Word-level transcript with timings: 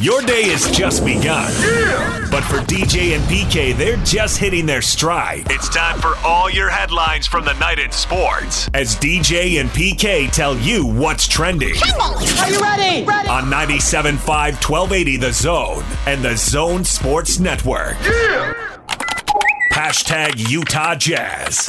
Your 0.00 0.22
day 0.22 0.44
has 0.44 0.70
just 0.70 1.04
begun. 1.04 1.52
But 2.30 2.42
for 2.44 2.56
DJ 2.60 3.14
and 3.14 3.22
PK, 3.24 3.76
they're 3.76 3.98
just 3.98 4.38
hitting 4.38 4.64
their 4.64 4.80
stride. 4.80 5.42
It's 5.50 5.68
time 5.68 6.00
for 6.00 6.16
all 6.24 6.48
your 6.48 6.70
headlines 6.70 7.26
from 7.26 7.44
the 7.44 7.52
night 7.54 7.78
in 7.78 7.92
sports. 7.92 8.70
As 8.72 8.96
DJ 8.96 9.60
and 9.60 9.68
PK 9.68 10.30
tell 10.30 10.56
you 10.56 10.86
what's 10.86 11.28
trending. 11.28 11.74
Are 12.00 12.50
you 12.50 12.60
ready? 12.62 13.04
Ready. 13.04 13.28
On 13.28 13.44
97.5 13.44 14.16
1280 14.26 15.16
The 15.18 15.32
Zone 15.34 15.84
and 16.06 16.24
The 16.24 16.34
Zone 16.34 16.82
Sports 16.82 17.38
Network. 17.38 17.98
Yeah! 18.02 18.54
Hashtag 19.72 20.48
Utah 20.50 20.94
Jazz. 20.94 21.68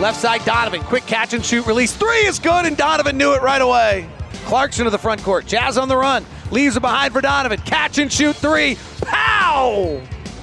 Left 0.00 0.18
side, 0.18 0.42
Donovan. 0.46 0.80
Quick 0.84 1.04
catch 1.06 1.34
and 1.34 1.44
shoot 1.44 1.66
release. 1.66 1.94
Three 1.94 2.24
is 2.26 2.38
good, 2.38 2.64
and 2.64 2.78
Donovan 2.78 3.18
knew 3.18 3.34
it 3.34 3.42
right 3.42 3.60
away. 3.60 4.08
Clarkson 4.52 4.84
to 4.84 4.90
the 4.90 4.98
front 4.98 5.22
court. 5.22 5.46
Jazz 5.46 5.78
on 5.78 5.88
the 5.88 5.96
run. 5.96 6.26
Leaves 6.50 6.76
it 6.76 6.80
behind 6.80 7.14
for 7.14 7.22
Donovan. 7.22 7.58
Catch 7.62 7.96
and 7.96 8.12
shoot 8.12 8.36
three. 8.36 8.76
Pow! 9.00 9.98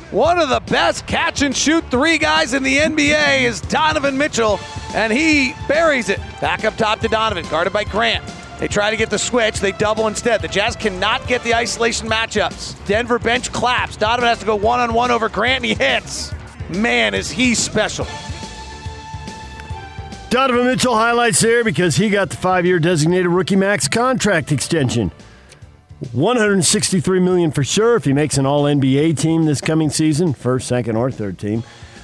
One 0.10 0.40
of 0.40 0.50
the 0.50 0.62
best 0.62 1.06
catch 1.06 1.44
and 1.44 1.56
shoot 1.56 1.84
three 1.92 2.18
guys 2.18 2.56
in 2.56 2.64
the 2.64 2.78
NBA 2.78 3.44
is 3.44 3.62
Donovan 3.62 4.18
Mitchell, 4.18 4.60
and 4.96 5.14
he 5.14 5.54
buries 5.68 6.10
it. 6.10 6.18
Back 6.42 6.66
up 6.66 6.76
top 6.76 7.02
to 7.02 7.08
Donovan, 7.08 7.46
guarded 7.52 7.72
by 7.72 7.84
Grant. 7.84 8.26
They 8.58 8.68
try 8.68 8.90
to 8.90 8.98
get 8.98 9.12
the 9.12 9.20
switch. 9.20 9.60
They 9.60 9.74
double 9.74 10.08
instead. 10.08 10.42
The 10.42 10.48
Jazz 10.48 10.76
cannot 10.76 11.28
get 11.28 11.44
the 11.44 11.54
isolation 11.54 12.10
matchups. 12.10 12.84
Denver 12.88 13.20
bench 13.20 13.54
claps. 13.54 13.96
Donovan 13.96 14.28
has 14.28 14.40
to 14.40 14.46
go 14.48 14.56
one 14.56 14.80
on 14.80 14.92
one 14.96 15.12
over 15.12 15.30
Grant, 15.30 15.58
and 15.58 15.66
he 15.66 15.76
hits. 15.76 16.34
Man, 16.70 17.14
is 17.14 17.30
he 17.30 17.54
special. 17.54 18.08
Donovan 20.30 20.68
Mitchell 20.68 20.96
highlights 20.96 21.40
there 21.40 21.64
because 21.64 21.96
he 21.96 22.08
got 22.12 22.30
the 22.30 22.38
five-year 22.38 22.78
designated 22.78 23.26
rookie 23.26 23.56
max 23.56 23.88
contract 23.88 24.52
extension. 24.52 25.12
163 26.12 27.20
million 27.20 27.52
for 27.52 27.64
sure 27.64 27.96
if 27.96 28.06
he 28.06 28.14
makes 28.14 28.38
an 28.38 28.46
all 28.46 28.66
NBA 28.66 29.18
team 29.18 29.46
this 29.46 29.60
coming 29.60 29.90
season, 29.90 30.34
first, 30.34 30.68
second, 30.68 30.96
or 30.98 31.10
third 31.10 31.40
team. 31.40 31.64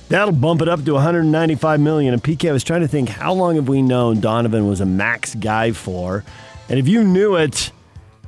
That'll 0.09 0.33
bump 0.33 0.63
it 0.63 0.67
up 0.67 0.83
to 0.85 0.93
195 0.93 1.79
million. 1.79 2.15
And 2.15 2.23
PK 2.23 2.49
I 2.49 2.51
was 2.51 2.63
trying 2.63 2.81
to 2.81 2.87
think 2.87 3.09
how 3.09 3.31
long 3.31 3.57
have 3.57 3.67
we 3.67 3.83
known 3.83 4.21
Donovan 4.21 4.67
was 4.67 4.81
a 4.81 4.87
max 4.87 5.35
guy 5.35 5.71
for? 5.71 6.23
And 6.67 6.79
if 6.79 6.87
you 6.87 7.03
knew 7.03 7.35
it 7.35 7.71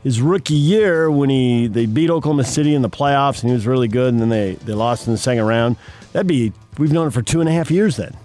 his 0.03 0.21
rookie 0.21 0.53
year 0.53 1.09
when 1.09 1.31
he 1.31 1.65
they 1.65 1.87
beat 1.87 2.11
Oklahoma 2.11 2.43
City 2.43 2.75
in 2.75 2.83
the 2.83 2.89
playoffs 2.89 3.41
and 3.41 3.49
he 3.49 3.53
was 3.55 3.65
really 3.65 3.87
good 3.87 4.13
and 4.13 4.21
then 4.21 4.29
they, 4.29 4.53
they 4.55 4.73
lost 4.73 5.07
in 5.07 5.13
the 5.13 5.17
second 5.17 5.45
round, 5.45 5.75
that'd 6.13 6.27
be 6.27 6.53
we've 6.77 6.91
known 6.91 7.07
it 7.07 7.11
for 7.11 7.23
two 7.23 7.39
and 7.39 7.49
a 7.49 7.51
half 7.51 7.71
years 7.71 7.97
then. 7.97 8.15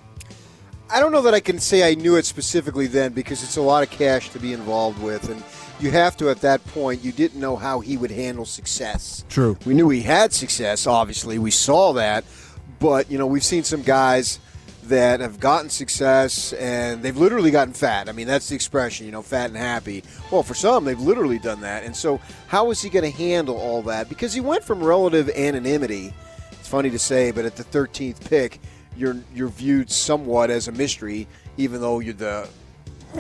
I 0.93 1.01
don't 1.01 1.11
know 1.11 1.23
that 1.23 1.33
I 1.33 1.41
can 1.41 1.59
say 1.59 1.91
I 1.91 1.95
knew 1.95 2.17
it 2.17 2.27
specifically 2.27 2.87
then 2.87 3.12
because 3.12 3.43
it's 3.43 3.57
a 3.57 3.62
lot 3.62 3.83
of 3.83 3.89
cash 3.89 4.29
to 4.31 4.39
be 4.39 4.53
involved 4.53 5.03
with, 5.03 5.31
and 5.31 5.43
you 5.81 5.91
have 5.91 6.19
to 6.19 6.29
at 6.29 6.43
that 6.43 6.62
point. 6.67 7.03
You 7.03 7.12
didn't 7.12 7.41
know 7.41 7.57
how 7.57 7.81
he 7.81 7.97
would 7.97 8.11
handle 8.11 8.45
success. 8.45 9.25
True. 9.31 9.57
We 9.65 9.73
knew 9.73 9.89
he 9.89 10.03
had 10.03 10.35
success. 10.35 10.87
Obviously, 10.87 11.39
we 11.39 11.51
saw 11.51 11.95
that, 11.95 12.25
but 12.79 13.11
you 13.11 13.17
know 13.17 13.27
we've 13.27 13.43
seen 13.43 13.65
some 13.65 13.81
guys 13.81 14.39
that 14.85 15.20
have 15.20 15.41
gotten 15.41 15.70
success 15.70 16.53
and 16.55 17.03
they've 17.03 17.17
literally 17.17 17.51
gotten 17.51 17.73
fat. 17.73 18.09
I 18.09 18.13
mean, 18.13 18.27
that's 18.27 18.48
the 18.48 18.57
expression, 18.57 19.07
you 19.07 19.13
know, 19.13 19.23
fat 19.23 19.47
and 19.47 19.57
happy. 19.57 20.03
Well, 20.31 20.43
for 20.43 20.55
some, 20.55 20.85
they've 20.85 21.01
literally 21.01 21.39
done 21.39 21.61
that. 21.61 21.85
And 21.85 21.95
so, 21.95 22.20
how 22.48 22.70
is 22.73 22.83
he 22.83 22.91
going 22.91 23.11
to 23.11 23.17
handle 23.17 23.57
all 23.57 23.81
that? 23.83 24.09
Because 24.09 24.35
he 24.35 24.41
went 24.41 24.65
from 24.65 24.83
relative 24.83 25.31
anonymity. 25.31 26.13
It's 26.51 26.69
funny 26.69 26.91
to 26.91 26.98
say, 26.98 27.31
but 27.31 27.45
at 27.45 27.57
the 27.57 27.65
13th 27.65 28.29
pick, 28.29 28.61
you're 28.97 29.17
you're 29.35 29.48
viewed 29.48 29.91
somewhat 29.91 30.51
as 30.51 30.69
a 30.69 30.73
mystery, 30.73 31.27
even 31.57 31.81
though 31.81 32.01
you're 32.01 32.15
the 32.15 32.48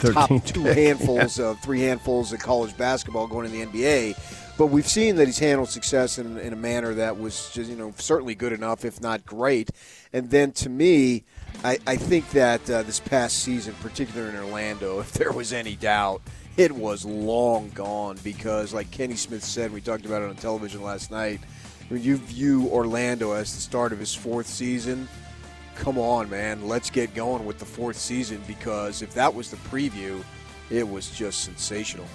top 0.00 0.28
two 0.44 0.62
pick. 0.62 0.76
handfuls 0.76 1.38
of 1.38 1.60
three 1.60 1.80
handfuls 1.80 2.32
of 2.32 2.40
college 2.40 2.76
basketball 2.76 3.26
going 3.26 3.46
in 3.46 3.52
the 3.52 3.66
NBA. 3.66 4.38
But 4.58 4.66
we've 4.66 4.86
seen 4.86 5.16
that 5.16 5.26
he's 5.26 5.38
handled 5.38 5.70
success 5.70 6.18
in, 6.18 6.38
in 6.38 6.52
a 6.52 6.56
manner 6.56 6.94
that 6.94 7.18
was 7.18 7.50
just 7.52 7.70
you 7.70 7.76
know 7.76 7.94
certainly 7.96 8.34
good 8.34 8.52
enough, 8.52 8.84
if 8.84 9.00
not 9.00 9.24
great. 9.24 9.70
And 10.12 10.30
then 10.30 10.52
to 10.52 10.68
me, 10.68 11.24
I, 11.64 11.78
I 11.86 11.96
think 11.96 12.30
that 12.30 12.68
uh, 12.68 12.82
this 12.82 13.00
past 13.00 13.38
season, 13.38 13.74
particularly 13.80 14.36
in 14.36 14.42
Orlando, 14.42 15.00
if 15.00 15.12
there 15.12 15.32
was 15.32 15.52
any 15.52 15.76
doubt, 15.76 16.22
it 16.56 16.72
was 16.72 17.04
long 17.04 17.70
gone 17.70 18.18
because, 18.22 18.74
like 18.74 18.90
Kenny 18.90 19.16
Smith 19.16 19.44
said, 19.44 19.72
we 19.72 19.80
talked 19.80 20.04
about 20.04 20.22
it 20.22 20.28
on 20.28 20.36
television 20.36 20.82
last 20.82 21.10
night. 21.10 21.40
When 21.88 22.02
you 22.02 22.16
view 22.16 22.68
Orlando 22.68 23.32
as 23.32 23.54
the 23.54 23.60
start 23.60 23.92
of 23.92 23.98
his 23.98 24.14
fourth 24.14 24.46
season, 24.46 25.08
come 25.74 25.98
on, 25.98 26.28
man, 26.30 26.66
let's 26.66 26.90
get 26.90 27.14
going 27.14 27.44
with 27.44 27.58
the 27.58 27.64
fourth 27.64 27.96
season 27.96 28.40
because 28.46 29.02
if 29.02 29.12
that 29.14 29.34
was 29.34 29.50
the 29.50 29.56
preview, 29.56 30.22
it 30.70 30.88
was 30.88 31.10
just 31.10 31.44
sensational. 31.44 32.06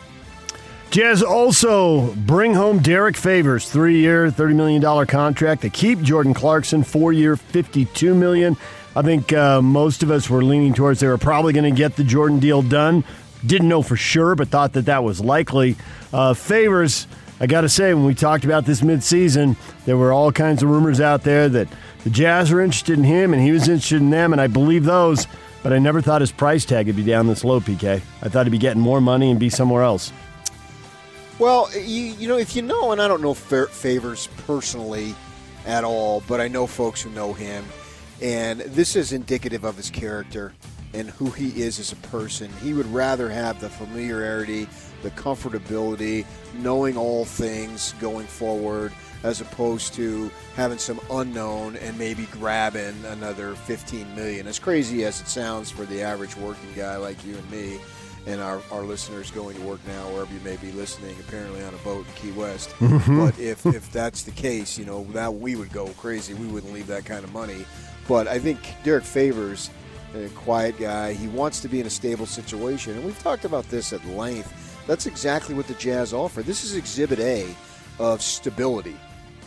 Jazz 0.90 1.22
also 1.22 2.14
bring 2.16 2.54
home 2.54 2.80
Derrick 2.80 3.18
Favors, 3.18 3.70
three-year, 3.70 4.32
thirty 4.32 4.54
million 4.54 4.82
dollar 4.82 5.06
contract. 5.06 5.62
They 5.62 5.70
keep 5.70 6.00
Jordan 6.02 6.34
Clarkson, 6.34 6.84
four-year, 6.84 7.36
fifty-two 7.36 8.16
million. 8.16 8.56
I 8.96 9.02
think 9.02 9.34
uh, 9.34 9.62
most 9.62 10.02
of 10.02 10.10
us 10.10 10.30
were 10.30 10.44
leaning 10.44 10.74
towards 10.74 11.02
they 11.02 11.08
were 11.08 11.18
probably 11.18 11.54
going 11.54 11.70
to 11.72 11.78
get 11.78 11.98
the 11.98 12.04
Jordan 12.04 12.40
deal 12.40 12.62
done. 12.62 13.04
Didn't 13.46 13.68
know 13.68 13.82
for 13.84 13.98
sure, 13.98 14.34
but 14.34 14.48
thought 14.48 14.74
that 14.74 14.86
that 14.86 15.04
was 15.04 15.20
likely. 15.20 15.76
Uh, 16.12 16.34
Favors, 16.34 17.06
I 17.40 17.46
got 17.46 17.62
to 17.62 17.70
say, 17.70 17.94
when 17.94 18.06
we 18.06 18.16
talked 18.16 18.46
about 18.46 18.66
this 18.66 18.82
midseason, 18.82 19.56
there 19.86 19.98
were 19.98 20.12
all 20.12 20.32
kinds 20.32 20.64
of 20.64 20.70
rumors 20.70 21.00
out 21.00 21.24
there 21.24 21.48
that 21.50 21.68
the 22.08 22.14
Jazz 22.14 22.54
were 22.54 22.62
interested 22.62 22.98
in 22.98 23.04
him 23.04 23.34
and 23.34 23.44
he 23.44 23.52
was 23.52 23.68
interested 23.68 23.98
in 24.02 24.12
them, 24.12 24.32
and 24.32 24.40
I 24.40 24.48
believe 24.48 24.86
those. 24.86 25.28
But 25.62 25.74
I 25.74 25.78
never 25.78 26.00
thought 26.00 26.22
his 26.22 26.32
price 26.32 26.64
tag 26.64 26.88
would 26.88 26.96
be 26.96 27.04
down 27.04 27.28
this 27.28 27.44
low, 27.44 27.60
PK. 27.60 28.02
I 28.22 28.30
thought 28.30 28.46
he'd 28.46 28.52
be 28.52 28.58
getting 28.58 28.82
more 28.82 29.02
money 29.02 29.30
and 29.30 29.38
be 29.38 29.50
somewhere 29.50 29.84
else. 29.84 30.14
Well, 31.38 31.70
you, 31.74 32.14
you 32.14 32.30
know, 32.30 32.38
if 32.38 32.56
you 32.56 32.62
know, 32.62 32.94
and 32.94 33.02
I 33.02 33.10
don't 33.10 33.22
know 33.22 33.34
Fa- 33.34 33.68
Favors 33.68 34.30
personally 34.46 35.16
at 35.66 35.84
all, 35.84 36.24
but 36.30 36.40
I 36.40 36.48
know 36.48 36.66
folks 36.66 37.02
who 37.02 37.10
know 37.10 37.34
him, 37.34 37.66
and 38.22 38.62
this 38.62 38.96
is 38.96 39.12
indicative 39.12 39.66
of 39.66 39.76
his 39.76 39.90
character 39.90 40.54
and 40.94 41.10
who 41.10 41.30
he 41.32 41.62
is 41.62 41.78
as 41.78 41.92
a 41.92 41.98
person. 42.08 42.50
He 42.62 42.72
would 42.72 42.88
rather 42.94 43.30
have 43.30 43.60
the 43.60 43.70
familiarity, 43.70 44.70
the 45.04 45.12
comfortability, 45.12 46.26
knowing 46.54 46.96
all 46.96 47.26
things 47.26 47.94
going 48.00 48.28
forward, 48.28 48.94
as 49.24 49.42
opposed 49.42 49.94
to 49.96 50.32
having 50.56 50.78
some 50.78 51.00
unknown 51.12 51.76
and 51.78 51.98
maybe 51.98 52.26
grabbing 52.28 52.96
another 53.06 53.56
15 53.56 54.16
million. 54.16 54.48
As 54.48 54.60
crazy 54.60 55.04
as 55.06 55.20
it 55.22 55.28
sounds 55.28 55.72
for 55.72 55.86
the 55.86 56.02
average 56.02 56.36
working 56.38 56.70
guy 56.76 56.98
like 56.98 57.24
you 57.26 57.36
and 57.36 57.52
me, 57.52 57.80
and 58.28 58.42
our, 58.42 58.62
our 58.72 58.82
listeners 58.82 59.32
going 59.32 59.56
to 59.56 59.62
work 59.62 59.80
now, 59.88 60.06
wherever 60.10 60.32
you 60.34 60.40
may 60.42 60.58
be 60.58 60.72
listening, 60.74 61.16
apparently 61.22 61.64
on 61.64 61.74
a 61.74 61.78
boat 61.78 62.06
in 62.06 62.14
Key 62.14 62.38
West. 62.38 62.76
but 62.80 63.40
if, 63.40 63.66
if 63.66 63.90
that's 63.92 64.24
the 64.24 64.32
case, 64.32 64.78
you 64.78 64.86
know, 64.86 65.06
that 65.12 65.34
we 65.34 65.56
would 65.56 65.72
go 65.72 65.88
crazy. 65.98 66.34
We 66.34 66.48
wouldn't 66.48 66.74
leave 66.74 66.88
that 66.88 67.06
kind 67.06 67.24
of 67.24 67.32
money. 67.32 67.66
But 68.06 68.28
I 68.28 68.38
think 68.38 68.60
Derrick 68.84 69.06
Favors, 69.06 69.70
a 70.14 70.28
quiet 70.30 70.78
guy, 70.78 71.14
he 71.14 71.30
wants 71.30 71.62
to 71.62 71.70
be 71.70 71.80
in 71.80 71.88
a 71.88 71.90
stable 71.90 72.26
situation. 72.26 72.94
And 72.94 73.06
we've 73.06 73.18
talked 73.20 73.46
about 73.46 73.64
this 73.70 73.94
at 73.94 74.06
length. 74.08 74.84
That's 74.88 75.06
exactly 75.06 75.56
what 75.56 75.68
the 75.68 75.74
Jazz 75.76 76.14
offer. 76.14 76.44
This 76.44 76.66
is 76.66 76.76
exhibit 76.76 77.20
A 77.20 77.48
of 77.98 78.22
stability. 78.22 78.96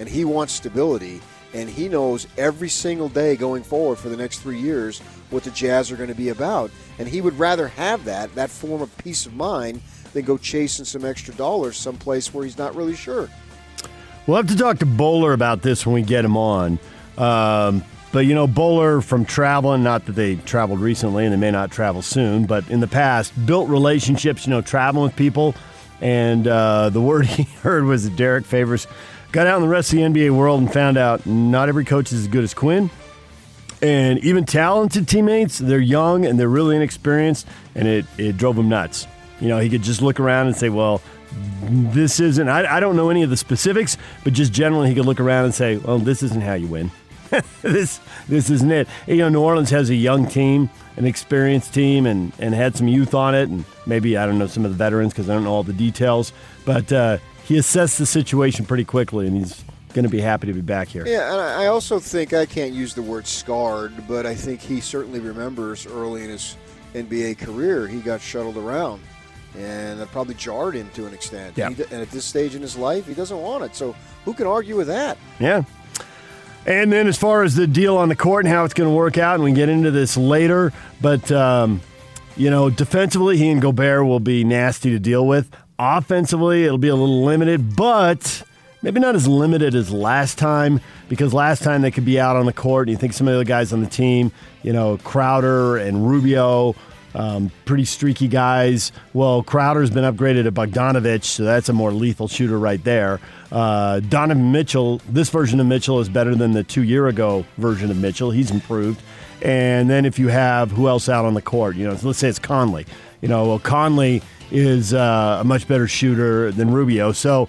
And 0.00 0.08
he 0.08 0.24
wants 0.24 0.52
stability. 0.52 1.20
And 1.54 1.68
he 1.68 1.88
knows 1.88 2.26
every 2.36 2.68
single 2.68 3.08
day 3.08 3.36
going 3.36 3.62
forward 3.62 3.98
for 3.98 4.08
the 4.08 4.16
next 4.16 4.40
three 4.40 4.58
years 4.58 4.98
what 5.30 5.44
the 5.44 5.50
Jazz 5.52 5.92
are 5.92 5.96
going 5.96 6.08
to 6.08 6.14
be 6.14 6.30
about. 6.30 6.72
And 6.98 7.06
he 7.06 7.20
would 7.20 7.38
rather 7.38 7.68
have 7.68 8.04
that, 8.06 8.34
that 8.34 8.50
form 8.50 8.82
of 8.82 8.96
peace 8.98 9.26
of 9.26 9.34
mind, 9.34 9.80
than 10.12 10.24
go 10.24 10.36
chasing 10.36 10.84
some 10.84 11.04
extra 11.04 11.34
dollars 11.34 11.76
someplace 11.76 12.34
where 12.34 12.44
he's 12.44 12.58
not 12.58 12.74
really 12.74 12.96
sure. 12.96 13.28
We'll 14.26 14.36
have 14.36 14.48
to 14.48 14.56
talk 14.56 14.78
to 14.78 14.86
Bowler 14.86 15.32
about 15.32 15.62
this 15.62 15.86
when 15.86 15.94
we 15.94 16.02
get 16.02 16.24
him 16.24 16.36
on. 16.36 16.78
Um, 17.16 17.84
but 18.12 18.20
you 18.20 18.34
know, 18.34 18.46
Bowler 18.46 19.00
from 19.00 19.24
traveling, 19.24 19.82
not 19.82 20.06
that 20.06 20.12
they 20.12 20.36
traveled 20.36 20.80
recently 20.80 21.24
and 21.24 21.32
they 21.32 21.38
may 21.38 21.50
not 21.50 21.70
travel 21.70 22.02
soon, 22.02 22.46
but 22.46 22.68
in 22.68 22.80
the 22.80 22.88
past, 22.88 23.32
built 23.46 23.68
relationships, 23.68 24.46
you 24.46 24.50
know, 24.50 24.60
traveling 24.60 25.04
with 25.04 25.16
people. 25.16 25.54
And 26.00 26.46
uh, 26.46 26.90
the 26.90 27.00
word 27.00 27.26
he 27.26 27.44
heard 27.44 27.84
was 27.84 28.04
that 28.04 28.16
Derrick 28.16 28.46
Favors 28.46 28.86
got 29.32 29.46
out 29.46 29.56
in 29.56 29.62
the 29.62 29.68
rest 29.68 29.92
of 29.92 29.98
the 29.98 30.04
NBA 30.04 30.36
world 30.36 30.60
and 30.60 30.72
found 30.72 30.96
out 30.96 31.24
not 31.26 31.68
every 31.68 31.84
coach 31.84 32.12
is 32.12 32.20
as 32.20 32.28
good 32.28 32.44
as 32.44 32.54
Quin. 32.54 32.90
And 33.82 34.18
even 34.20 34.44
talented 34.44 35.08
teammates, 35.08 35.58
they're 35.58 35.78
young 35.78 36.26
and 36.26 36.38
they're 36.38 36.48
really 36.48 36.76
inexperienced, 36.76 37.46
and 37.74 37.88
it, 37.88 38.04
it 38.18 38.36
drove 38.36 38.58
him 38.58 38.68
nuts. 38.68 39.06
You 39.40 39.48
know, 39.48 39.58
he 39.58 39.70
could 39.70 39.82
just 39.82 40.02
look 40.02 40.20
around 40.20 40.48
and 40.48 40.56
say, 40.56 40.68
well, 40.68 41.00
this 41.62 42.20
isn't, 42.20 42.48
I, 42.48 42.76
I 42.76 42.80
don't 42.80 42.96
know 42.96 43.08
any 43.08 43.22
of 43.22 43.30
the 43.30 43.36
specifics, 43.38 43.96
but 44.22 44.34
just 44.34 44.52
generally 44.52 44.88
he 44.88 44.94
could 44.94 45.06
look 45.06 45.20
around 45.20 45.46
and 45.46 45.54
say, 45.54 45.78
well, 45.78 45.98
this 45.98 46.22
isn't 46.22 46.42
how 46.42 46.54
you 46.54 46.66
win. 46.66 46.90
this 47.62 48.00
this 48.28 48.50
isn't 48.50 48.72
it. 48.72 48.88
You 49.06 49.18
know, 49.18 49.28
New 49.28 49.40
Orleans 49.40 49.70
has 49.70 49.88
a 49.88 49.94
young 49.94 50.26
team, 50.26 50.68
an 50.96 51.06
experienced 51.06 51.72
team, 51.72 52.04
and, 52.04 52.32
and 52.40 52.54
had 52.54 52.76
some 52.76 52.88
youth 52.88 53.14
on 53.14 53.36
it, 53.36 53.48
and 53.48 53.64
maybe, 53.86 54.16
I 54.16 54.26
don't 54.26 54.38
know, 54.38 54.48
some 54.48 54.64
of 54.64 54.72
the 54.72 54.76
veterans 54.76 55.12
because 55.12 55.30
I 55.30 55.34
don't 55.34 55.44
know 55.44 55.52
all 55.52 55.62
the 55.62 55.72
details. 55.72 56.32
But 56.64 56.92
uh, 56.92 57.18
he 57.50 57.58
assessed 57.58 57.98
the 57.98 58.06
situation 58.06 58.64
pretty 58.64 58.84
quickly, 58.84 59.26
and 59.26 59.36
he's 59.36 59.64
going 59.92 60.04
to 60.04 60.08
be 60.08 60.20
happy 60.20 60.46
to 60.46 60.52
be 60.52 60.60
back 60.60 60.86
here. 60.86 61.04
Yeah, 61.04 61.32
and 61.32 61.40
I 61.40 61.66
also 61.66 61.98
think 61.98 62.32
I 62.32 62.46
can't 62.46 62.72
use 62.72 62.94
the 62.94 63.02
word 63.02 63.26
scarred, 63.26 63.92
but 64.06 64.24
I 64.24 64.36
think 64.36 64.60
he 64.60 64.80
certainly 64.80 65.18
remembers 65.18 65.84
early 65.84 66.22
in 66.22 66.30
his 66.30 66.56
NBA 66.94 67.38
career 67.38 67.88
he 67.88 67.98
got 67.98 68.20
shuttled 68.20 68.56
around 68.56 69.02
and 69.58 69.98
that 69.98 70.06
probably 70.12 70.34
jarred 70.36 70.76
him 70.76 70.88
to 70.94 71.06
an 71.06 71.12
extent. 71.12 71.58
Yeah. 71.58 71.66
And, 71.66 71.76
he, 71.76 71.82
and 71.82 71.94
at 71.94 72.10
this 72.12 72.24
stage 72.24 72.54
in 72.54 72.62
his 72.62 72.76
life, 72.76 73.08
he 73.08 73.14
doesn't 73.14 73.40
want 73.40 73.64
it. 73.64 73.74
So 73.74 73.96
who 74.24 74.32
can 74.32 74.46
argue 74.46 74.76
with 74.76 74.86
that? 74.86 75.18
Yeah. 75.40 75.64
And 76.66 76.92
then 76.92 77.08
as 77.08 77.18
far 77.18 77.42
as 77.42 77.56
the 77.56 77.66
deal 77.66 77.96
on 77.96 78.08
the 78.08 78.14
court 78.14 78.44
and 78.44 78.54
how 78.54 78.64
it's 78.64 78.74
going 78.74 78.88
to 78.88 78.94
work 78.94 79.18
out, 79.18 79.34
and 79.34 79.42
we 79.42 79.50
can 79.50 79.56
get 79.56 79.68
into 79.68 79.90
this 79.90 80.16
later, 80.16 80.72
but, 81.00 81.32
um, 81.32 81.80
you 82.36 82.48
know, 82.48 82.70
defensively, 82.70 83.38
he 83.38 83.50
and 83.50 83.60
Gobert 83.60 84.06
will 84.06 84.20
be 84.20 84.44
nasty 84.44 84.90
to 84.90 85.00
deal 85.00 85.26
with. 85.26 85.50
Offensively, 85.82 86.64
it'll 86.64 86.76
be 86.76 86.88
a 86.88 86.94
little 86.94 87.24
limited, 87.24 87.74
but 87.74 88.42
maybe 88.82 89.00
not 89.00 89.14
as 89.14 89.26
limited 89.26 89.74
as 89.74 89.90
last 89.90 90.36
time 90.36 90.78
because 91.08 91.32
last 91.32 91.62
time 91.62 91.80
they 91.80 91.90
could 91.90 92.04
be 92.04 92.20
out 92.20 92.36
on 92.36 92.44
the 92.44 92.52
court. 92.52 92.88
And 92.88 92.90
you 92.90 92.98
think 92.98 93.14
some 93.14 93.26
of 93.26 93.38
the 93.38 93.46
guys 93.46 93.72
on 93.72 93.80
the 93.80 93.86
team, 93.86 94.30
you 94.62 94.74
know, 94.74 94.98
Crowder 94.98 95.78
and 95.78 96.06
Rubio, 96.06 96.74
um, 97.14 97.50
pretty 97.64 97.86
streaky 97.86 98.28
guys. 98.28 98.92
Well, 99.14 99.42
Crowder's 99.42 99.88
been 99.88 100.04
upgraded 100.04 100.44
to 100.44 100.52
Bogdanovic, 100.52 101.24
so 101.24 101.44
that's 101.44 101.70
a 101.70 101.72
more 101.72 101.92
lethal 101.92 102.28
shooter 102.28 102.58
right 102.58 102.84
there. 102.84 103.18
Uh, 103.50 104.00
Donovan 104.00 104.52
Mitchell, 104.52 105.00
this 105.08 105.30
version 105.30 105.60
of 105.60 105.66
Mitchell 105.66 105.98
is 106.00 106.10
better 106.10 106.34
than 106.34 106.52
the 106.52 106.62
two 106.62 106.82
year 106.82 107.08
ago 107.08 107.46
version 107.56 107.90
of 107.90 107.96
Mitchell. 107.96 108.30
He's 108.30 108.50
improved. 108.50 109.00
And 109.40 109.88
then 109.88 110.04
if 110.04 110.18
you 110.18 110.28
have 110.28 110.72
who 110.72 110.88
else 110.88 111.08
out 111.08 111.24
on 111.24 111.32
the 111.32 111.40
court, 111.40 111.74
you 111.76 111.88
know, 111.88 111.96
let's 112.02 112.18
say 112.18 112.28
it's 112.28 112.38
Conley. 112.38 112.84
You 113.22 113.28
know, 113.28 113.46
well, 113.46 113.58
Conley 113.58 114.20
is 114.50 114.94
uh, 114.94 115.38
a 115.40 115.44
much 115.44 115.66
better 115.68 115.86
shooter 115.86 116.50
than 116.52 116.70
Rubio. 116.70 117.12
So, 117.12 117.48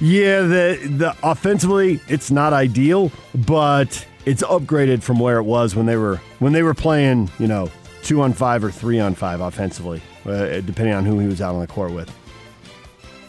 yeah, 0.00 0.42
the 0.42 0.78
the 0.96 1.16
offensively, 1.22 2.00
it's 2.08 2.30
not 2.30 2.52
ideal, 2.52 3.12
but 3.34 4.06
it's 4.24 4.42
upgraded 4.42 5.02
from 5.02 5.18
where 5.18 5.38
it 5.38 5.44
was 5.44 5.74
when 5.74 5.86
they 5.86 5.96
were 5.96 6.16
when 6.38 6.52
they 6.52 6.62
were 6.62 6.74
playing, 6.74 7.30
you 7.38 7.46
know, 7.46 7.70
two 8.02 8.22
on 8.22 8.32
five 8.32 8.64
or 8.64 8.70
three 8.70 9.00
on 9.00 9.14
five 9.14 9.40
offensively, 9.40 10.02
uh, 10.26 10.60
depending 10.60 10.94
on 10.94 11.04
who 11.04 11.18
he 11.18 11.26
was 11.26 11.40
out 11.40 11.54
on 11.54 11.60
the 11.60 11.66
court 11.66 11.92
with. 11.92 12.10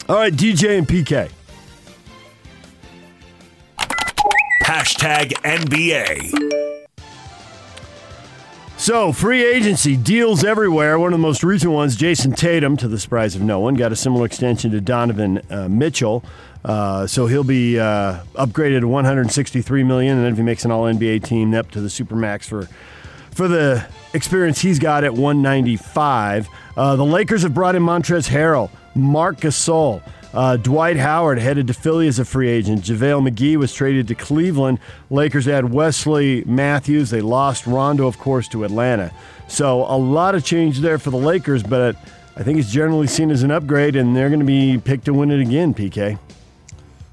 All 0.08 0.16
right, 0.16 0.32
DJ 0.32 0.78
and 0.78 0.86
PK. 0.86 1.30
Hashtag 4.64 5.32
NBA. 5.42 6.63
So, 8.84 9.12
free 9.12 9.42
agency 9.42 9.96
deals 9.96 10.44
everywhere. 10.44 10.98
One 10.98 11.14
of 11.14 11.18
the 11.18 11.22
most 11.22 11.42
recent 11.42 11.72
ones, 11.72 11.96
Jayson 11.96 12.34
Tatum, 12.34 12.76
to 12.76 12.86
the 12.86 12.98
surprise 12.98 13.34
of 13.34 13.40
no 13.40 13.58
one, 13.58 13.76
got 13.76 13.92
a 13.92 13.96
similar 13.96 14.26
extension 14.26 14.70
to 14.72 14.80
Donovan 14.82 15.40
uh, 15.48 15.70
Mitchell. 15.70 16.22
Uh, 16.62 17.06
so 17.06 17.26
he'll 17.26 17.44
be 17.44 17.80
uh, 17.80 18.20
upgraded 18.34 18.80
to 18.80 18.88
163 18.88 19.84
million, 19.84 20.18
and 20.18 20.26
then 20.26 20.32
if 20.32 20.36
he 20.36 20.44
makes 20.44 20.66
an 20.66 20.70
All 20.70 20.82
NBA 20.82 21.24
team, 21.24 21.54
up 21.54 21.70
to 21.70 21.80
the 21.80 21.88
supermax 21.88 22.44
for 22.44 22.68
for 23.30 23.48
the 23.48 23.86
experience 24.12 24.60
he's 24.60 24.78
got 24.78 25.02
at 25.02 25.14
195. 25.14 26.46
Uh, 26.76 26.94
the 26.94 27.06
Lakers 27.06 27.42
have 27.42 27.54
brought 27.54 27.76
in 27.76 27.82
Montrezl 27.82 28.28
Harrell, 28.28 28.70
Marc 28.94 29.38
Gasol. 29.38 30.02
Uh, 30.34 30.56
Dwight 30.56 30.96
Howard 30.96 31.38
headed 31.38 31.68
to 31.68 31.74
Philly 31.74 32.08
as 32.08 32.18
a 32.18 32.24
free 32.24 32.48
agent. 32.48 32.82
JaVale 32.82 33.28
McGee 33.28 33.56
was 33.56 33.72
traded 33.72 34.08
to 34.08 34.16
Cleveland. 34.16 34.80
Lakers 35.08 35.44
had 35.44 35.72
Wesley 35.72 36.42
Matthews. 36.44 37.10
They 37.10 37.20
lost 37.20 37.68
Rondo, 37.68 38.08
of 38.08 38.18
course, 38.18 38.48
to 38.48 38.64
Atlanta. 38.64 39.12
So 39.46 39.82
a 39.82 39.96
lot 39.96 40.34
of 40.34 40.44
change 40.44 40.80
there 40.80 40.98
for 40.98 41.10
the 41.10 41.16
Lakers, 41.16 41.62
but 41.62 41.94
I 42.36 42.42
think 42.42 42.58
it's 42.58 42.72
generally 42.72 43.06
seen 43.06 43.30
as 43.30 43.44
an 43.44 43.52
upgrade, 43.52 43.94
and 43.94 44.16
they're 44.16 44.28
going 44.28 44.40
to 44.40 44.46
be 44.46 44.76
picked 44.76 45.04
to 45.04 45.14
win 45.14 45.30
it 45.30 45.38
again, 45.40 45.72
PK. 45.72 46.18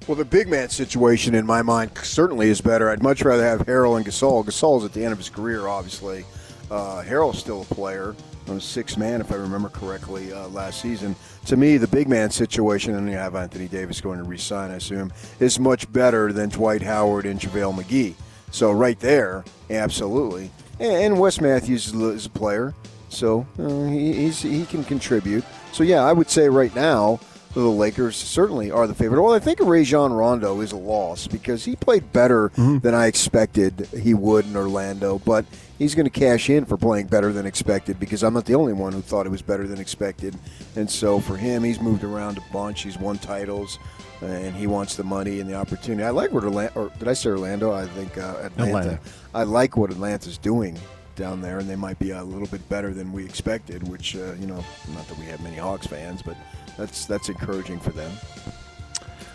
Well, 0.08 0.18
the 0.18 0.26
big 0.26 0.48
man 0.48 0.70
situation 0.70 1.36
in 1.36 1.46
my 1.46 1.62
mind 1.62 1.92
certainly 2.02 2.50
is 2.50 2.60
better. 2.60 2.90
I'd 2.90 3.04
much 3.04 3.22
rather 3.22 3.44
have 3.44 3.68
Harrell 3.68 3.98
and 3.98 4.06
Gasol. 4.06 4.44
Gasol's 4.44 4.84
at 4.84 4.94
the 4.94 5.04
end 5.04 5.12
of 5.12 5.20
his 5.20 5.30
career, 5.30 5.68
obviously. 5.68 6.26
Uh, 6.72 7.04
Harrell's 7.04 7.38
still 7.38 7.62
a 7.62 7.66
player. 7.66 8.16
On 8.48 8.58
a 8.58 8.62
six 8.62 8.98
man, 8.98 9.22
if 9.22 9.32
I 9.32 9.36
remember 9.36 9.70
correctly, 9.70 10.34
uh, 10.34 10.48
last 10.50 10.82
season. 10.82 11.16
To 11.46 11.56
me, 11.56 11.78
the 11.78 11.88
big 11.88 12.10
man 12.10 12.32
situation, 12.32 12.96
and 12.96 13.10
you 13.10 13.16
have 13.16 13.36
Anthony 13.36 13.68
Davis 13.68 14.02
going 14.02 14.18
to 14.18 14.24
resign, 14.24 14.72
I 14.72 14.76
assume, 14.76 15.14
is 15.40 15.60
much 15.60 15.92
better 15.94 16.34
than 16.34 16.50
Dwight 16.50 16.82
Howard 16.82 17.26
and 17.26 17.40
JaVale 17.40 17.82
McGee. 17.82 18.16
So 18.52 18.72
right 18.72 19.00
there, 19.00 19.46
absolutely. 19.70 20.52
And, 20.80 21.20
Wes 21.20 21.40
Matthews 21.40 21.94
is 21.94 22.26
a 22.26 22.30
player, 22.30 22.74
so 23.10 23.46
uh, 23.60 23.86
he, 23.86 24.30
he 24.30 24.66
can 24.66 24.84
contribute. 24.84 25.44
So 25.72 25.84
yeah, 25.84 26.04
I 26.04 26.12
would 26.12 26.30
say 26.30 26.50
right 26.50 26.74
now 26.76 27.20
the 27.54 27.60
Lakers 27.70 28.16
certainly 28.16 28.72
are 28.72 28.88
the 28.88 28.94
favorite. 28.96 29.22
Well, 29.22 29.34
I 29.34 29.40
think 29.40 29.60
Rajon 29.60 30.14
Rondo 30.14 30.62
is 30.62 30.72
a 30.72 30.78
loss 30.78 31.28
because 31.28 31.66
he 31.66 31.76
played 31.76 32.12
better 32.14 32.50
Mm-hmm. 32.50 32.80
than 32.80 32.94
I 32.94 33.08
expected 33.08 33.88
he 33.98 34.14
would 34.14 34.46
in 34.46 34.56
Orlando, 34.56 35.20
but 35.26 35.46
he's 35.78 35.94
going 35.96 36.06
to 36.06 36.10
cash 36.10 36.50
in 36.50 36.66
for 36.66 36.78
playing 36.78 37.08
better 37.08 37.32
than 37.34 37.46
expected 37.46 38.00
because 38.00 38.24
I'm 38.24 38.34
not 38.34 38.46
the 38.46 38.56
only 38.56 38.74
one 38.74 38.94
who 38.94 39.02
thought 39.02 39.26
it 39.26 39.30
was 39.30 39.42
better 39.42 39.68
than 39.68 39.80
expected. 39.80 40.36
And 40.76 40.90
so 40.90 41.20
for 41.20 41.36
him, 41.38 41.64
he's 41.64 41.80
moved 41.82 42.04
around 42.04 42.38
a 42.38 42.54
bunch. 42.54 42.84
He's 42.84 42.98
won 42.98 43.18
titles, 43.18 43.80
and 44.22 44.56
he 44.56 44.68
wants 44.68 44.96
the 44.96 45.04
money 45.04 45.40
and 45.40 45.50
the 45.50 45.56
opportunity. 45.56 46.04
I 46.04 46.12
like 46.12 46.32
what 46.32 46.44
Orlando, 46.44 46.80
or 46.80 46.92
did 47.00 47.08
I 47.08 47.14
say 47.14 47.30
Orlando? 47.32 47.72
I 47.74 47.86
think 47.88 48.18
uh, 48.18 48.36
Atlanta. 48.44 48.70
Atlanta. 48.80 49.00
I 49.34 49.44
like 49.44 49.76
what 49.78 49.92
Atlanta's 49.92 50.38
doing 50.38 50.78
down 51.16 51.42
there, 51.42 51.60
and 51.60 51.70
they 51.70 51.76
might 51.76 52.00
be 52.00 52.12
a 52.12 52.24
little 52.24 52.48
bit 52.48 52.68
better 52.70 52.94
than 52.94 53.12
we 53.12 53.26
expected. 53.26 53.86
Which 53.88 54.16
uh, 54.16 54.34
you 54.40 54.48
know, 54.48 54.64
not 54.94 55.08
that 55.08 55.18
we 55.18 55.26
have 55.26 55.42
many 55.42 55.58
Hawks 55.58 55.88
fans, 55.88 56.22
but 56.22 56.38
that's 56.82 57.06
that's 57.06 57.30
encouraging 57.30 57.80
for 57.80 57.92
them. 57.92 58.12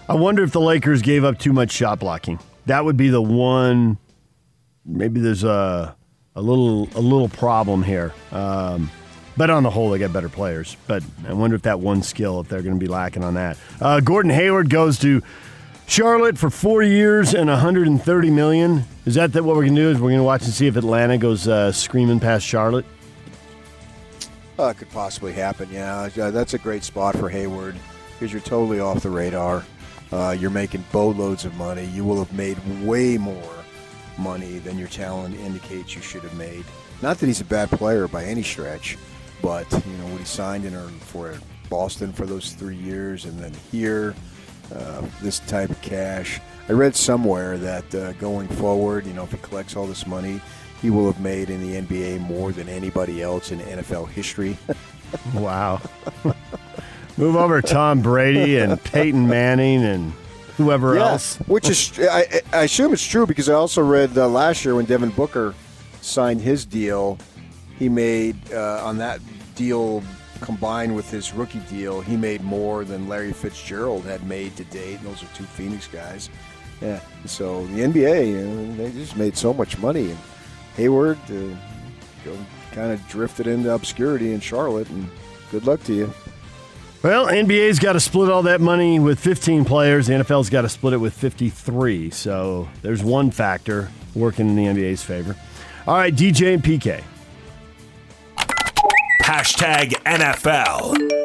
I 0.08 0.14
wonder 0.14 0.42
if 0.42 0.50
the 0.50 0.60
Lakers 0.60 1.00
gave 1.00 1.24
up 1.24 1.38
too 1.38 1.52
much 1.52 1.70
shot 1.70 2.00
blocking. 2.00 2.40
That 2.66 2.84
would 2.84 2.96
be 2.96 3.08
the 3.08 3.22
one. 3.22 3.98
Maybe 4.84 5.20
there's 5.20 5.44
a 5.44 5.96
a 6.34 6.42
little 6.42 6.88
a 6.96 7.00
little 7.00 7.28
problem 7.28 7.84
here. 7.84 8.12
Um, 8.32 8.90
but 9.36 9.50
on 9.50 9.62
the 9.62 9.70
whole, 9.70 9.90
they 9.90 9.98
got 9.98 10.12
better 10.12 10.28
players. 10.28 10.76
But 10.86 11.04
I 11.28 11.34
wonder 11.34 11.54
if 11.54 11.62
that 11.62 11.78
one 11.78 12.02
skill, 12.02 12.40
if 12.40 12.48
they're 12.48 12.62
going 12.62 12.74
to 12.74 12.80
be 12.80 12.90
lacking 12.90 13.22
on 13.22 13.34
that. 13.34 13.58
Uh, 13.80 14.00
Gordon 14.00 14.30
Hayward 14.30 14.70
goes 14.70 14.98
to 15.00 15.22
Charlotte 15.86 16.38
for 16.38 16.48
four 16.48 16.82
years 16.82 17.34
and 17.34 17.50
130 17.50 18.30
million. 18.30 18.84
Is 19.04 19.14
that, 19.16 19.34
that 19.34 19.44
what 19.44 19.56
we're 19.56 19.64
going 19.64 19.76
to 19.76 19.82
do? 19.82 19.90
Is 19.90 20.00
we're 20.00 20.08
going 20.08 20.20
to 20.20 20.24
watch 20.24 20.44
and 20.44 20.54
see 20.54 20.66
if 20.66 20.76
Atlanta 20.76 21.18
goes 21.18 21.46
uh, 21.46 21.70
screaming 21.70 22.18
past 22.18 22.46
Charlotte? 22.46 22.86
Uh, 24.58 24.72
could 24.72 24.90
possibly 24.90 25.32
happen. 25.32 25.68
Yeah, 25.70 26.08
that's 26.08 26.54
a 26.54 26.58
great 26.58 26.82
spot 26.82 27.16
for 27.16 27.28
Hayward 27.28 27.76
because 28.12 28.32
you're 28.32 28.40
totally 28.40 28.80
off 28.80 29.02
the 29.02 29.10
radar. 29.10 29.64
Uh, 30.10 30.34
you're 30.38 30.50
making 30.50 30.84
boatloads 30.92 31.44
of 31.44 31.54
money. 31.56 31.84
You 31.86 32.04
will 32.04 32.18
have 32.24 32.32
made 32.32 32.56
way 32.82 33.18
more 33.18 33.52
money 34.16 34.58
than 34.58 34.78
your 34.78 34.88
talent 34.88 35.38
indicates 35.40 35.94
you 35.94 36.00
should 36.00 36.22
have 36.22 36.34
made. 36.36 36.64
Not 37.02 37.18
that 37.18 37.26
he's 37.26 37.42
a 37.42 37.44
bad 37.44 37.68
player 37.70 38.08
by 38.08 38.24
any 38.24 38.42
stretch, 38.42 38.96
but 39.42 39.70
you 39.70 39.96
know 39.98 40.06
what 40.06 40.18
he 40.18 40.24
signed 40.24 40.64
in 40.64 40.74
or 40.74 40.88
for 40.88 41.38
Boston 41.68 42.12
for 42.12 42.24
those 42.24 42.52
three 42.52 42.76
years, 42.76 43.26
and 43.26 43.38
then 43.38 43.52
here, 43.70 44.14
uh, 44.74 45.02
this 45.20 45.40
type 45.40 45.68
of 45.68 45.80
cash. 45.82 46.40
I 46.68 46.72
read 46.72 46.96
somewhere 46.96 47.58
that 47.58 47.94
uh, 47.94 48.12
going 48.14 48.48
forward, 48.48 49.06
you 49.06 49.12
know, 49.12 49.24
if 49.24 49.32
he 49.32 49.38
collects 49.38 49.76
all 49.76 49.86
this 49.86 50.06
money, 50.06 50.40
he 50.82 50.90
will 50.90 51.10
have 51.10 51.20
made 51.20 51.50
in 51.50 51.60
the 51.60 51.80
NBA 51.80 52.20
more 52.20 52.52
than 52.52 52.68
anybody 52.68 53.22
else 53.22 53.52
in 53.52 53.60
NFL 53.60 54.08
history. 54.08 54.56
Wow. 55.34 55.80
Move 57.16 57.36
over 57.36 57.62
Tom 57.62 58.02
Brady 58.02 58.58
and 58.58 58.82
Peyton 58.82 59.28
Manning 59.28 59.84
and 59.84 60.12
whoever 60.56 60.98
else. 60.98 61.36
which 61.46 61.68
is 61.70 61.98
I, 62.00 62.42
I 62.52 62.62
assume 62.64 62.92
it's 62.92 63.06
true 63.06 63.24
because 63.24 63.48
I 63.48 63.54
also 63.54 63.82
read 63.82 64.18
uh, 64.18 64.28
last 64.28 64.64
year 64.64 64.74
when 64.74 64.84
Devin 64.84 65.10
Booker 65.10 65.54
signed 66.02 66.40
his 66.40 66.66
deal, 66.66 67.18
he 67.78 67.88
made 67.88 68.36
uh, 68.52 68.84
on 68.84 68.98
that 68.98 69.20
deal 69.54 70.02
combined 70.40 70.94
with 70.94 71.10
his 71.10 71.32
rookie 71.32 71.60
deal, 71.70 72.00
he 72.00 72.16
made 72.16 72.42
more 72.42 72.84
than 72.84 73.08
Larry 73.08 73.32
Fitzgerald 73.32 74.04
had 74.04 74.26
made 74.26 74.56
to 74.56 74.64
date. 74.64 74.98
And 74.98 75.06
those 75.06 75.22
are 75.22 75.28
two 75.34 75.44
Phoenix 75.44 75.88
guys. 75.88 76.30
Yeah, 76.80 77.00
so 77.24 77.66
the 77.68 77.82
NBA, 77.82 78.28
you 78.28 78.46
know, 78.46 78.74
they 78.76 78.92
just 78.92 79.16
made 79.16 79.34
so 79.36 79.54
much 79.54 79.78
money, 79.78 80.10
and 80.10 80.18
Hayward 80.76 81.18
uh, 81.30 81.56
kind 82.72 82.92
of 82.92 83.06
drifted 83.08 83.46
into 83.46 83.72
obscurity 83.72 84.32
in 84.32 84.40
Charlotte. 84.40 84.88
And 84.90 85.08
good 85.50 85.66
luck 85.66 85.82
to 85.84 85.94
you. 85.94 86.12
Well, 87.02 87.26
NBA's 87.26 87.78
got 87.78 87.92
to 87.92 88.00
split 88.00 88.30
all 88.30 88.42
that 88.42 88.60
money 88.60 88.98
with 88.98 89.18
15 89.20 89.64
players. 89.64 90.08
The 90.08 90.14
NFL's 90.14 90.50
got 90.50 90.62
to 90.62 90.68
split 90.68 90.92
it 90.92 90.98
with 90.98 91.14
53. 91.14 92.10
So 92.10 92.68
there's 92.82 93.02
one 93.02 93.30
factor 93.30 93.90
working 94.14 94.48
in 94.48 94.56
the 94.56 94.64
NBA's 94.64 95.02
favor. 95.02 95.36
All 95.86 95.94
right, 95.94 96.14
DJ 96.14 96.54
and 96.54 96.62
PK. 96.62 97.02
Hashtag 99.22 99.90
NFL. 100.04 101.15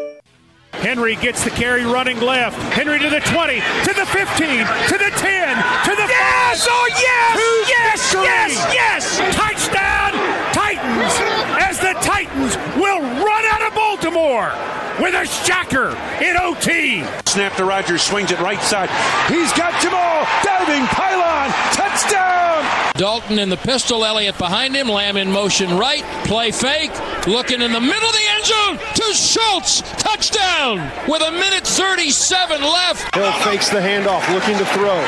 Henry 0.82 1.16
gets 1.16 1.44
the 1.44 1.52
carry 1.52 1.86
running 1.86 2.20
left. 2.20 2.58
Henry 2.74 2.98
to 2.98 3.10
the 3.10 3.20
20, 3.20 3.62
to 3.86 3.94
the 3.94 4.06
15, 4.06 4.66
to 4.90 4.98
the 4.98 5.12
10, 5.14 5.56
to 5.86 5.94
the 5.94 6.08
yes! 6.10 6.66
5. 6.66 6.74
Oh, 6.74 6.88
yes! 6.90 7.52
Yes, 7.70 8.14
yes, 8.14 8.52
yes! 8.74 9.36
Touchdown, 9.36 10.12
Titans, 10.54 11.14
as 11.62 11.78
the 11.80 11.94
Titans 12.02 12.58
will 12.76 13.00
run 13.00 13.46
out 13.46 13.62
of 13.62 13.71
Baltimore. 13.92 14.48
Baltimore 14.48 14.82
with 15.00 15.16
a 15.16 15.26
shocker 15.26 15.90
in 16.24 16.38
OT. 16.38 17.04
Snap 17.26 17.56
to 17.56 17.66
Rogers, 17.66 18.02
swings 18.02 18.32
it 18.32 18.40
right 18.40 18.62
side. 18.62 18.90
He's 19.28 19.52
got 19.54 19.80
Jamal 19.82 20.26
diving 20.44 20.86
pylon 20.88 21.50
touchdown. 21.74 22.92
Dalton 22.96 23.40
in 23.40 23.50
the 23.50 23.58
pistol, 23.58 24.06
Elliott 24.06 24.38
behind 24.38 24.76
him, 24.76 24.88
Lamb 24.88 25.18
in 25.18 25.32
motion 25.32 25.78
right, 25.78 26.04
play 26.26 26.52
fake, 26.52 26.92
looking 27.26 27.62
in 27.62 27.72
the 27.72 27.82
middle 27.82 28.10
of 28.10 28.14
the 28.14 28.28
end 28.36 28.46
zone 28.46 28.78
to 28.94 29.04
Schultz, 29.14 29.82
touchdown 29.98 30.92
with 31.08 31.22
a 31.22 31.32
minute 31.32 31.66
37 31.66 32.62
left. 32.62 33.16
Hill 33.16 33.32
fakes 33.42 33.70
the 33.70 33.80
handoff, 33.80 34.22
looking 34.34 34.58
to 34.58 34.66
throw, 34.78 35.02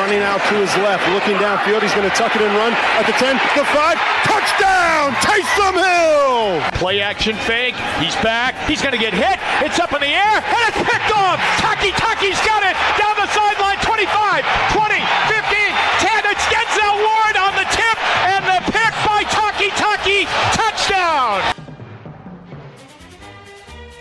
running 0.00 0.20
out 0.20 0.40
to 0.48 0.54
his 0.54 0.72
left, 0.80 1.06
looking 1.12 1.36
downfield. 1.36 1.82
He's 1.82 1.92
going 1.92 2.08
to 2.08 2.16
tuck 2.16 2.34
it 2.34 2.42
and 2.42 2.54
run 2.56 2.72
at 2.72 3.04
the 3.04 3.12
10, 3.12 3.36
the 3.56 3.64
5, 3.64 3.98
touchdown, 4.24 5.12
Taysom 5.20 5.74
Hill. 5.76 6.70
Play 6.78 7.00
action 7.00 7.36
fake. 7.36 7.74
He's 8.00 8.14
back. 8.26 8.58
He's 8.66 8.82
going 8.82 8.90
to 8.90 8.98
get 8.98 9.14
hit. 9.14 9.38
It's 9.62 9.78
up 9.78 9.92
in 9.94 10.00
the 10.00 10.10
air 10.10 10.42
and 10.42 10.62
it's 10.66 10.82
picked 10.82 11.14
off. 11.14 11.38
Takitaki's 11.62 12.42
got 12.42 12.58
it 12.66 12.74
down 12.98 13.14
the 13.14 13.30
sideline. 13.30 13.78
25, 13.86 14.42
20, 14.74 14.98
15, 15.30 15.70
10. 16.02 16.26
It's 16.34 16.46
Denzel 16.50 16.96
Ward 17.06 17.36
on 17.38 17.54
the 17.54 17.66
tip 17.70 17.98
and 18.26 18.42
the 18.42 18.58
pick 18.74 18.94
by 19.06 19.22
Takitaki. 19.30 20.26
Touchdown. 20.58 21.54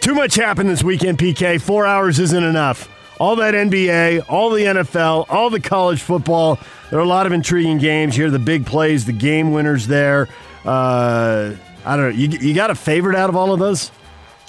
Too 0.01 0.15
much 0.15 0.33
happened 0.33 0.71
this 0.71 0.83
weekend, 0.83 1.19
PK. 1.19 1.61
Four 1.61 1.85
hours 1.85 2.17
isn't 2.17 2.43
enough. 2.43 2.89
All 3.19 3.35
that 3.35 3.53
NBA, 3.53 4.25
all 4.27 4.49
the 4.49 4.63
NFL, 4.63 5.27
all 5.29 5.51
the 5.51 5.59
college 5.59 6.01
football. 6.01 6.57
There 6.89 6.97
are 6.97 7.03
a 7.03 7.07
lot 7.07 7.27
of 7.27 7.31
intriguing 7.31 7.77
games 7.77 8.15
here. 8.15 8.31
The 8.31 8.39
big 8.39 8.65
plays, 8.65 9.05
the 9.05 9.13
game 9.13 9.51
winners 9.51 9.85
there. 9.85 10.29
Uh, 10.65 11.53
I 11.85 11.95
don't 11.95 12.09
know. 12.09 12.15
You, 12.15 12.27
you 12.39 12.55
got 12.55 12.71
a 12.71 12.75
favorite 12.75 13.15
out 13.15 13.29
of 13.29 13.35
all 13.35 13.53
of 13.53 13.59
those? 13.59 13.91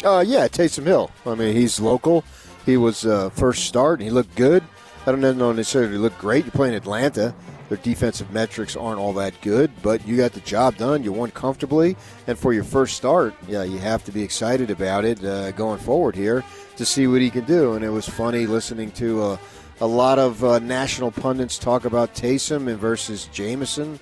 Uh, 0.04 0.24
yeah, 0.26 0.46
Taysom 0.48 0.84
Hill. 0.84 1.10
I 1.24 1.34
mean, 1.34 1.54
he's 1.54 1.80
local. 1.80 2.24
He 2.64 2.76
was 2.76 3.06
uh, 3.06 3.30
first 3.30 3.64
start, 3.64 4.00
and 4.00 4.08
he 4.08 4.10
looked 4.10 4.34
good. 4.34 4.62
I 5.06 5.12
don't 5.12 5.20
know 5.20 5.52
necessarily 5.52 5.92
he 5.92 5.98
looked 5.98 6.18
great. 6.18 6.44
You're 6.44 6.52
playing 6.52 6.74
Atlanta. 6.74 7.34
Their 7.68 7.78
defensive 7.78 8.30
metrics 8.30 8.76
aren't 8.76 9.00
all 9.00 9.12
that 9.14 9.40
good, 9.40 9.70
but 9.82 10.06
you 10.06 10.16
got 10.16 10.32
the 10.32 10.40
job 10.40 10.76
done. 10.76 11.02
You 11.02 11.12
won 11.12 11.30
comfortably, 11.32 11.96
and 12.26 12.38
for 12.38 12.52
your 12.52 12.62
first 12.62 12.96
start, 12.96 13.34
yeah, 13.48 13.64
you 13.64 13.78
have 13.78 14.04
to 14.04 14.12
be 14.12 14.22
excited 14.22 14.70
about 14.70 15.04
it 15.04 15.24
uh, 15.24 15.50
going 15.52 15.78
forward 15.80 16.14
here 16.14 16.44
to 16.76 16.84
see 16.84 17.06
what 17.06 17.20
he 17.20 17.30
can 17.30 17.44
do. 17.44 17.74
And 17.74 17.84
it 17.84 17.90
was 17.90 18.08
funny 18.08 18.46
listening 18.46 18.92
to 18.92 19.22
uh, 19.22 19.36
a 19.80 19.86
lot 19.86 20.18
of 20.18 20.44
uh, 20.44 20.58
national 20.60 21.10
pundits 21.10 21.58
talk 21.58 21.84
about 21.84 22.14
Taysom 22.14 22.72
versus 22.76 23.26
Jameson. 23.32 23.98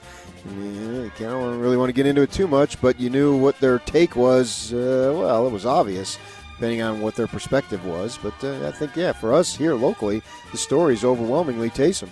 Yeah, 0.47 1.09
I 1.17 1.19
don't 1.19 1.59
really 1.59 1.77
want 1.77 1.89
to 1.89 1.95
get 1.95 2.07
into 2.07 2.23
it 2.23 2.31
too 2.31 2.47
much, 2.47 2.81
but 2.81 3.01
you 3.01 3.09
knew 3.09 3.37
what 3.37 3.59
their 3.61 3.79
take 3.79 4.15
was. 4.15 4.73
Uh, 4.73 5.13
well, 5.17 5.47
it 5.47 5.51
was 5.51 5.65
obvious, 5.65 6.19
depending 6.55 6.83
on 6.83 7.01
what 7.01 7.15
their 7.15 7.27
perspective 7.27 7.85
was. 7.87 8.19
But 8.23 8.35
uh, 8.45 8.69
I 8.69 8.71
think, 8.71 8.95
yeah, 8.95 9.13
for 9.13 9.33
us 9.33 9.57
here 9.57 9.75
locally, 9.75 10.23
the 10.53 10.59
story 10.59 10.95
is 10.95 11.05
overwhelmingly 11.05 11.71
Taysom. 11.71 12.11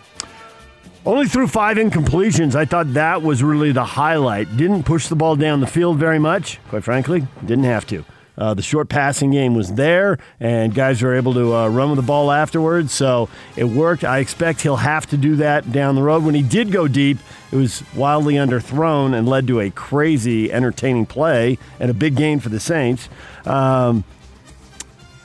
Only 1.04 1.26
threw 1.26 1.46
five 1.46 1.76
incompletions. 1.76 2.54
I 2.54 2.64
thought 2.64 2.94
that 2.94 3.22
was 3.22 3.42
really 3.42 3.72
the 3.72 3.84
highlight. 3.84 4.56
Didn't 4.56 4.84
push 4.84 5.08
the 5.08 5.16
ball 5.16 5.36
down 5.36 5.60
the 5.60 5.66
field 5.66 5.98
very 5.98 6.18
much, 6.18 6.60
quite 6.68 6.84
frankly. 6.84 7.26
Didn't 7.44 7.64
have 7.64 7.86
to. 7.88 8.04
Uh, 8.42 8.54
the 8.54 8.62
short 8.62 8.88
passing 8.88 9.30
game 9.30 9.54
was 9.54 9.74
there, 9.74 10.18
and 10.40 10.74
guys 10.74 11.00
were 11.00 11.14
able 11.14 11.32
to 11.32 11.54
uh, 11.54 11.68
run 11.68 11.90
with 11.90 11.96
the 11.96 12.02
ball 12.02 12.32
afterwards, 12.32 12.90
so 12.90 13.28
it 13.54 13.62
worked. 13.62 14.02
I 14.02 14.18
expect 14.18 14.62
he'll 14.62 14.74
have 14.74 15.06
to 15.10 15.16
do 15.16 15.36
that 15.36 15.70
down 15.70 15.94
the 15.94 16.02
road. 16.02 16.24
When 16.24 16.34
he 16.34 16.42
did 16.42 16.72
go 16.72 16.88
deep, 16.88 17.18
it 17.52 17.56
was 17.56 17.84
wildly 17.94 18.34
underthrown 18.34 19.16
and 19.16 19.28
led 19.28 19.46
to 19.46 19.60
a 19.60 19.70
crazy, 19.70 20.52
entertaining 20.52 21.06
play 21.06 21.56
and 21.78 21.88
a 21.88 21.94
big 21.94 22.16
gain 22.16 22.40
for 22.40 22.48
the 22.48 22.58
Saints. 22.58 23.08
Um, 23.44 24.02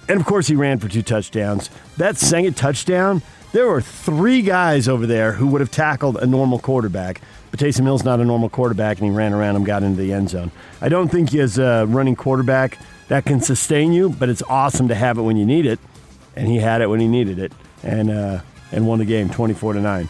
and 0.07 0.19
of 0.19 0.27
course, 0.27 0.45
he 0.45 0.55
ran 0.55 0.77
for 0.77 0.87
two 0.87 1.01
touchdowns. 1.01 1.71
That 1.97 2.17
second 2.17 2.55
touchdown, 2.55 3.23
there 3.51 3.65
were 3.65 3.81
three 3.81 4.43
guys 4.43 4.87
over 4.87 5.07
there 5.07 5.31
who 5.31 5.47
would 5.47 5.61
have 5.61 5.71
tackled 5.71 6.17
a 6.17 6.27
normal 6.27 6.59
quarterback. 6.59 7.21
But 7.49 7.59
Taysom 7.59 7.85
Hill's 7.85 8.03
not 8.03 8.19
a 8.19 8.25
normal 8.25 8.49
quarterback, 8.49 8.99
and 8.99 9.09
he 9.09 9.11
ran 9.11 9.33
around 9.33 9.55
and 9.55 9.65
got 9.65 9.81
into 9.81 9.99
the 9.99 10.13
end 10.13 10.29
zone. 10.29 10.51
I 10.81 10.89
don't 10.89 11.07
think 11.07 11.31
he 11.31 11.39
has 11.39 11.57
a 11.57 11.85
running 11.87 12.15
quarterback 12.15 12.77
that 13.07 13.25
can 13.25 13.41
sustain 13.41 13.93
you, 13.93 14.09
but 14.09 14.29
it's 14.29 14.43
awesome 14.43 14.87
to 14.89 14.95
have 14.95 15.17
it 15.17 15.21
when 15.21 15.37
you 15.37 15.45
need 15.45 15.65
it. 15.65 15.79
And 16.35 16.47
he 16.47 16.57
had 16.57 16.81
it 16.81 16.89
when 16.89 16.99
he 16.99 17.07
needed 17.07 17.39
it, 17.39 17.51
and 17.81 18.11
uh, 18.11 18.41
and 18.71 18.87
won 18.87 18.99
the 18.99 19.05
game, 19.05 19.29
twenty 19.29 19.55
four 19.55 19.73
to 19.73 19.79
nine. 19.79 20.07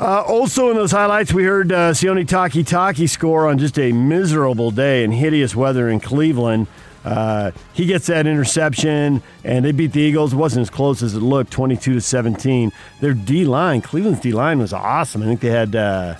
Uh, 0.00 0.20
also, 0.22 0.68
in 0.70 0.76
those 0.76 0.90
highlights, 0.90 1.32
we 1.32 1.44
heard 1.44 1.70
uh, 1.70 1.92
Sione 1.92 2.26
Takitaki 2.26 3.08
score 3.08 3.46
on 3.46 3.56
just 3.58 3.78
a 3.78 3.92
miserable 3.92 4.72
day 4.72 5.04
in 5.04 5.12
hideous 5.12 5.54
weather 5.54 5.88
in 5.88 6.00
Cleveland. 6.00 6.66
Uh, 7.04 7.52
he 7.72 7.86
gets 7.86 8.06
that 8.06 8.26
interception, 8.26 9.22
and 9.44 9.64
they 9.64 9.70
beat 9.70 9.92
the 9.92 10.00
Eagles. 10.00 10.32
It 10.32 10.36
wasn't 10.36 10.62
as 10.62 10.70
close 10.70 11.02
as 11.02 11.14
it 11.14 11.20
looked, 11.20 11.52
22 11.52 11.94
to 11.94 12.00
17. 12.00 12.72
Their 13.00 13.14
D 13.14 13.44
line, 13.44 13.80
Cleveland's 13.80 14.18
D 14.18 14.32
line, 14.32 14.58
was 14.58 14.72
awesome. 14.72 15.22
I 15.22 15.26
think 15.26 15.38
they 15.40 15.50
had 15.50 15.76
uh, 15.76 16.16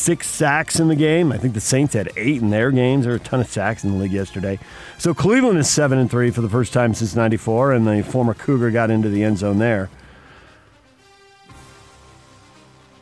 six 0.00 0.26
sacks 0.26 0.80
in 0.80 0.88
the 0.88 0.96
game. 0.96 1.30
I 1.30 1.38
think 1.38 1.54
the 1.54 1.60
Saints 1.60 1.94
had 1.94 2.10
eight 2.16 2.40
in 2.40 2.50
their 2.50 2.70
games. 2.70 3.04
There 3.04 3.12
were 3.12 3.18
a 3.18 3.20
ton 3.20 3.40
of 3.40 3.48
sacks 3.48 3.84
in 3.84 3.92
the 3.92 3.98
league 3.98 4.12
yesterday. 4.12 4.58
So 4.98 5.12
Cleveland 5.12 5.58
is 5.58 5.68
seven 5.68 5.98
and 5.98 6.10
three 6.10 6.30
for 6.30 6.40
the 6.40 6.48
first 6.48 6.72
time 6.72 6.94
since 6.94 7.14
'94, 7.14 7.72
and 7.72 7.86
the 7.86 8.02
former 8.02 8.34
Cougar 8.34 8.70
got 8.70 8.90
into 8.90 9.08
the 9.08 9.22
end 9.22 9.38
zone 9.38 9.58
there. 9.58 9.90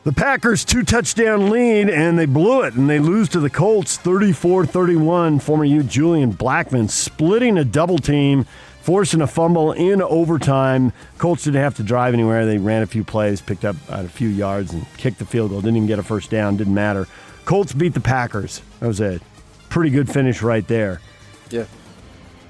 The 0.05 0.13
Packers 0.15 0.65
two 0.65 0.85
touchdown 0.85 1.51
lead 1.51 1.91
and 1.91 2.19
they 2.19 2.25
blew 2.25 2.63
it 2.63 2.73
and 2.73 2.89
they 2.89 2.99
lose 2.99 3.29
to 3.31 3.41
the 3.41 3.51
Colts 3.51 3.99
34-31. 3.99 5.43
Former 5.43 5.67
U 5.67 5.83
Julian 5.83 6.33
Blackmon 6.33 6.89
splitting 6.89 7.59
a 7.59 7.65
double 7.65 7.99
team, 7.99 8.47
forcing 8.89 9.21
a 9.21 9.27
fumble 9.27 9.73
in 9.73 10.01
overtime. 10.01 10.95
Colts 11.19 11.45
didn't 11.45 11.61
have 11.61 11.77
to 11.77 11.83
drive 11.83 12.15
anywhere. 12.15 12.47
They 12.47 12.57
ran 12.57 12.81
a 12.81 12.87
few 12.87 13.05
plays, 13.05 13.43
picked 13.43 13.67
up 13.67 13.77
a 13.91 14.09
few 14.09 14.29
yards 14.29 14.73
and 14.73 14.87
kicked 14.97 15.19
the 15.19 15.27
field 15.27 15.51
goal. 15.51 15.61
Didn't 15.61 15.77
even 15.77 15.87
get 15.87 15.99
a 15.99 16.03
first 16.03 16.31
down, 16.31 16.57
didn't 16.57 16.73
matter. 16.73 17.07
Colts 17.45 17.75
beat 17.75 17.93
the 17.93 18.01
Packers. 18.01 18.63
That 18.81 18.87
was 18.87 19.03
a 19.03 19.21
pretty 19.69 19.91
good 19.91 20.11
finish 20.11 20.41
right 20.41 20.67
there. 20.67 21.03
Yeah. 21.51 21.67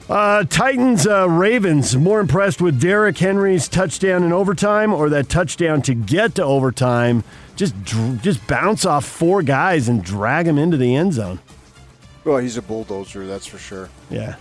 Uh, 0.08 0.44
Titans, 0.44 1.08
uh, 1.08 1.28
Ravens, 1.28 1.96
more 1.96 2.20
impressed 2.20 2.62
with 2.62 2.80
Derrick 2.80 3.18
Henry's 3.18 3.66
touchdown 3.66 4.22
in 4.22 4.32
overtime 4.32 4.92
or 4.92 5.08
that 5.08 5.28
touchdown 5.28 5.82
to 5.82 5.94
get 5.94 6.36
to 6.36 6.44
overtime? 6.44 7.24
Just, 7.56 7.74
just 7.82 8.46
bounce 8.46 8.84
off 8.84 9.04
four 9.04 9.42
guys 9.42 9.88
and 9.88 10.04
drag 10.04 10.46
him 10.46 10.56
into 10.56 10.76
the 10.76 10.94
end 10.94 11.14
zone. 11.14 11.40
Well, 12.22 12.38
he's 12.38 12.56
a 12.56 12.62
bulldozer, 12.62 13.26
that's 13.26 13.46
for 13.46 13.58
sure. 13.58 13.90
Yeah. 14.08 14.36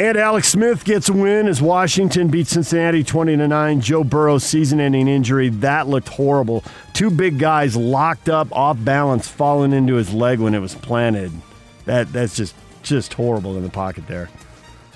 And 0.00 0.16
Alex 0.16 0.48
Smith 0.48 0.86
gets 0.86 1.10
a 1.10 1.12
win 1.12 1.46
as 1.46 1.60
Washington 1.60 2.28
beats 2.28 2.52
Cincinnati 2.52 3.04
20 3.04 3.36
to 3.36 3.46
9. 3.46 3.80
Joe 3.82 4.02
Burrow's 4.02 4.44
season-ending 4.44 5.06
injury, 5.06 5.50
that 5.50 5.88
looked 5.88 6.08
horrible. 6.08 6.64
Two 6.94 7.10
big 7.10 7.38
guys 7.38 7.76
locked 7.76 8.30
up 8.30 8.50
off 8.50 8.82
balance 8.82 9.28
falling 9.28 9.74
into 9.74 9.96
his 9.96 10.10
leg 10.10 10.40
when 10.40 10.54
it 10.54 10.60
was 10.60 10.74
planted. 10.74 11.30
That 11.84 12.10
that's 12.14 12.34
just 12.34 12.54
just 12.82 13.12
horrible 13.12 13.58
in 13.58 13.62
the 13.62 13.68
pocket 13.68 14.06
there. 14.06 14.30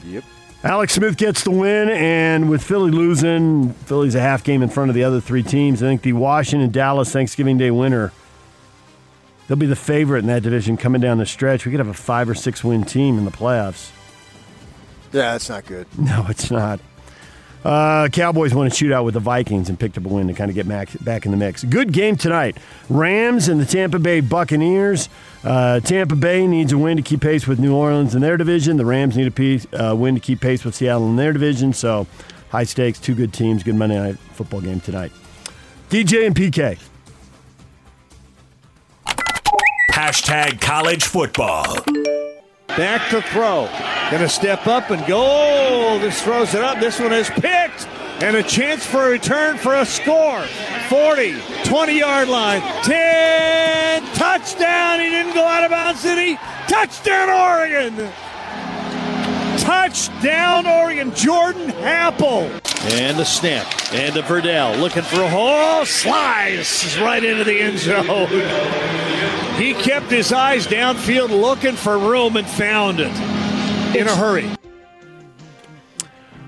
Yep. 0.07 0.25
Alex 0.63 0.95
Smith 0.95 1.19
gets 1.19 1.45
the 1.45 1.51
win, 1.51 1.91
and 1.91 2.49
with 2.49 2.63
Philly 2.63 2.91
losing, 2.91 3.75
Philly's 3.75 4.15
a 4.15 4.21
half 4.21 4.43
game 4.43 4.63
in 4.63 4.71
front 4.71 4.89
of 4.89 4.95
the 4.95 5.05
other 5.05 5.21
three 5.21 5.43
teams. 5.43 5.83
I 5.83 5.87
think 5.87 6.01
the 6.01 6.15
Washington 6.15 6.71
Dallas 6.71 7.13
Thanksgiving 7.13 7.59
Day 7.59 7.71
winner, 7.71 8.11
they'll 9.49 9.59
be 9.59 9.67
the 9.67 9.77
favorite 9.77 10.21
in 10.21 10.29
that 10.29 10.43
division 10.43 10.79
coming 10.79 11.03
down 11.03 11.19
the 11.19 11.27
stretch. 11.27 11.67
We 11.67 11.73
could 11.73 11.81
have 11.81 11.89
a 11.89 11.93
five 11.93 12.27
or 12.27 12.35
six 12.35 12.65
win 12.65 12.85
team 12.85 13.19
in 13.19 13.27
the 13.27 13.31
playoffs. 13.31 13.91
Yeah, 15.15 15.33
that's 15.33 15.49
not 15.49 15.65
good. 15.65 15.87
No, 15.99 16.27
it's 16.29 16.51
not. 16.51 16.81
Uh, 17.65 18.09
Cowboys 18.09 18.53
won 18.53 18.67
a 18.67 18.71
shootout 18.71 19.05
with 19.05 19.15
the 19.15 19.21
Vikings 19.21 19.71
and 19.71 19.81
picked 19.81 19.97
up 19.97 20.05
a 20.05 20.09
win 20.09 20.27
to 20.27 20.35
kind 20.35 20.51
of 20.51 20.55
get 20.55 20.69
back, 20.69 20.91
back 21.03 21.25
in 21.25 21.31
the 21.31 21.37
mix. 21.39 21.65
Good 21.65 21.93
game 21.93 22.17
tonight. 22.17 22.59
Rams 22.91 23.49
and 23.49 23.59
the 23.59 23.65
Tampa 23.65 23.99
Bay 23.99 24.21
Buccaneers. 24.21 25.09
Uh, 25.43 25.81
Tampa 25.81 26.15
Bay 26.17 26.47
needs 26.47 26.73
a 26.73 26.79
win 26.79 26.99
to 26.99 27.03
keep 27.03 27.23
pace 27.23 27.47
with 27.47 27.59
New 27.59 27.75
Orleans 27.75 28.15
in 28.15 28.21
their 28.21 28.37
division. 28.37 28.77
The 28.77 28.85
Rams 28.85 29.17
need 29.17 29.29
a 29.29 29.31
piece, 29.31 29.67
uh, 29.73 29.95
win 29.97 30.15
to 30.15 30.21
keep 30.21 30.41
pace 30.41 30.63
with 30.63 30.75
Seattle 30.75 31.09
in 31.09 31.17
their 31.17 31.33
division. 31.33 31.73
So 31.73 32.07
high 32.51 32.65
stakes, 32.65 32.99
two 32.99 33.15
good 33.15 33.33
teams. 33.33 33.63
Good 33.63 33.77
Monday 33.77 33.99
night 33.99 34.19
football 34.33 34.61
game 34.61 34.81
tonight. 34.81 35.13
DJ 35.89 36.27
and 36.27 36.35
PK. 36.35 36.79
Hashtag 39.91 40.61
college 40.61 41.05
football. 41.05 41.65
Back 42.77 43.09
to 43.11 43.23
throw. 43.23 43.69
Gonna 44.11 44.29
step 44.29 44.67
up 44.67 44.91
and 44.91 45.07
go. 45.07 45.99
This 46.01 46.21
throws 46.23 46.55
it 46.55 46.63
up. 46.63 46.81
This 46.81 46.99
one 46.99 47.13
is 47.13 47.31
picked. 47.31 47.87
And 48.21 48.37
a 48.37 48.43
chance 48.43 48.85
for 48.85 49.07
a 49.07 49.11
return 49.11 49.59
for 49.59 49.75
a 49.75 49.87
score. 49.87 50.43
40, 50.89 51.37
20 51.65 51.99
yard 51.99 52.29
line, 52.29 52.61
10, 52.83 54.03
touchdown. 54.15 55.01
He 55.01 55.11
didn't 55.11 55.35
go 55.35 55.45
out 55.45 55.65
of 55.65 55.71
bounds, 55.71 56.03
did 56.03 56.19
he? 56.19 56.37
Touchdown, 56.69 57.29
Oregon. 57.29 58.13
Touchdown, 59.65 60.67
Oregon. 60.67 61.15
Jordan 61.15 61.71
Apple. 61.71 62.51
And 62.93 63.19
the 63.19 63.25
snap. 63.25 63.67
And 63.95 64.15
to 64.15 64.21
Verdell. 64.21 64.79
Looking 64.79 65.03
for 65.03 65.23
a 65.23 65.29
hole. 65.29 65.87
Slice 65.87 66.99
right 66.99 67.25
into 67.25 67.45
the 67.45 67.59
end 67.61 67.79
zone. 67.79 68.29
He 69.57 69.73
kept 69.73 70.11
his 70.11 70.33
eyes 70.33 70.67
downfield 70.67 71.31
looking 71.31 71.77
for 71.77 71.99
room 71.99 72.37
and 72.37 72.47
found 72.47 73.01
it 73.01 73.13
in 73.97 74.07
a 74.07 74.15
hurry. 74.15 74.51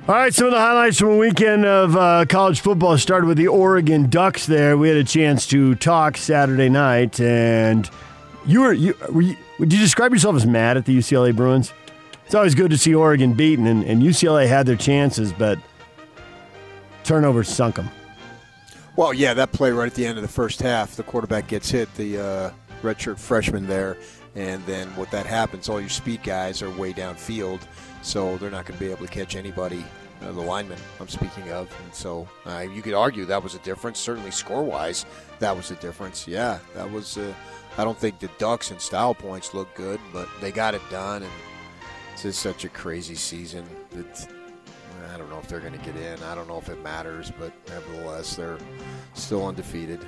All 0.08 0.14
right, 0.14 0.34
some 0.34 0.46
of 0.46 0.52
the 0.52 0.60
highlights 0.60 0.98
from 0.98 1.08
a 1.08 1.16
weekend 1.16 1.64
of 1.64 1.96
uh, 1.96 2.26
college 2.28 2.60
football 2.60 2.98
started 2.98 3.26
with 3.26 3.38
the 3.38 3.48
Oregon 3.48 4.10
Ducks. 4.10 4.46
There, 4.46 4.76
we 4.76 4.88
had 4.88 4.98
a 4.98 5.04
chance 5.04 5.46
to 5.48 5.74
talk 5.74 6.16
Saturday 6.16 6.68
night, 6.68 7.18
and 7.18 7.90
you 8.44 8.60
were 8.60 8.72
you, 8.72 8.94
were 9.10 9.22
you 9.22 9.36
would 9.58 9.72
you 9.72 9.78
describe 9.80 10.12
yourself 10.12 10.36
as 10.36 10.46
mad 10.46 10.76
at 10.76 10.84
the 10.84 10.96
UCLA 10.96 11.34
Bruins? 11.34 11.72
It's 12.26 12.34
always 12.34 12.56
good 12.56 12.72
to 12.72 12.76
see 12.76 12.92
Oregon 12.92 13.34
beaten, 13.34 13.68
and, 13.68 13.84
and 13.84 14.02
UCLA 14.02 14.48
had 14.48 14.66
their 14.66 14.74
chances, 14.74 15.32
but 15.32 15.60
turnovers 17.04 17.48
sunk 17.48 17.76
them. 17.76 17.88
Well, 18.96 19.14
yeah, 19.14 19.32
that 19.34 19.52
play 19.52 19.70
right 19.70 19.86
at 19.86 19.94
the 19.94 20.04
end 20.04 20.18
of 20.18 20.22
the 20.22 20.28
first 20.28 20.60
half, 20.60 20.96
the 20.96 21.04
quarterback 21.04 21.46
gets 21.46 21.70
hit, 21.70 21.94
the 21.94 22.18
uh, 22.18 22.50
redshirt 22.82 23.20
freshman 23.20 23.68
there, 23.68 23.96
and 24.34 24.64
then 24.66 24.88
what 24.96 25.12
that 25.12 25.24
happens, 25.24 25.68
all 25.68 25.80
your 25.80 25.88
speed 25.88 26.24
guys 26.24 26.62
are 26.62 26.70
way 26.70 26.92
downfield, 26.92 27.60
so 28.02 28.36
they're 28.38 28.50
not 28.50 28.66
going 28.66 28.76
to 28.76 28.84
be 28.84 28.90
able 28.90 29.06
to 29.06 29.12
catch 29.12 29.36
anybody. 29.36 29.84
Uh, 30.22 30.32
the 30.32 30.40
lineman 30.40 30.78
I'm 30.98 31.08
speaking 31.08 31.52
of, 31.52 31.70
and 31.84 31.94
so 31.94 32.26
uh, 32.46 32.60
you 32.60 32.80
could 32.80 32.94
argue 32.94 33.26
that 33.26 33.42
was 33.42 33.54
a 33.54 33.58
difference. 33.58 33.98
Certainly, 33.98 34.30
score-wise, 34.30 35.04
that 35.40 35.54
was 35.54 35.70
a 35.70 35.74
difference. 35.74 36.26
Yeah, 36.26 36.58
that 36.74 36.90
was. 36.90 37.18
Uh, 37.18 37.34
I 37.76 37.84
don't 37.84 37.98
think 37.98 38.18
the 38.18 38.30
Ducks 38.38 38.70
and 38.70 38.80
style 38.80 39.14
points 39.14 39.52
look 39.52 39.72
good, 39.74 40.00
but 40.14 40.26
they 40.40 40.52
got 40.52 40.74
it 40.74 40.80
done, 40.90 41.22
and 41.22 41.32
it's 42.16 42.22
just 42.22 42.40
such 42.40 42.64
a 42.64 42.70
crazy 42.70 43.14
season. 43.14 43.62
That 43.90 44.26
I 45.12 45.18
don't 45.18 45.28
know 45.28 45.38
if 45.38 45.48
they're 45.48 45.60
going 45.60 45.78
to 45.78 45.84
get 45.84 45.96
in. 45.96 46.22
I 46.22 46.34
don't 46.34 46.48
know 46.48 46.56
if 46.56 46.70
it 46.70 46.82
matters, 46.82 47.30
but 47.38 47.52
nevertheless, 47.68 48.36
they're 48.36 48.56
still 49.12 49.46
undefeated. 49.46 50.00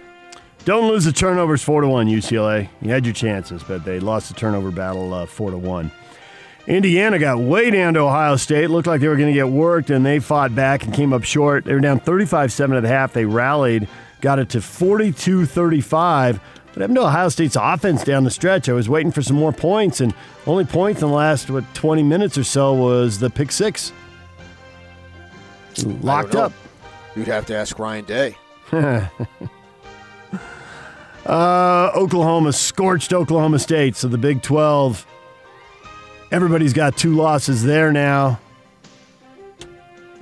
Don't 0.64 0.88
lose 0.88 1.04
the 1.04 1.12
turnovers 1.12 1.62
four 1.62 1.82
to 1.82 1.88
one, 1.88 2.06
UCLA. 2.08 2.70
You 2.80 2.90
had 2.92 3.04
your 3.04 3.12
chances, 3.12 3.62
but 3.62 3.84
they 3.84 4.00
lost 4.00 4.28
the 4.28 4.34
turnover 4.34 4.70
battle 4.70 5.12
uh, 5.12 5.26
four 5.26 5.50
to 5.50 5.58
one. 5.58 5.92
Indiana 6.66 7.18
got 7.18 7.40
way 7.40 7.70
down 7.70 7.92
to 7.92 8.00
Ohio 8.00 8.36
State. 8.36 8.70
Looked 8.70 8.86
like 8.86 9.02
they 9.02 9.08
were 9.08 9.16
going 9.16 9.28
to 9.28 9.38
get 9.38 9.50
worked, 9.50 9.90
and 9.90 10.04
they 10.04 10.18
fought 10.18 10.54
back 10.54 10.84
and 10.84 10.94
came 10.94 11.12
up 11.12 11.24
short. 11.24 11.66
They 11.66 11.74
were 11.74 11.80
down 11.80 12.00
35 12.00 12.50
7 12.50 12.74
at 12.74 12.84
the 12.84 12.88
half. 12.88 13.12
They 13.12 13.26
rallied, 13.26 13.86
got 14.22 14.38
it 14.38 14.48
to 14.50 14.62
42 14.62 15.44
35. 15.44 16.40
What 16.78 16.82
happened 16.82 16.96
to 16.98 17.06
Ohio 17.06 17.28
State's 17.28 17.56
offense 17.60 18.04
down 18.04 18.22
the 18.22 18.30
stretch? 18.30 18.68
I 18.68 18.72
was 18.72 18.88
waiting 18.88 19.10
for 19.10 19.20
some 19.20 19.34
more 19.34 19.50
points, 19.50 20.00
and 20.00 20.14
only 20.46 20.64
points 20.64 21.02
in 21.02 21.08
the 21.08 21.12
last, 21.12 21.50
what, 21.50 21.64
20 21.74 22.04
minutes 22.04 22.38
or 22.38 22.44
so 22.44 22.72
was 22.72 23.18
the 23.18 23.28
pick 23.28 23.50
six. 23.50 23.92
Locked 25.84 26.36
up. 26.36 26.52
You'd 27.16 27.26
have 27.26 27.46
to 27.46 27.56
ask 27.56 27.80
Ryan 27.80 28.04
Day. 28.04 28.36
uh, 28.70 29.08
Oklahoma 31.96 32.52
scorched 32.52 33.12
Oklahoma 33.12 33.58
State, 33.58 33.96
so 33.96 34.06
the 34.06 34.16
Big 34.16 34.40
12 34.42 35.04
Everybody's 36.30 36.74
got 36.74 36.96
two 36.96 37.16
losses 37.16 37.64
there 37.64 37.90
now. 37.90 38.38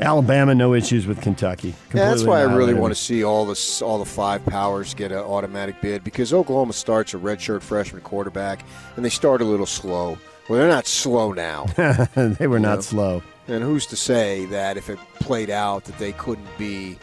Alabama, 0.01 0.55
no 0.55 0.75
issues 0.75 1.07
with 1.07 1.21
Kentucky. 1.23 1.75
Yeah, 1.95 2.11
that's 2.11 2.23
why 2.23 2.41
I 2.41 2.43
really 2.43 2.75
want 2.75 2.95
to 2.95 3.01
see 3.01 3.25
all 3.25 3.47
the 3.47 3.83
all 3.85 3.99
the 3.99 4.05
five 4.05 4.45
powers 4.45 4.95
get 4.95 5.11
an 5.11 5.19
automatic 5.19 5.81
bid 5.81 6.05
because 6.05 6.33
Oklahoma 6.33 6.75
starts 6.75 7.15
a 7.15 7.19
redshirt 7.19 7.63
freshman 7.63 8.03
quarterback 8.03 8.65
and 8.97 9.05
they 9.05 9.11
start 9.11 9.41
a 9.41 9.45
little 9.45 9.67
slow. 9.67 10.19
Well, 10.49 10.59
they're 10.59 10.69
not 10.69 10.87
slow 10.87 11.33
now. 11.33 11.65
they 12.15 12.47
were 12.47 12.61
not 12.61 12.77
know? 12.77 12.81
slow. 12.83 13.23
And 13.49 13.63
who's 13.63 13.87
to 13.87 13.97
say 13.97 14.45
that 14.47 14.77
if 14.77 14.91
it 14.91 14.99
played 15.21 15.51
out 15.51 15.85
that 15.85 15.99
they 15.99 16.13
couldn't 16.13 16.49
be 16.59 16.99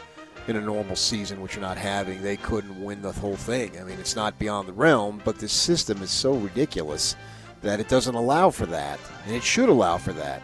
in 0.46 0.56
a 0.56 0.60
normal 0.60 0.96
season, 0.96 1.40
which 1.40 1.54
you're 1.54 1.62
not 1.62 1.78
having, 1.78 2.22
they 2.22 2.36
couldn't 2.36 2.82
win 2.82 3.02
the 3.02 3.12
whole 3.12 3.36
thing. 3.36 3.78
I 3.80 3.84
mean, 3.84 3.98
it's 3.98 4.14
not 4.14 4.38
beyond 4.38 4.68
the 4.68 4.72
realm, 4.72 5.22
but 5.24 5.38
this 5.38 5.52
system 5.52 6.02
is 6.02 6.10
so 6.10 6.34
ridiculous 6.34 7.16
that 7.62 7.80
it 7.80 7.88
doesn't 7.88 8.14
allow 8.14 8.50
for 8.50 8.66
that, 8.66 9.00
and 9.26 9.34
it 9.34 9.42
should 9.42 9.70
allow 9.70 9.96
for 9.96 10.12
that. 10.12 10.42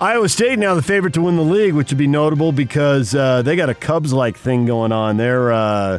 Iowa 0.00 0.30
State 0.30 0.58
now 0.58 0.74
the 0.74 0.80
favorite 0.80 1.12
to 1.14 1.20
win 1.20 1.36
the 1.36 1.42
league, 1.42 1.74
which 1.74 1.90
would 1.90 1.98
be 1.98 2.06
notable 2.06 2.52
because 2.52 3.14
uh, 3.14 3.42
they 3.42 3.54
got 3.54 3.68
a 3.68 3.74
Cubs-like 3.74 4.34
thing 4.34 4.64
going 4.64 4.92
on. 4.92 5.18
They're 5.18 5.52
uh, 5.52 5.98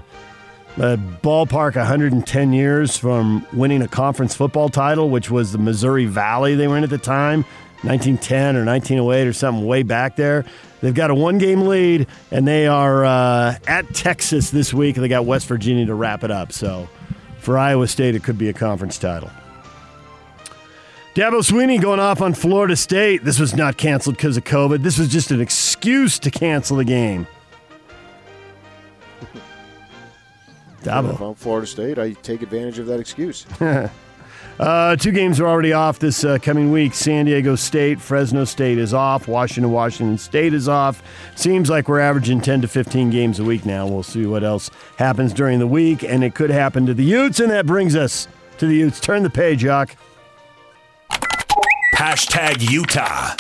ballpark 0.75 1.75
110 1.75 2.51
years 2.51 2.98
from 2.98 3.46
winning 3.53 3.84
a 3.84 3.88
conference 3.88 4.34
football 4.34 4.70
title, 4.70 5.12
which 5.12 5.29
was 5.29 5.51
the 5.51 5.60
Missouri 5.60 6.05
Valley 6.05 6.55
they 6.55 6.67
were 6.67 6.77
in 6.77 6.84
at 6.84 6.89
the 6.89 6.98
time, 6.98 7.43
1910 7.84 8.55
or 8.55 8.65
1908 8.65 9.27
or 9.27 9.34
something 9.34 9.67
way 9.67 9.84
back 9.84 10.15
there. 10.15 10.45
They've 10.82 10.95
got 10.95 11.12
a 11.12 11.15
one-game 11.15 11.67
lead, 11.67 12.08
and 12.32 12.47
they 12.47 12.65
are 12.65 13.06
uh, 13.06 13.56
at 13.67 13.93
Texas 13.93 14.49
this 14.49 14.73
week. 14.73 14.95
And 14.95 15.04
they 15.04 15.10
got 15.10 15.25
West 15.25 15.45
Virginia 15.45 15.86
to 15.86 15.93
wrap 15.93 16.23
it 16.23 16.32
up. 16.32 16.52
So 16.54 16.89
for 17.38 17.56
Iowa 17.56 17.88
State, 17.88 18.15
it 18.15 18.23
could 18.23 18.39
be 18.39 18.49
a 18.49 18.54
conference 18.54 18.97
title. 18.97 19.30
Dabo 21.13 21.41
Swinney 21.41 21.82
going 21.82 22.00
off 22.00 22.21
on 22.21 22.34
Florida 22.34 22.78
State. 22.78 23.26
This 23.26 23.38
was 23.38 23.54
not 23.54 23.76
canceled 23.76 24.15
because 24.15 24.38
of 24.38 24.45
COVID. 24.45 24.82
This 24.82 24.97
was 24.97 25.10
just 25.10 25.30
an 25.32 25.41
excuse 25.41 26.17
to 26.19 26.32
cancel 26.32 26.78
the 26.78 26.86
game. 26.86 27.28
Dabo. 30.84 31.13
If 31.13 31.19
I'm 31.19 31.36
Florida 31.36 31.67
State, 31.67 32.00
I 32.00 32.13
take 32.13 32.41
advantage 32.41 32.80
of 32.80 32.88
that 32.88 33.00
excuse. 33.00 33.45
Uh, 34.60 34.95
two 34.95 35.12
games 35.12 35.39
are 35.39 35.47
already 35.47 35.74
off 35.74 35.97
this 35.97 36.24
uh, 36.24 36.38
coming 36.38 36.71
week. 36.71 36.93
San 36.93 37.26
Diego 37.26 37.56
State, 37.56 38.00
Fresno 38.00 38.45
State 38.45 38.78
is 38.78 38.93
off. 38.93 39.28
Washington, 39.28 39.71
Washington 39.71 40.19
State 40.19 40.54
is 40.54 40.67
off. 40.67 41.02
Seems 41.36 41.67
like 41.67 41.88
we're 41.88 42.00
averaging 42.00 42.41
10 42.41 42.62
to 42.62 42.67
15 42.67 43.10
games 43.10 43.39
a 43.39 43.43
week 43.43 43.65
now. 43.65 43.88
We'll 43.88 44.04
see 44.04 44.28
what 44.28 44.43
else 44.43 44.69
happens 44.97 45.34
during 45.34 45.58
the 45.58 45.65
week, 45.65 46.04
and 46.04 46.24
it 46.24 46.36
could 46.36 46.52
happen 46.52 46.86
to 46.86 46.93
the 46.93 47.04
Utes, 47.04 47.39
and 47.39 47.50
that 47.50 47.65
brings 47.65 47.95
us 47.95 48.28
to 48.60 48.67
the 48.67 48.76
Utes. 48.76 49.00
Turn 49.00 49.24
the 49.24 49.32
page, 49.32 49.62
Jock. 49.62 49.95
Hashtag 52.01 52.67
Utah. 52.67 53.35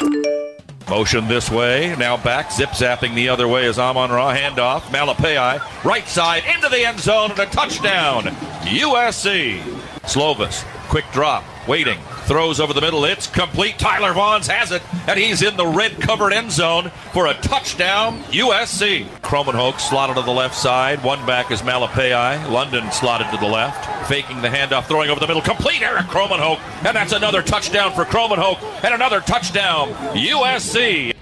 Motion 0.87 1.27
this 1.27 1.49
way, 1.49 1.95
now 1.97 2.15
back, 2.15 2.51
zip 2.51 2.69
zapping 2.69 3.15
the 3.15 3.27
other 3.27 3.47
way 3.47 3.65
as 3.65 3.79
Amon 3.79 4.11
Ra 4.11 4.35
handoff. 4.35 4.81
Malepeai, 4.81 5.83
right 5.83 6.07
side 6.07 6.43
into 6.45 6.69
the 6.69 6.85
end 6.85 6.99
zone 6.99 7.31
and 7.31 7.39
a 7.39 7.47
touchdown. 7.47 8.25
USC. 8.65 9.61
Slovis 10.03 10.63
Quick 10.89 11.05
drop, 11.11 11.43
waiting, 11.67 11.97
throws 12.25 12.59
over 12.59 12.73
the 12.73 12.81
middle. 12.81 13.05
It's 13.05 13.27
complete. 13.27 13.77
Tyler 13.79 14.13
Vaughns 14.13 14.47
has 14.47 14.71
it, 14.71 14.81
and 15.07 15.19
he's 15.19 15.41
in 15.41 15.57
the 15.57 15.65
red 15.65 15.99
covered 15.99 16.33
end 16.33 16.51
zone 16.51 16.91
for 17.13 17.27
a 17.27 17.33
touchdown, 17.35 18.19
USC. 18.25 19.05
Krommenhoek 19.21 19.79
slotted 19.79 20.15
to 20.15 20.21
the 20.21 20.31
left 20.31 20.55
side. 20.55 21.03
One 21.03 21.25
back 21.25 21.51
is 21.51 21.61
Malepeai. 21.61 22.49
London 22.49 22.91
slotted 22.91 23.29
to 23.31 23.37
the 23.37 23.47
left, 23.47 24.07
faking 24.07 24.41
the 24.41 24.49
handoff, 24.49 24.85
throwing 24.85 25.09
over 25.09 25.19
the 25.19 25.27
middle. 25.27 25.41
Complete 25.41 25.81
Erik 25.81 26.05
Krommenhoek, 26.05 26.59
and 26.85 26.95
that's 26.95 27.13
another 27.13 27.41
touchdown 27.41 27.93
for 27.93 28.05
Krommenhoek, 28.05 28.61
and 28.83 28.93
another 28.93 29.21
touchdown, 29.21 29.89
USC. 30.13 31.13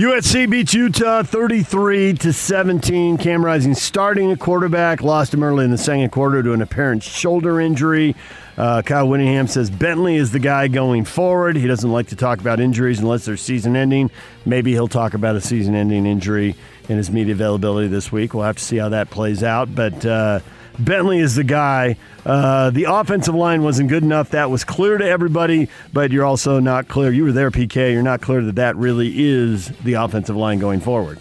USC 0.00 0.48
beats 0.48 0.72
Utah 0.72 1.22
33 1.22 2.14
to 2.14 2.32
17. 2.32 3.18
Cam 3.18 3.44
Rising 3.44 3.74
starting 3.74 4.30
a 4.30 4.36
quarterback, 4.36 5.02
lost 5.02 5.34
him 5.34 5.42
early 5.42 5.64
in 5.64 5.70
the 5.70 5.76
second 5.76 6.10
quarter 6.10 6.42
to 6.42 6.52
an 6.52 6.62
apparent 6.62 7.02
shoulder 7.02 7.60
injury. 7.60 8.16
Uh, 8.60 8.82
Kyle 8.82 9.08
Whittingham 9.08 9.46
says 9.46 9.70
Bentley 9.70 10.16
is 10.16 10.32
the 10.32 10.38
guy 10.38 10.68
going 10.68 11.06
forward. 11.06 11.56
He 11.56 11.66
doesn't 11.66 11.90
like 11.90 12.08
to 12.08 12.14
talk 12.16 12.40
about 12.40 12.60
injuries 12.60 13.00
unless 13.00 13.24
they're 13.24 13.38
season 13.38 13.74
ending. 13.74 14.10
Maybe 14.44 14.72
he'll 14.72 14.86
talk 14.86 15.14
about 15.14 15.34
a 15.34 15.40
season 15.40 15.74
ending 15.74 16.04
injury 16.04 16.54
in 16.86 16.98
his 16.98 17.10
media 17.10 17.32
availability 17.32 17.88
this 17.88 18.12
week. 18.12 18.34
We'll 18.34 18.44
have 18.44 18.58
to 18.58 18.62
see 18.62 18.76
how 18.76 18.90
that 18.90 19.08
plays 19.08 19.42
out. 19.42 19.74
But 19.74 20.04
uh, 20.04 20.40
Bentley 20.78 21.20
is 21.20 21.36
the 21.36 21.42
guy. 21.42 21.96
Uh, 22.26 22.68
the 22.68 22.84
offensive 22.84 23.34
line 23.34 23.62
wasn't 23.62 23.88
good 23.88 24.02
enough. 24.02 24.28
That 24.28 24.50
was 24.50 24.62
clear 24.62 24.98
to 24.98 25.08
everybody, 25.08 25.70
but 25.94 26.12
you're 26.12 26.26
also 26.26 26.60
not 26.60 26.86
clear. 26.86 27.10
You 27.10 27.24
were 27.24 27.32
there, 27.32 27.50
PK. 27.50 27.94
You're 27.94 28.02
not 28.02 28.20
clear 28.20 28.42
that 28.42 28.56
that 28.56 28.76
really 28.76 29.10
is 29.16 29.68
the 29.78 29.94
offensive 29.94 30.36
line 30.36 30.58
going 30.58 30.80
forward. 30.80 31.18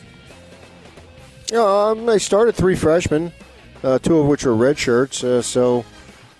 Um, 1.55 2.05
they 2.05 2.19
started 2.19 2.55
three 2.55 2.75
freshmen, 2.75 3.31
uh, 3.81 3.97
two 3.99 4.17
of 4.17 4.27
which 4.27 4.45
are 4.45 4.53
red 4.53 4.77
shirts, 4.77 5.23
uh, 5.23 5.41
so 5.41 5.85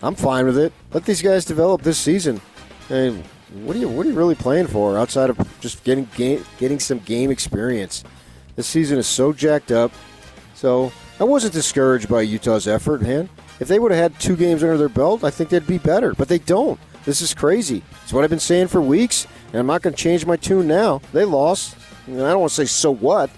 I'm 0.01 0.15
fine 0.15 0.45
with 0.45 0.57
it. 0.57 0.73
Let 0.93 1.05
these 1.05 1.21
guys 1.21 1.45
develop 1.45 1.81
this 1.81 1.97
season. 1.97 2.41
And 2.89 3.23
what 3.63 3.75
are 3.75 3.79
you 3.79 3.89
what 3.89 4.05
are 4.05 4.09
you 4.09 4.15
really 4.15 4.35
playing 4.35 4.67
for 4.67 4.97
outside 4.97 5.29
of 5.29 5.59
just 5.59 5.83
getting 5.83 6.05
game, 6.15 6.45
getting 6.57 6.79
some 6.79 6.99
game 6.99 7.31
experience? 7.31 8.03
This 8.55 8.67
season 8.67 8.97
is 8.97 9.07
so 9.07 9.33
jacked 9.33 9.71
up. 9.71 9.91
So 10.55 10.91
I 11.19 11.23
wasn't 11.23 11.53
discouraged 11.53 12.09
by 12.09 12.21
Utah's 12.21 12.67
effort, 12.67 13.01
man. 13.01 13.29
If 13.59 13.67
they 13.67 13.79
would 13.79 13.91
have 13.91 13.99
had 14.13 14.19
two 14.19 14.35
games 14.35 14.63
under 14.63 14.77
their 14.77 14.89
belt, 14.89 15.23
I 15.23 15.29
think 15.29 15.49
they'd 15.49 15.67
be 15.67 15.77
better. 15.77 16.13
But 16.13 16.29
they 16.29 16.39
don't. 16.39 16.79
This 17.05 17.21
is 17.21 17.33
crazy. 17.33 17.83
It's 18.03 18.13
what 18.13 18.23
I've 18.23 18.29
been 18.29 18.39
saying 18.39 18.67
for 18.67 18.81
weeks, 18.81 19.27
and 19.47 19.55
I'm 19.55 19.67
not 19.67 19.81
going 19.81 19.93
to 19.93 20.01
change 20.01 20.25
my 20.25 20.35
tune 20.35 20.67
now. 20.67 21.01
They 21.11 21.25
lost. 21.25 21.75
And 22.07 22.21
I 22.21 22.31
don't 22.31 22.39
want 22.39 22.51
to 22.51 22.55
say 22.55 22.65
so 22.65 22.91
what, 22.91 23.29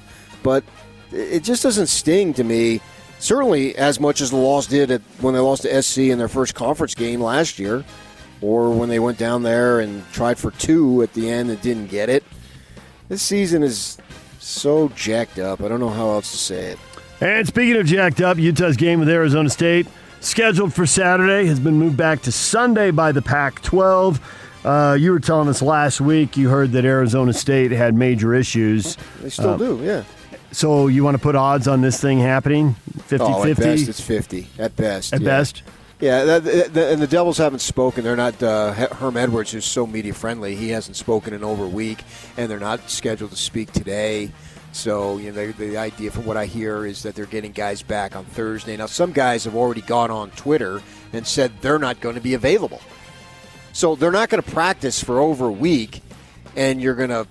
but 0.43 0.63
it 1.11 1.43
just 1.43 1.63
doesn't 1.63 1.87
sting 1.87 2.33
to 2.35 2.43
me. 2.43 2.81
Certainly 3.21 3.75
as 3.77 3.99
much 3.99 4.19
as 4.19 4.31
the 4.31 4.35
loss 4.35 4.65
did 4.65 4.89
at, 4.89 5.01
when 5.19 5.33
they 5.35 5.39
lost 5.39 5.61
to 5.61 5.81
SC 5.83 5.99
in 5.99 6.17
their 6.17 6.27
first 6.27 6.55
conference 6.55 6.95
game 6.95 7.21
last 7.21 7.59
year, 7.59 7.85
or 8.41 8.71
when 8.71 8.89
they 8.89 8.97
went 8.99 9.19
down 9.19 9.43
there 9.43 9.79
and 9.79 10.03
tried 10.11 10.39
for 10.39 10.49
two 10.51 11.03
at 11.03 11.13
the 11.13 11.29
end 11.29 11.51
and 11.51 11.61
didn't 11.61 11.87
get 11.87 12.09
it. 12.09 12.23
This 13.09 13.21
season 13.21 13.61
is 13.61 13.99
so 14.39 14.89
jacked 14.95 15.37
up. 15.37 15.61
I 15.61 15.67
don't 15.67 15.79
know 15.79 15.89
how 15.89 16.09
else 16.09 16.31
to 16.31 16.37
say 16.37 16.65
it. 16.71 16.79
And 17.21 17.45
speaking 17.47 17.77
of 17.77 17.85
jacked 17.85 18.21
up, 18.21 18.37
Utah's 18.39 18.75
game 18.75 18.99
with 18.99 19.07
Arizona 19.09 19.49
State 19.51 19.85
scheduled 20.21 20.73
for 20.73 20.87
Saturday 20.87 21.45
has 21.47 21.59
been 21.59 21.75
moved 21.75 21.97
back 21.97 22.23
to 22.23 22.31
Sunday 22.31 22.89
by 22.89 23.11
the 23.11 23.21
Pac 23.21 23.61
12. 23.61 24.19
Uh, 24.65 24.97
you 24.99 25.11
were 25.11 25.19
telling 25.19 25.47
us 25.47 25.61
last 25.61 26.01
week 26.01 26.37
you 26.37 26.49
heard 26.49 26.71
that 26.71 26.85
Arizona 26.85 27.33
State 27.33 27.69
had 27.69 27.95
major 27.95 28.33
issues. 28.33 28.97
They 29.21 29.29
still 29.29 29.51
Uh, 29.51 29.57
do, 29.57 29.79
yeah. 29.83 30.03
So 30.51 30.87
you 30.87 31.03
want 31.03 31.15
to 31.15 31.21
put 31.21 31.35
odds 31.35 31.67
on 31.67 31.81
this 31.81 31.99
thing 31.99 32.19
happening? 32.19 32.73
50 33.05 33.17
oh, 33.21 33.41
at 33.41 33.57
50? 33.57 33.63
best 33.63 33.89
it's 33.89 34.01
50. 34.01 34.47
At 34.59 34.75
best. 34.75 35.13
At 35.13 35.21
yeah. 35.21 35.25
best? 35.25 35.63
Yeah, 36.01 36.23
that, 36.25 36.43
that- 36.73 36.93
and 36.93 37.01
the 37.01 37.07
Devils 37.07 37.37
haven't 37.37 37.59
spoken. 37.59 38.03
They're 38.03 38.15
not. 38.15 38.41
Uh, 38.41 38.73
Herm 38.73 39.17
Edwards 39.17 39.53
is 39.53 39.65
so 39.65 39.85
media 39.85 40.13
friendly. 40.13 40.55
He 40.55 40.69
hasn't 40.69 40.97
spoken 40.97 41.33
in 41.33 41.43
over 41.43 41.63
a 41.63 41.69
week, 41.69 42.03
and 42.37 42.49
they're 42.49 42.59
not 42.59 42.89
scheduled 42.89 43.31
to 43.31 43.37
speak 43.37 43.71
today. 43.71 44.31
So 44.73 45.17
you 45.17 45.31
know, 45.31 45.51
the, 45.51 45.53
the 45.53 45.77
idea, 45.77 46.09
from 46.09 46.25
what 46.25 46.37
I 46.37 46.47
hear, 46.47 46.85
is 46.85 47.03
that 47.03 47.13
they're 47.13 47.25
getting 47.27 47.51
guys 47.51 47.83
back 47.83 48.15
on 48.15 48.25
Thursday. 48.25 48.75
Now, 48.77 48.87
some 48.87 49.11
guys 49.11 49.43
have 49.43 49.55
already 49.55 49.81
gone 49.81 50.09
on 50.09 50.31
Twitter 50.31 50.81
and 51.13 51.25
said 51.27 51.51
they're 51.61 51.79
not 51.79 51.99
going 51.99 52.15
to 52.15 52.21
be 52.21 52.33
available. 52.33 52.81
So 53.73 53.95
they're 53.95 54.11
not 54.11 54.29
going 54.29 54.41
to 54.41 54.51
practice 54.51 55.03
for 55.03 55.19
over 55.19 55.47
a 55.47 55.51
week, 55.51 56.01
and 56.55 56.81
you're 56.81 56.95
going 56.95 57.09
to 57.09 57.27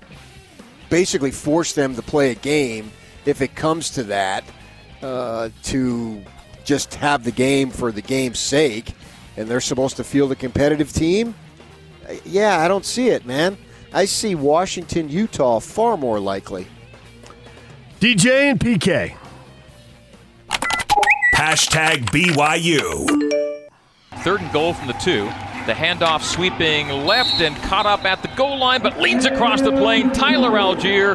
basically 0.90 1.32
force 1.32 1.72
them 1.72 1.96
to 1.96 2.02
play 2.02 2.30
a 2.30 2.34
game 2.34 2.92
if 3.26 3.42
it 3.42 3.54
comes 3.54 3.90
to 3.90 4.04
that 4.04 4.44
uh, 5.02 5.50
to 5.64 6.22
just 6.64 6.94
have 6.94 7.24
the 7.24 7.32
game 7.32 7.70
for 7.70 7.92
the 7.92 8.02
game's 8.02 8.38
sake, 8.38 8.92
and 9.36 9.48
they're 9.48 9.60
supposed 9.60 9.96
to 9.96 10.04
field 10.04 10.32
a 10.32 10.36
competitive 10.36 10.92
team. 10.92 11.34
Uh, 12.08 12.14
Yeah, 12.24 12.58
I 12.58 12.68
don't 12.68 12.84
see 12.84 13.08
it, 13.08 13.24
man. 13.26 13.56
I 13.92 14.04
see 14.04 14.34
Washington, 14.34 15.08
Utah 15.08 15.58
far 15.58 15.96
more 15.96 16.20
likely. 16.20 16.66
DJ 17.98 18.50
and 18.50 18.60
PK. 18.60 19.16
Hashtag 21.34 22.04
BYU. 22.10 23.06
Third 24.22 24.40
and 24.42 24.52
goal 24.52 24.74
from 24.74 24.86
the 24.86 24.92
two. 24.94 25.24
The 25.66 25.72
handoff 25.72 26.22
sweeping 26.22 26.88
left 26.88 27.40
and 27.40 27.56
caught 27.62 27.86
up 27.86 28.04
at 28.04 28.22
the 28.22 28.28
goal 28.28 28.58
line, 28.58 28.82
but 28.82 28.98
leans 28.98 29.24
across 29.26 29.60
the 29.60 29.70
plane. 29.72 30.10
Tyler 30.12 30.50
Allgeier 30.50 31.14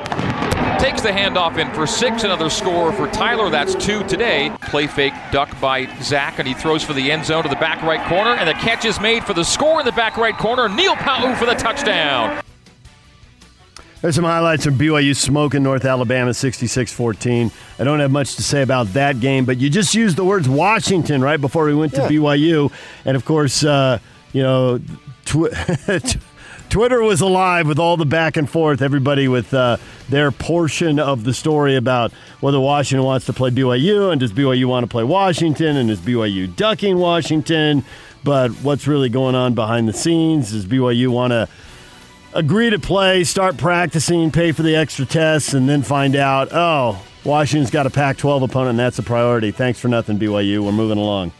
takes 0.79 1.01
the 1.01 1.09
handoff 1.09 1.57
in 1.57 1.71
for 1.73 1.85
six. 1.87 2.23
Another 2.23 2.49
score 2.49 2.91
for 2.93 3.07
Tyler. 3.07 3.49
That's 3.49 3.75
two 3.75 4.03
today. 4.07 4.55
Play 4.61 4.87
fake 4.87 5.13
duck 5.31 5.59
by 5.59 5.87
Zach, 6.01 6.39
and 6.39 6.47
he 6.47 6.53
throws 6.53 6.83
for 6.83 6.93
the 6.93 7.11
end 7.11 7.25
zone 7.25 7.43
to 7.43 7.49
the 7.49 7.55
back 7.55 7.81
right 7.83 8.05
corner. 8.07 8.31
And 8.31 8.47
the 8.47 8.53
catch 8.53 8.85
is 8.85 8.99
made 8.99 9.23
for 9.23 9.33
the 9.33 9.43
score 9.43 9.79
in 9.79 9.85
the 9.85 9.91
back 9.91 10.17
right 10.17 10.37
corner. 10.37 10.67
Neil 10.69 10.95
Pau 10.95 11.33
for 11.35 11.45
the 11.45 11.53
touchdown. 11.55 12.41
There's 14.01 14.15
some 14.15 14.23
highlights 14.25 14.65
from 14.65 14.75
BYU 14.77 15.15
smoking 15.15 15.63
North 15.63 15.83
Alabama 15.83 16.33
66 16.33 16.93
14. 16.93 17.49
I 17.79 17.83
don't 17.83 17.99
have 17.99 18.11
much 18.11 18.35
to 18.35 18.43
say 18.43 18.61
about 18.61 18.87
that 18.93 19.19
game, 19.19 19.45
but 19.45 19.57
you 19.57 19.69
just 19.69 19.95
used 19.95 20.15
the 20.15 20.23
words 20.23 20.47
Washington 20.47 21.21
right 21.23 21.41
before 21.41 21.65
we 21.65 21.73
went 21.73 21.93
to 21.95 22.01
Yeah. 22.01 22.09
BYU. 22.09 22.71
And 23.03 23.17
of 23.17 23.25
course, 23.25 23.63
uh, 23.63 23.97
you 24.31 24.43
know, 24.43 24.79
tw- 25.25 25.49
Twitter 26.69 27.01
was 27.01 27.21
alive 27.21 27.67
with 27.67 27.79
all 27.79 27.97
the 27.97 28.05
back 28.05 28.37
and 28.37 28.49
forth, 28.49 28.81
everybody 28.81 29.27
with 29.27 29.53
uh, 29.53 29.77
their 30.09 30.31
portion 30.31 30.99
of 30.99 31.23
the 31.23 31.33
story 31.33 31.75
about 31.75 32.11
whether 32.41 32.59
Washington 32.59 33.05
wants 33.05 33.25
to 33.27 33.33
play 33.33 33.49
BYU 33.49 34.11
and 34.11 34.19
does 34.19 34.33
BYU 34.33 34.65
want 34.65 34.83
to 34.83 34.87
play 34.87 35.03
Washington 35.03 35.77
and 35.77 35.89
is 35.89 35.99
BYU 35.99 36.53
ducking 36.55 36.97
Washington. 36.97 37.85
But 38.23 38.51
what's 38.63 38.87
really 38.87 39.09
going 39.09 39.35
on 39.35 39.53
behind 39.53 39.87
the 39.87 39.93
scenes? 39.93 40.51
Does 40.51 40.65
BYU 40.65 41.09
want 41.09 41.31
to 41.31 41.47
agree 42.33 42.69
to 42.69 42.79
play, 42.79 43.23
start 43.23 43.57
practicing, 43.57 44.31
pay 44.31 44.51
for 44.51 44.63
the 44.63 44.75
extra 44.75 45.05
tests, 45.05 45.53
and 45.53 45.69
then 45.69 45.81
find 45.81 46.15
out, 46.15 46.49
oh, 46.51 47.01
Washington's 47.23 47.71
got 47.71 47.87
a 47.87 47.89
Pac 47.89 48.17
12 48.17 48.43
opponent, 48.43 48.71
and 48.71 48.79
that's 48.79 48.99
a 48.99 49.03
priority. 49.03 49.51
Thanks 49.51 49.79
for 49.79 49.87
nothing, 49.87 50.19
BYU. 50.19 50.63
We're 50.63 50.71
moving 50.71 50.97
along. 50.97 51.31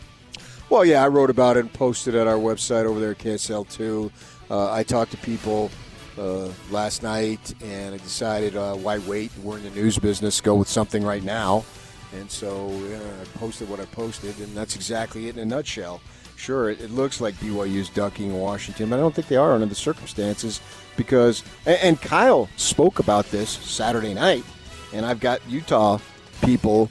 Well, 0.69 0.83
yeah, 0.83 1.03
I 1.03 1.07
wrote 1.09 1.29
about 1.29 1.57
it 1.57 1.61
and 1.61 1.73
posted 1.73 2.15
at 2.15 2.25
our 2.25 2.37
website 2.37 2.85
over 2.85 2.99
there 2.99 3.11
at 3.11 3.19
KSL2. 3.19 4.11
Uh, 4.49 4.71
I 4.71 4.83
talked 4.83 5.11
to 5.11 5.17
people 5.17 5.71
uh, 6.17 6.49
last 6.69 7.03
night, 7.03 7.53
and 7.61 7.95
I 7.95 7.97
decided 7.97 8.55
uh, 8.55 8.75
why 8.75 8.99
wait? 8.99 9.31
We're 9.43 9.57
in 9.57 9.63
the 9.63 9.69
news 9.71 9.97
business. 9.97 10.41
Go 10.41 10.55
with 10.55 10.67
something 10.67 11.03
right 11.03 11.23
now. 11.23 11.65
And 12.13 12.29
so 12.29 12.69
I 12.69 13.37
posted 13.37 13.69
what 13.69 13.79
I 13.79 13.85
posted, 13.85 14.39
and 14.39 14.55
that's 14.55 14.75
exactly 14.75 15.27
it 15.27 15.35
in 15.35 15.43
a 15.43 15.45
nutshell. 15.45 15.99
Sure, 16.37 16.69
it, 16.69 16.81
it 16.81 16.91
looks 16.91 17.19
like 17.19 17.33
BYU's 17.35 17.89
ducking 17.89 18.37
Washington, 18.39 18.89
but 18.89 18.97
I 18.97 18.99
don't 18.99 19.15
think 19.15 19.27
they 19.27 19.35
are 19.37 19.53
under 19.53 19.65
the 19.65 19.75
circumstances 19.75 20.61
because. 20.97 21.43
And, 21.65 21.79
and 21.81 22.01
Kyle 22.01 22.49
spoke 22.55 22.99
about 22.99 23.25
this 23.31 23.49
Saturday 23.49 24.13
night, 24.13 24.43
and 24.93 25.05
I've 25.05 25.19
got 25.19 25.41
Utah 25.49 25.99
people 26.43 26.89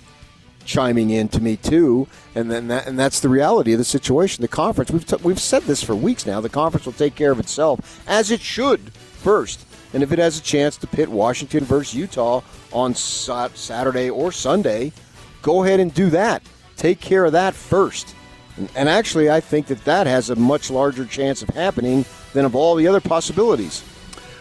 chiming 0.65 1.11
in 1.11 1.29
to 1.29 1.41
me 1.41 1.57
too, 1.57 2.07
and 2.35 2.51
then 2.51 2.69
that, 2.69 2.87
and 2.87 2.99
that's 2.99 3.21
the 3.21 3.29
reality 3.29 3.73
of 3.73 3.79
the 3.79 3.85
situation. 3.85 4.43
The 4.43 4.49
conference 4.49 4.91
we've 4.91 5.07
t- 5.07 5.17
we've 5.23 5.41
said 5.41 5.63
this 5.63 5.83
for 5.83 5.95
weeks 5.95 6.27
now. 6.27 6.41
The 6.41 6.49
conference 6.49 6.87
will 6.87 6.93
take 6.93 7.15
care 7.15 7.33
of 7.33 7.39
itself 7.39 8.03
as 8.07 8.31
it 8.31 8.41
should 8.41 8.93
first, 8.93 9.65
and 9.93 10.03
if 10.03 10.13
it 10.13 10.19
has 10.19 10.39
a 10.39 10.43
chance 10.43 10.77
to 10.79 10.87
pit 10.87 11.09
Washington 11.09 11.65
versus 11.65 11.95
Utah 11.95 12.43
on 12.73 12.95
sa- 12.95 13.49
Saturday 13.55 14.11
or 14.11 14.33
Sunday, 14.33 14.93
go 15.43 15.65
ahead 15.65 15.81
and 15.81 15.93
do 15.95 16.11
that. 16.11 16.43
Take 16.77 17.01
care 17.01 17.25
of 17.25 17.33
that 17.33 17.55
first. 17.55 18.15
And, 18.57 18.71
and 18.75 18.89
actually, 18.89 19.31
I 19.31 19.41
think 19.41 19.67
that 19.67 19.85
that 19.85 20.07
has 20.07 20.31
a 20.31 20.37
much 20.37 20.71
larger 20.71 21.05
chance 21.05 21.43
of 21.43 21.49
happening 21.51 22.05
than 22.33 22.45
of 22.45 22.55
all 22.55 22.75
the 22.75 22.87
other 22.87 23.01
possibilities. 23.01 23.83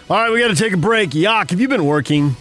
All 0.09 0.17
right, 0.17 0.31
we 0.31 0.39
got 0.39 0.49
to 0.49 0.55
take 0.55 0.73
a 0.73 0.77
break. 0.77 1.15
Yak, 1.15 1.49
have 1.51 1.62
you 1.62 1.67
been 1.67 1.86
working? 1.86 2.36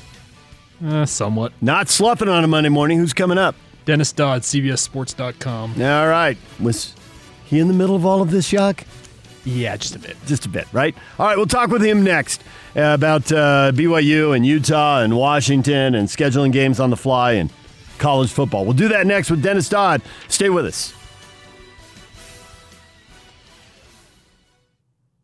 Uh, 0.84 1.06
somewhat. 1.06 1.52
Not 1.60 1.88
sloughing 1.88 2.28
on 2.28 2.42
a 2.42 2.48
Monday 2.48 2.68
morning. 2.68 2.98
Who's 2.98 3.12
coming 3.12 3.38
up? 3.38 3.54
Dennis 3.84 4.12
Dodd, 4.12 4.42
CBSSports.com. 4.42 5.82
All 5.82 6.08
right. 6.08 6.36
Was 6.60 6.94
he 7.44 7.58
in 7.58 7.68
the 7.68 7.74
middle 7.74 7.96
of 7.96 8.06
all 8.06 8.22
of 8.22 8.30
this, 8.30 8.52
Yak? 8.52 8.86
Yeah, 9.44 9.76
just 9.76 9.96
a 9.96 9.98
bit. 9.98 10.16
Just 10.26 10.46
a 10.46 10.48
bit, 10.48 10.66
right? 10.72 10.94
All 11.18 11.26
right, 11.26 11.36
we'll 11.36 11.46
talk 11.46 11.70
with 11.70 11.82
him 11.82 12.04
next 12.04 12.42
uh, 12.76 12.92
about 12.94 13.30
uh, 13.32 13.72
BYU 13.74 14.36
and 14.36 14.46
Utah 14.46 15.00
and 15.00 15.16
Washington 15.16 15.94
and 15.96 16.08
scheduling 16.08 16.52
games 16.52 16.78
on 16.78 16.90
the 16.90 16.96
fly 16.96 17.32
and 17.32 17.52
college 17.98 18.30
football. 18.30 18.64
We'll 18.64 18.74
do 18.74 18.88
that 18.88 19.06
next 19.06 19.30
with 19.30 19.42
Dennis 19.42 19.68
Dodd. 19.68 20.00
Stay 20.28 20.48
with 20.48 20.66
us. 20.66 20.94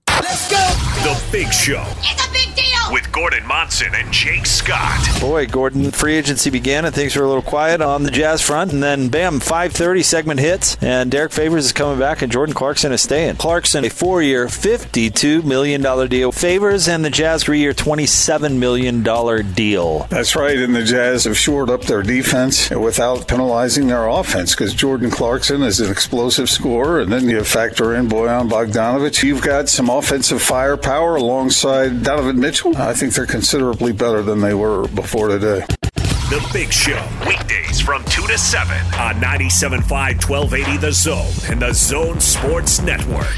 Let's 0.09 0.51
go! 0.51 0.57
The 1.05 1.23
Big 1.31 1.53
Show. 1.53 1.85
It's 2.01 2.27
a 2.27 2.33
big 2.33 2.55
deal. 2.57 2.68
With 2.91 3.13
Gordon 3.13 3.47
Monson 3.47 3.95
and 3.95 4.11
Jake 4.11 4.47
Scott. 4.47 5.21
Boy, 5.21 5.47
Gordon, 5.47 5.91
free 5.91 6.15
agency 6.15 6.49
began 6.49 6.87
and 6.87 6.95
things 6.95 7.15
were 7.17 7.25
a 7.25 7.29
little 7.29 7.43
quiet 7.43 7.83
on 7.83 8.03
the 8.03 8.11
Jazz 8.11 8.41
front, 8.41 8.73
and 8.73 8.83
then 8.83 9.09
bam, 9.09 9.41
5:30 9.41 10.03
segment 10.03 10.41
hits, 10.41 10.79
and 10.81 11.11
Derrick 11.11 11.33
Favors 11.33 11.67
is 11.67 11.73
coming 11.73 11.99
back, 11.99 12.23
and 12.23 12.33
Jordan 12.33 12.55
Clarkson 12.55 12.91
is 12.93 13.03
staying. 13.03 13.37
Clarkson, 13.37 13.85
a 13.85 13.91
four-year, 13.91 14.47
$52 14.47 15.45
million 15.45 15.83
deal. 16.09 16.33
Favors 16.33 16.89
and 16.89 17.05
the 17.05 17.11
Jazz 17.11 17.45
three-year, 17.45 17.75
$27 17.75 18.57
million 18.57 19.03
deal. 19.03 20.07
That's 20.09 20.35
right, 20.35 20.57
and 20.57 20.75
the 20.75 20.85
Jazz 20.85 21.25
have 21.25 21.37
shored 21.37 21.69
up 21.69 21.83
their 21.83 22.03
defense 22.03 22.71
without 22.71 23.29
penalizing 23.29 23.89
their 23.89 24.09
offense 24.09 24.55
because 24.55 24.73
Jordan 24.73 25.11
Clarkson 25.11 25.63
is 25.63 25.81
an 25.81 25.91
explosive 25.91 26.49
scorer, 26.49 27.01
and 27.01 27.13
then 27.13 27.29
you 27.29 27.45
factor 27.45 27.95
in 27.95 28.09
Bojan 28.09 28.49
Bogdanovic. 28.49 29.23
You've 29.23 29.43
got 29.43 29.69
some 29.69 29.91
offensive 29.91 30.41
firepower 30.41 31.17
alongside 31.17 32.03
Donovan 32.03 32.41
Mitchell. 32.41 32.78
I 32.81 32.95
think 32.95 33.13
they're 33.13 33.27
considerably 33.27 33.93
better 33.93 34.23
than 34.23 34.41
they 34.41 34.55
were 34.55 34.87
before 34.89 35.27
today. 35.27 35.65
The 35.97 36.49
Big 36.53 36.73
Show. 36.73 37.05
Weekdays 37.27 37.81
from 37.81 38.05
2 38.05 38.29
to 38.29 38.39
7 38.39 38.77
on 38.95 39.15
97.5 39.17 39.81
1280 39.91 40.77
The 40.77 40.93
Zone 40.93 41.33
and 41.51 41.61
The 41.61 41.73
Zone 41.73 42.21
Sports 42.21 42.81
Network. 42.81 43.35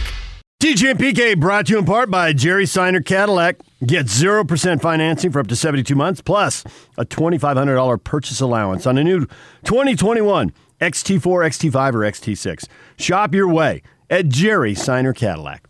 DJ 0.60 0.90
and 0.90 0.98
PK 0.98 1.40
brought 1.40 1.66
to 1.66 1.72
you 1.72 1.78
in 1.78 1.86
part 1.86 2.10
by 2.10 2.34
Jerry 2.34 2.66
Seiner 2.66 3.00
Cadillac. 3.00 3.56
Get 3.86 4.06
0% 4.06 4.82
financing 4.82 5.32
for 5.32 5.40
up 5.40 5.46
to 5.46 5.56
72 5.56 5.94
months, 5.94 6.20
plus 6.20 6.62
a 6.98 7.06
$2,500 7.06 8.04
purchase 8.04 8.42
allowance 8.42 8.86
on 8.86 8.98
a 8.98 9.04
new 9.04 9.20
2021 9.64 10.52
XT4, 10.82 11.20
XT5, 11.22 11.94
or 11.94 12.00
XT6. 12.00 12.66
Shop 12.98 13.34
your 13.34 13.48
way 13.48 13.82
at 14.10 14.28
Jerry 14.28 14.74
Seiner 14.74 15.14
Cadillac. 15.14 15.69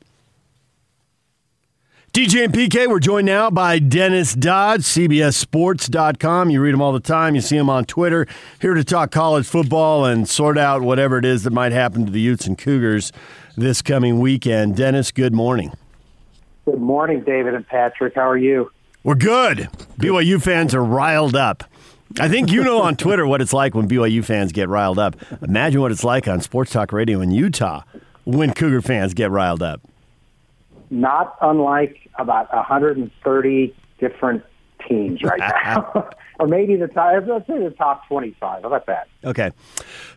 DJ 2.12 2.44
and 2.44 2.52
PK, 2.52 2.88
we're 2.88 2.98
joined 2.98 3.26
now 3.26 3.50
by 3.50 3.78
Dennis 3.78 4.34
Dodd, 4.34 4.80
CBSSports.com. 4.80 6.50
You 6.50 6.60
read 6.60 6.74
him 6.74 6.82
all 6.82 6.92
the 6.92 6.98
time, 6.98 7.36
you 7.36 7.40
see 7.40 7.56
him 7.56 7.70
on 7.70 7.84
Twitter. 7.84 8.26
Here 8.60 8.74
to 8.74 8.82
talk 8.82 9.12
college 9.12 9.46
football 9.46 10.04
and 10.04 10.28
sort 10.28 10.58
out 10.58 10.82
whatever 10.82 11.18
it 11.18 11.24
is 11.24 11.44
that 11.44 11.52
might 11.52 11.70
happen 11.70 12.04
to 12.06 12.10
the 12.10 12.18
Utes 12.20 12.48
and 12.48 12.58
Cougars 12.58 13.12
this 13.56 13.80
coming 13.80 14.18
weekend. 14.18 14.74
Dennis, 14.74 15.12
good 15.12 15.32
morning. 15.32 15.72
Good 16.64 16.80
morning, 16.80 17.20
David 17.20 17.54
and 17.54 17.64
Patrick. 17.64 18.16
How 18.16 18.28
are 18.28 18.36
you? 18.36 18.72
We're 19.04 19.14
good. 19.14 19.68
BYU 20.00 20.42
fans 20.42 20.74
are 20.74 20.82
riled 20.82 21.36
up. 21.36 21.62
I 22.18 22.28
think 22.28 22.50
you 22.50 22.64
know 22.64 22.82
on 22.82 22.96
Twitter 22.96 23.24
what 23.24 23.40
it's 23.40 23.52
like 23.52 23.76
when 23.76 23.88
BYU 23.88 24.24
fans 24.24 24.50
get 24.50 24.68
riled 24.68 24.98
up. 24.98 25.14
Imagine 25.42 25.80
what 25.80 25.92
it's 25.92 26.02
like 26.02 26.26
on 26.26 26.40
Sports 26.40 26.72
Talk 26.72 26.92
Radio 26.92 27.20
in 27.20 27.30
Utah 27.30 27.84
when 28.24 28.52
Cougar 28.52 28.82
fans 28.82 29.14
get 29.14 29.30
riled 29.30 29.62
up. 29.62 29.80
Not 30.90 31.36
unlike 31.40 31.99
about 32.22 32.52
130 32.54 33.74
different 33.98 34.42
teams 34.88 35.22
right 35.22 35.38
now, 35.64 36.08
or 36.38 36.46
maybe 36.46 36.76
the 36.76 36.88
top. 36.88 37.22
Let's 37.26 37.46
say 37.46 37.58
the 37.58 37.70
top 37.70 38.06
twenty-five. 38.08 38.62
How 38.62 38.68
about 38.68 38.86
that? 38.86 39.08
Okay. 39.24 39.50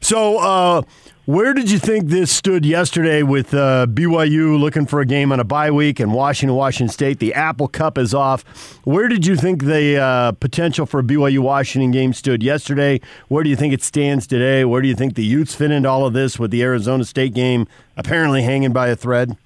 So, 0.01 0.39
uh, 0.39 0.81
where 1.25 1.53
did 1.53 1.71
you 1.71 1.79
think 1.79 2.07
this 2.09 2.31
stood 2.31 2.65
yesterday 2.65 3.23
with 3.23 3.53
uh, 3.53 3.87
BYU 3.89 4.59
looking 4.59 4.85
for 4.85 4.99
a 4.99 5.05
game 5.05 5.31
on 5.31 5.39
a 5.39 5.43
bye 5.43 5.71
week 5.71 5.99
and 5.99 6.13
Washington, 6.13 6.55
Washington 6.55 6.91
State? 6.91 7.19
The 7.19 7.33
Apple 7.33 7.67
Cup 7.67 7.97
is 7.97 8.13
off. 8.13 8.43
Where 8.83 9.07
did 9.07 9.25
you 9.25 9.35
think 9.35 9.63
the 9.63 9.97
uh, 9.97 10.31
potential 10.33 10.85
for 10.85 10.99
a 10.99 11.03
BYU 11.03 11.39
Washington 11.39 11.91
game 11.91 12.13
stood 12.13 12.43
yesterday? 12.43 12.99
Where 13.29 13.43
do 13.43 13.49
you 13.49 13.55
think 13.55 13.73
it 13.73 13.83
stands 13.83 14.27
today? 14.27 14.65
Where 14.65 14.81
do 14.81 14.87
you 14.87 14.95
think 14.95 15.15
the 15.15 15.23
Utes 15.23 15.55
fit 15.55 15.71
into 15.71 15.89
all 15.89 16.05
of 16.05 16.13
this 16.13 16.37
with 16.37 16.51
the 16.51 16.61
Arizona 16.63 17.05
State 17.05 17.33
game 17.33 17.67
apparently 17.95 18.41
hanging 18.41 18.73
by 18.73 18.89
a 18.89 18.95
thread? 18.95 19.37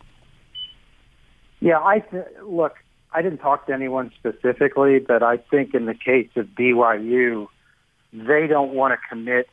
Yeah, 1.60 1.80
I 1.80 2.00
th- 2.00 2.26
look. 2.44 2.76
I 3.14 3.22
didn't 3.22 3.40
talk 3.40 3.68
to 3.68 3.74
anyone 3.74 4.12
specifically, 4.18 5.00
but 5.00 5.24
I 5.24 5.38
think 5.38 5.74
in 5.74 5.86
the 5.86 5.96
case 5.96 6.30
of 6.36 6.48
BYU, 6.48 7.48
they 8.14 8.48
don't 8.48 8.74
want 8.74 8.94
to 8.94 8.98
commit 9.10 9.50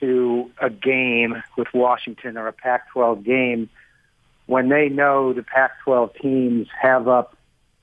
to 0.00 0.50
a 0.60 0.70
game 0.70 1.42
with 1.56 1.68
Washington 1.74 2.36
or 2.36 2.46
a 2.48 2.52
Pac-12 2.52 3.24
game 3.24 3.68
when 4.46 4.68
they 4.68 4.88
know 4.88 5.32
the 5.32 5.42
Pac-12 5.42 6.20
teams 6.20 6.68
have 6.80 7.08
up 7.08 7.36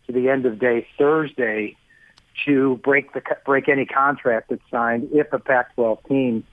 to 0.07 0.13
the 0.13 0.29
end 0.29 0.45
of 0.45 0.59
day 0.59 0.87
Thursday 0.97 1.75
to 2.45 2.77
break 2.77 3.13
the 3.13 3.21
break 3.45 3.69
any 3.69 3.85
contract 3.85 4.49
that's 4.49 4.61
signed 4.71 5.09
if 5.11 5.31
a 5.33 5.39
Pac-12 5.39 6.07
team 6.07 6.43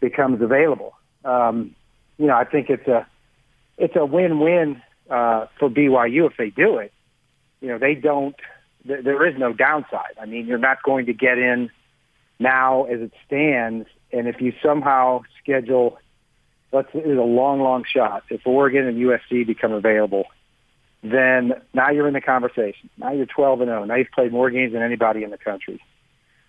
becomes 0.00 0.40
available. 0.40 0.94
Um, 1.24 1.74
you 2.18 2.26
know, 2.26 2.36
I 2.36 2.44
think 2.44 2.70
it's 2.70 2.88
a 2.88 3.06
it's 3.76 3.96
a 3.96 4.04
win-win 4.04 4.82
uh, 5.10 5.46
for 5.58 5.68
BYU 5.68 6.30
if 6.30 6.36
they 6.36 6.50
do 6.50 6.78
it. 6.78 6.92
You 7.60 7.68
know, 7.68 7.78
they 7.78 7.94
don't. 7.94 8.36
Th- 8.86 9.02
there 9.02 9.26
is 9.26 9.38
no 9.38 9.52
downside. 9.52 10.16
I 10.20 10.26
mean, 10.26 10.46
you're 10.46 10.58
not 10.58 10.82
going 10.82 11.06
to 11.06 11.12
get 11.12 11.38
in 11.38 11.70
now 12.38 12.84
as 12.84 13.00
it 13.00 13.12
stands, 13.26 13.88
and 14.12 14.28
if 14.28 14.40
you 14.40 14.52
somehow 14.62 15.22
schedule, 15.42 15.98
let's 16.72 16.88
it 16.94 17.06
is 17.06 17.18
a 17.18 17.22
long, 17.22 17.60
long 17.60 17.84
shot. 17.84 18.24
If 18.30 18.46
Oregon 18.46 18.86
and 18.86 18.98
USC 18.98 19.46
become 19.46 19.72
available, 19.72 20.24
then 21.02 21.54
now 21.74 21.90
you're 21.90 22.06
in 22.06 22.14
the 22.14 22.20
conversation. 22.20 22.90
Now 22.96 23.12
you're 23.12 23.26
12 23.26 23.62
and 23.62 23.68
0. 23.68 23.84
Now 23.84 23.96
you've 23.96 24.12
played 24.12 24.32
more 24.32 24.50
games 24.50 24.72
than 24.72 24.82
anybody 24.82 25.24
in 25.24 25.30
the 25.30 25.38
country. 25.38 25.80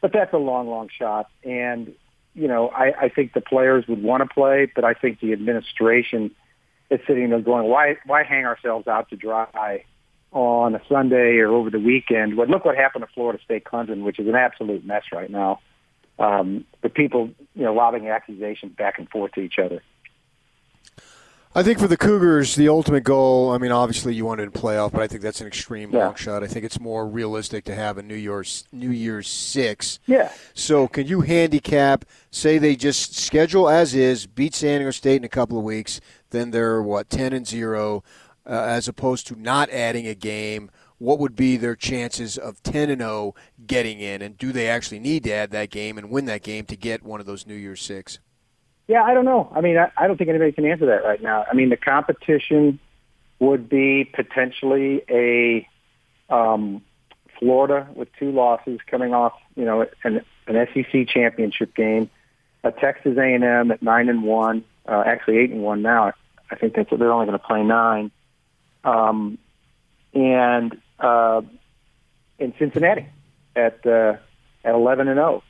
But 0.02 0.14
that's 0.14 0.34
a 0.34 0.38
long, 0.38 0.70
long 0.70 0.90
shot, 0.98 1.30
and 1.44 1.94
you 2.36 2.48
know, 2.48 2.70
I, 2.70 2.94
I 3.02 3.10
think 3.10 3.34
the 3.34 3.42
players 3.42 3.86
would 3.88 4.02
want 4.02 4.22
to 4.22 4.34
play, 4.34 4.72
but 4.74 4.86
I 4.86 4.94
think 4.94 5.20
the 5.20 5.34
administration 5.34 6.32
is 6.90 7.00
sitting 7.08 7.30
there 7.30 7.40
going, 7.42 7.68
why, 7.70 7.98
why 8.06 8.24
hang 8.24 8.46
ourselves 8.46 8.88
out 8.88 9.10
to 9.10 9.16
dry 9.16 9.84
on 10.32 10.76
a 10.76 10.82
Sunday 10.90 11.38
or 11.38 11.50
over 11.50 11.70
the 11.70 11.80
weekend? 11.80 12.36
But 12.38 12.50
look 12.50 12.66
what 12.66 12.76
happened 12.76 13.06
to 13.08 13.14
Florida 13.14 13.40
State 13.44 13.64
Clemson, 13.64 14.04
which 14.04 14.20
is 14.20 14.28
an 14.28 14.36
absolute 14.36 14.86
mess 14.86 15.04
right 15.12 15.30
now. 15.30 15.60
Um, 16.18 16.66
the 16.82 16.90
people, 16.90 17.30
you 17.56 17.64
know, 17.64 17.74
lobbing 17.74 18.08
accusations 18.10 18.76
back 18.76 19.00
and 19.00 19.10
forth 19.10 19.32
to 19.34 19.42
each 19.42 19.58
other. 19.58 19.82
I 21.56 21.64
think 21.64 21.80
for 21.80 21.88
the 21.88 21.98
Cougars, 21.98 22.56
the 22.56 22.70
ultimate 22.70 23.04
goal. 23.04 23.50
I 23.52 23.58
mean, 23.58 23.72
obviously 23.72 24.14
you 24.14 24.24
wanted 24.24 24.54
to 24.54 24.60
playoff, 24.60 24.92
but 24.92 25.02
I 25.02 25.08
think 25.08 25.24
that's 25.24 25.42
an 25.42 25.48
extreme 25.48 25.90
Yeah. 25.90 26.06
long 26.06 26.16
shot. 26.16 26.44
I 26.44 26.48
think 26.48 26.64
it's 26.64 26.80
more 26.80 27.08
realistic 27.08 27.64
to 27.66 27.76
have 27.76 27.98
a 27.98 28.04
New 28.04 28.14
Year's 28.16 28.68
New 28.72 28.92
Year's 28.92 29.28
six. 29.28 30.00
Yeah. 30.06 30.32
So, 30.54 30.88
can 30.88 31.08
you 31.08 31.22
handicap? 31.22 32.06
Say 32.30 32.60
they 32.60 32.76
just 32.76 33.16
schedule 33.16 33.68
as 33.68 33.96
is, 33.96 34.28
beat 34.28 34.54
San 34.54 34.78
Diego 34.80 34.92
State 34.92 35.16
in 35.16 35.24
a 35.24 35.30
couple 35.30 35.58
of 35.58 35.64
weeks, 35.64 36.00
then 36.32 36.52
they're 36.52 36.82
what 36.82 37.10
ten 37.10 37.34
and 37.34 37.48
zero, 37.48 38.04
uh, 38.46 38.50
as 38.50 38.88
opposed 38.88 39.28
to 39.28 39.36
not 39.36 39.70
adding 39.70 40.08
a 40.08 40.16
game. 40.16 40.70
What 40.98 41.20
would 41.20 41.36
be 41.36 41.56
their 41.56 41.76
chances 41.76 42.38
of 42.38 42.62
ten 42.64 42.90
and 42.90 43.02
zero 43.02 43.36
getting 43.66 44.00
in? 44.00 44.22
And 44.22 44.38
do 44.38 44.52
they 44.52 44.68
actually 44.68 45.00
need 45.00 45.24
to 45.26 45.32
add 45.32 45.52
that 45.52 45.70
game 45.70 45.98
and 45.98 46.10
win 46.10 46.26
that 46.26 46.44
game 46.44 46.66
to 46.66 46.76
get 46.76 47.04
one 47.04 47.20
of 47.20 47.26
those 47.26 47.48
New 47.48 47.56
Year's 47.56 47.82
six? 47.82 48.20
Yeah, 48.88 49.04
I 49.04 49.14
don't 49.14 49.26
know. 49.26 49.52
I 49.56 49.62
mean, 49.62 49.78
I, 49.78 49.92
I 49.96 50.08
don't 50.08 50.18
think 50.18 50.30
anybody 50.32 50.52
can 50.52 50.66
answer 50.66 50.88
that 50.88 51.04
right 51.06 51.22
now. 51.22 51.46
I 51.50 51.54
mean, 51.54 51.70
the 51.70 51.78
competition 51.78 52.80
would 53.38 53.70
be 53.70 54.04
potentially 54.04 55.04
a 55.10 55.68
um, 56.34 56.82
Florida 57.40 57.88
with 57.96 58.10
two 58.20 58.32
losses 58.32 58.80
coming 58.90 59.14
off, 59.14 59.34
you 59.56 59.64
know, 59.64 59.86
an, 60.04 60.22
an 60.48 60.68
SEC 60.74 61.08
championship 61.08 61.76
game, 61.76 62.10
a 62.64 62.72
Texas 62.72 63.18
A&M 63.18 63.72
at 63.72 63.82
nine 63.82 64.10
and 64.10 64.24
one, 64.24 64.64
uh, 64.90 65.04
actually 65.06 65.38
eight 65.38 65.52
and 65.52 65.62
one 65.62 65.82
now. 65.82 66.14
I 66.52 66.56
think 66.56 66.74
that's 66.74 66.90
they're 66.90 67.12
only 67.12 67.28
going 67.28 67.38
to 67.38 67.46
play 67.46 67.64
nine, 67.64 68.12
um, 68.84 69.38
and 70.14 70.76
uh, 71.00 71.42
in 72.40 72.54
Cincinnati 72.58 73.06
at 73.56 73.86
uh, 73.86 74.16
at 74.64 74.74
eleven 74.74 75.08
and 75.08 75.18
zero, 75.18 75.44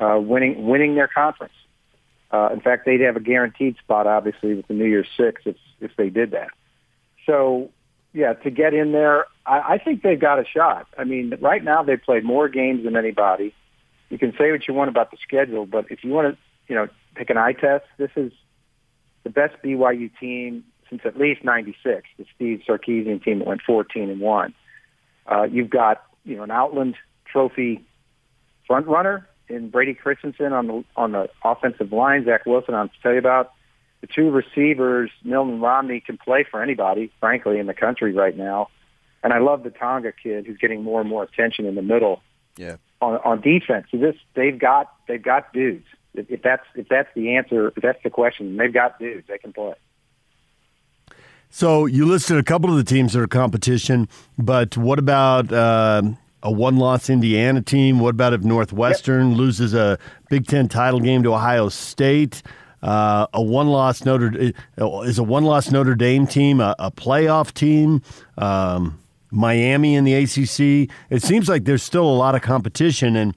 uh, 0.00 0.18
winning 0.18 0.66
winning 0.66 0.94
their 0.94 1.08
conference. 1.08 1.52
Uh, 2.30 2.48
in 2.52 2.60
fact, 2.60 2.86
they'd 2.86 3.00
have 3.02 3.16
a 3.16 3.20
guaranteed 3.20 3.76
spot, 3.78 4.06
obviously, 4.06 4.54
with 4.54 4.66
the 4.66 4.74
New 4.74 4.86
Year's 4.86 5.08
Six 5.16 5.42
if 5.44 5.56
if 5.80 5.90
they 5.96 6.08
did 6.08 6.30
that. 6.30 6.48
So, 7.26 7.70
yeah, 8.12 8.32
to 8.32 8.50
get 8.50 8.72
in 8.72 8.92
there, 8.92 9.26
I, 9.44 9.74
I 9.74 9.78
think 9.78 10.02
they've 10.02 10.18
got 10.18 10.38
a 10.38 10.44
shot. 10.44 10.86
I 10.96 11.04
mean, 11.04 11.34
right 11.40 11.62
now 11.62 11.82
they've 11.82 12.02
played 12.02 12.24
more 12.24 12.48
games 12.48 12.84
than 12.84 12.96
anybody. 12.96 13.54
You 14.08 14.18
can 14.18 14.32
say 14.38 14.52
what 14.52 14.66
you 14.66 14.74
want 14.74 14.88
about 14.88 15.10
the 15.10 15.18
schedule, 15.22 15.66
but 15.66 15.86
if 15.90 16.02
you 16.04 16.12
want 16.12 16.34
to, 16.34 16.38
you 16.68 16.76
know, 16.76 16.88
take 17.16 17.30
an 17.30 17.36
eye 17.36 17.52
test, 17.52 17.84
this 17.98 18.10
is 18.16 18.32
the 19.26 19.30
best 19.30 19.56
BYU 19.60 20.08
team 20.20 20.62
since 20.88 21.02
at 21.04 21.18
least 21.18 21.42
'96, 21.42 22.06
the 22.16 22.24
Steve 22.36 22.62
Sarkisian 22.66 23.20
team 23.24 23.40
that 23.40 23.48
went 23.48 23.60
14 23.66 24.08
and 24.08 24.20
one. 24.20 24.54
Uh, 25.26 25.42
you've 25.50 25.68
got, 25.68 26.04
you 26.24 26.36
know, 26.36 26.44
an 26.44 26.52
Outland 26.52 26.94
Trophy 27.24 27.84
front 28.68 28.86
runner 28.86 29.26
in 29.48 29.68
Brady 29.68 29.94
Christensen 29.94 30.52
on 30.52 30.68
the 30.68 30.84
on 30.96 31.10
the 31.10 31.28
offensive 31.44 31.90
line. 31.92 32.24
Zach 32.24 32.46
Wilson, 32.46 32.74
I'll 32.76 32.88
tell 33.02 33.12
you 33.14 33.18
about 33.18 33.50
the 34.00 34.06
two 34.06 34.30
receivers. 34.30 35.10
Milton 35.24 35.60
Romney 35.60 35.98
can 35.98 36.18
play 36.18 36.44
for 36.48 36.62
anybody, 36.62 37.10
frankly, 37.18 37.58
in 37.58 37.66
the 37.66 37.74
country 37.74 38.12
right 38.12 38.36
now. 38.36 38.68
And 39.24 39.32
I 39.32 39.38
love 39.38 39.64
the 39.64 39.70
Tonga 39.70 40.12
kid 40.12 40.46
who's 40.46 40.58
getting 40.58 40.84
more 40.84 41.00
and 41.00 41.10
more 41.10 41.24
attention 41.24 41.66
in 41.66 41.74
the 41.74 41.82
middle 41.82 42.22
Yeah. 42.56 42.76
on, 43.00 43.16
on 43.24 43.40
defense. 43.40 43.86
So 43.90 43.96
this 43.98 44.14
they've 44.34 44.56
got 44.56 44.92
they've 45.08 45.20
got 45.22 45.52
dudes. 45.52 45.86
If, 46.18 46.30
if 46.30 46.42
that's 46.42 46.64
if 46.74 46.88
that's 46.88 47.08
the 47.14 47.36
answer, 47.36 47.68
if 47.68 47.82
that's 47.82 48.02
the 48.02 48.10
question, 48.10 48.56
they've 48.56 48.72
got 48.72 48.98
dudes. 48.98 49.26
They 49.28 49.38
can 49.38 49.52
play. 49.52 49.74
So 51.48 51.86
you 51.86 52.06
listed 52.06 52.36
a 52.36 52.42
couple 52.42 52.70
of 52.70 52.76
the 52.76 52.84
teams 52.84 53.12
that 53.12 53.20
are 53.20 53.26
competition, 53.26 54.08
but 54.36 54.76
what 54.76 54.98
about 54.98 55.52
uh, 55.52 56.02
a 56.42 56.50
one-loss 56.52 57.08
Indiana 57.08 57.62
team? 57.62 58.00
What 58.00 58.10
about 58.10 58.34
if 58.34 58.42
Northwestern 58.42 59.34
loses 59.36 59.72
a 59.72 59.98
Big 60.28 60.46
Ten 60.46 60.68
title 60.68 61.00
game 61.00 61.22
to 61.22 61.34
Ohio 61.34 61.68
State? 61.68 62.42
Uh, 62.82 63.26
a 63.32 63.42
one-loss 63.42 64.04
Notre 64.04 64.52
is 64.76 65.18
a 65.18 65.22
one-loss 65.22 65.70
Notre 65.70 65.94
Dame 65.94 66.26
team 66.26 66.60
a, 66.60 66.74
a 66.78 66.90
playoff 66.90 67.54
team. 67.54 68.02
Um, 68.36 69.00
Miami 69.30 69.94
in 69.94 70.04
the 70.04 70.14
ACC. 70.14 70.90
It 71.10 71.22
seems 71.22 71.48
like 71.48 71.64
there's 71.64 71.82
still 71.82 72.04
a 72.04 72.16
lot 72.16 72.34
of 72.34 72.42
competition, 72.42 73.16
and 73.16 73.34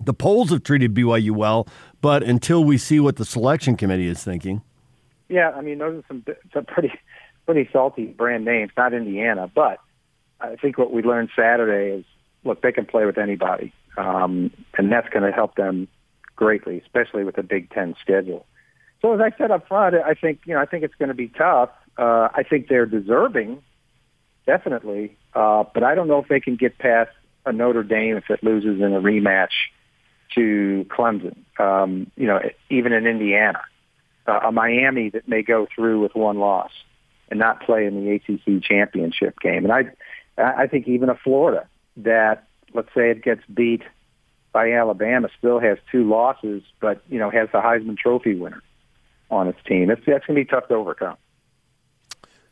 the 0.00 0.14
polls 0.14 0.50
have 0.50 0.62
treated 0.62 0.94
BYU 0.94 1.32
well. 1.32 1.66
But 2.04 2.22
until 2.22 2.62
we 2.62 2.76
see 2.76 3.00
what 3.00 3.16
the 3.16 3.24
selection 3.24 3.78
committee 3.78 4.08
is 4.08 4.22
thinking, 4.22 4.60
Yeah, 5.30 5.52
I 5.52 5.62
mean 5.62 5.78
those 5.78 6.00
are 6.00 6.04
some 6.06 6.22
some 6.52 6.66
pretty 6.66 6.92
pretty 7.46 7.66
salty 7.72 8.04
brand 8.04 8.44
names. 8.44 8.72
Not 8.76 8.92
Indiana, 8.92 9.50
but 9.54 9.78
I 10.38 10.56
think 10.56 10.76
what 10.76 10.92
we 10.92 11.00
learned 11.00 11.30
Saturday 11.34 12.00
is 12.00 12.04
look 12.44 12.60
they 12.60 12.72
can 12.72 12.84
play 12.84 13.06
with 13.06 13.16
anybody, 13.16 13.72
um, 13.96 14.50
and 14.76 14.92
that's 14.92 15.08
going 15.08 15.22
to 15.22 15.32
help 15.32 15.54
them 15.54 15.88
greatly, 16.36 16.78
especially 16.84 17.24
with 17.24 17.36
the 17.36 17.42
Big 17.42 17.70
Ten 17.70 17.94
schedule. 18.02 18.44
So 19.00 19.14
as 19.14 19.20
I 19.22 19.34
said 19.38 19.50
up 19.50 19.66
front, 19.66 19.94
I 19.94 20.12
think 20.12 20.40
you 20.44 20.52
know 20.52 20.60
I 20.60 20.66
think 20.66 20.84
it's 20.84 20.96
going 20.96 21.08
to 21.08 21.14
be 21.14 21.28
tough. 21.28 21.70
Uh, 21.96 22.28
I 22.34 22.42
think 22.42 22.68
they're 22.68 22.84
deserving, 22.84 23.62
definitely, 24.44 25.16
uh, 25.32 25.64
but 25.72 25.82
I 25.82 25.94
don't 25.94 26.08
know 26.08 26.18
if 26.18 26.28
they 26.28 26.40
can 26.40 26.56
get 26.56 26.76
past 26.76 27.12
a 27.46 27.52
Notre 27.54 27.82
Dame 27.82 28.18
if 28.18 28.28
it 28.28 28.44
loses 28.44 28.82
in 28.82 28.92
a 28.92 29.00
rematch 29.00 29.56
to 30.34 30.86
Clemson. 30.90 31.36
Um, 31.58 32.10
you 32.16 32.26
know, 32.26 32.40
even 32.70 32.92
in 32.92 33.06
Indiana, 33.06 33.60
uh, 34.26 34.40
a 34.44 34.52
Miami 34.52 35.10
that 35.10 35.28
may 35.28 35.42
go 35.42 35.66
through 35.74 36.00
with 36.00 36.14
one 36.14 36.38
loss 36.38 36.70
and 37.30 37.38
not 37.38 37.62
play 37.62 37.86
in 37.86 38.04
the 38.04 38.10
ACC 38.12 38.62
championship 38.62 39.38
game, 39.40 39.64
and 39.64 39.72
I, 39.72 39.84
I 40.62 40.66
think 40.66 40.88
even 40.88 41.08
a 41.08 41.14
Florida 41.14 41.66
that 41.98 42.46
let's 42.74 42.88
say 42.94 43.10
it 43.10 43.22
gets 43.22 43.42
beat 43.52 43.82
by 44.52 44.72
Alabama 44.72 45.28
still 45.38 45.60
has 45.60 45.78
two 45.90 46.08
losses, 46.08 46.62
but 46.80 47.02
you 47.08 47.18
know 47.18 47.30
has 47.30 47.48
the 47.52 47.60
Heisman 47.60 47.96
Trophy 47.96 48.34
winner 48.34 48.62
on 49.30 49.48
its 49.48 49.58
team. 49.66 49.90
It's 49.90 50.02
that's 50.06 50.26
going 50.26 50.38
to 50.38 50.44
be 50.44 50.44
tough 50.44 50.68
to 50.68 50.74
overcome. 50.74 51.16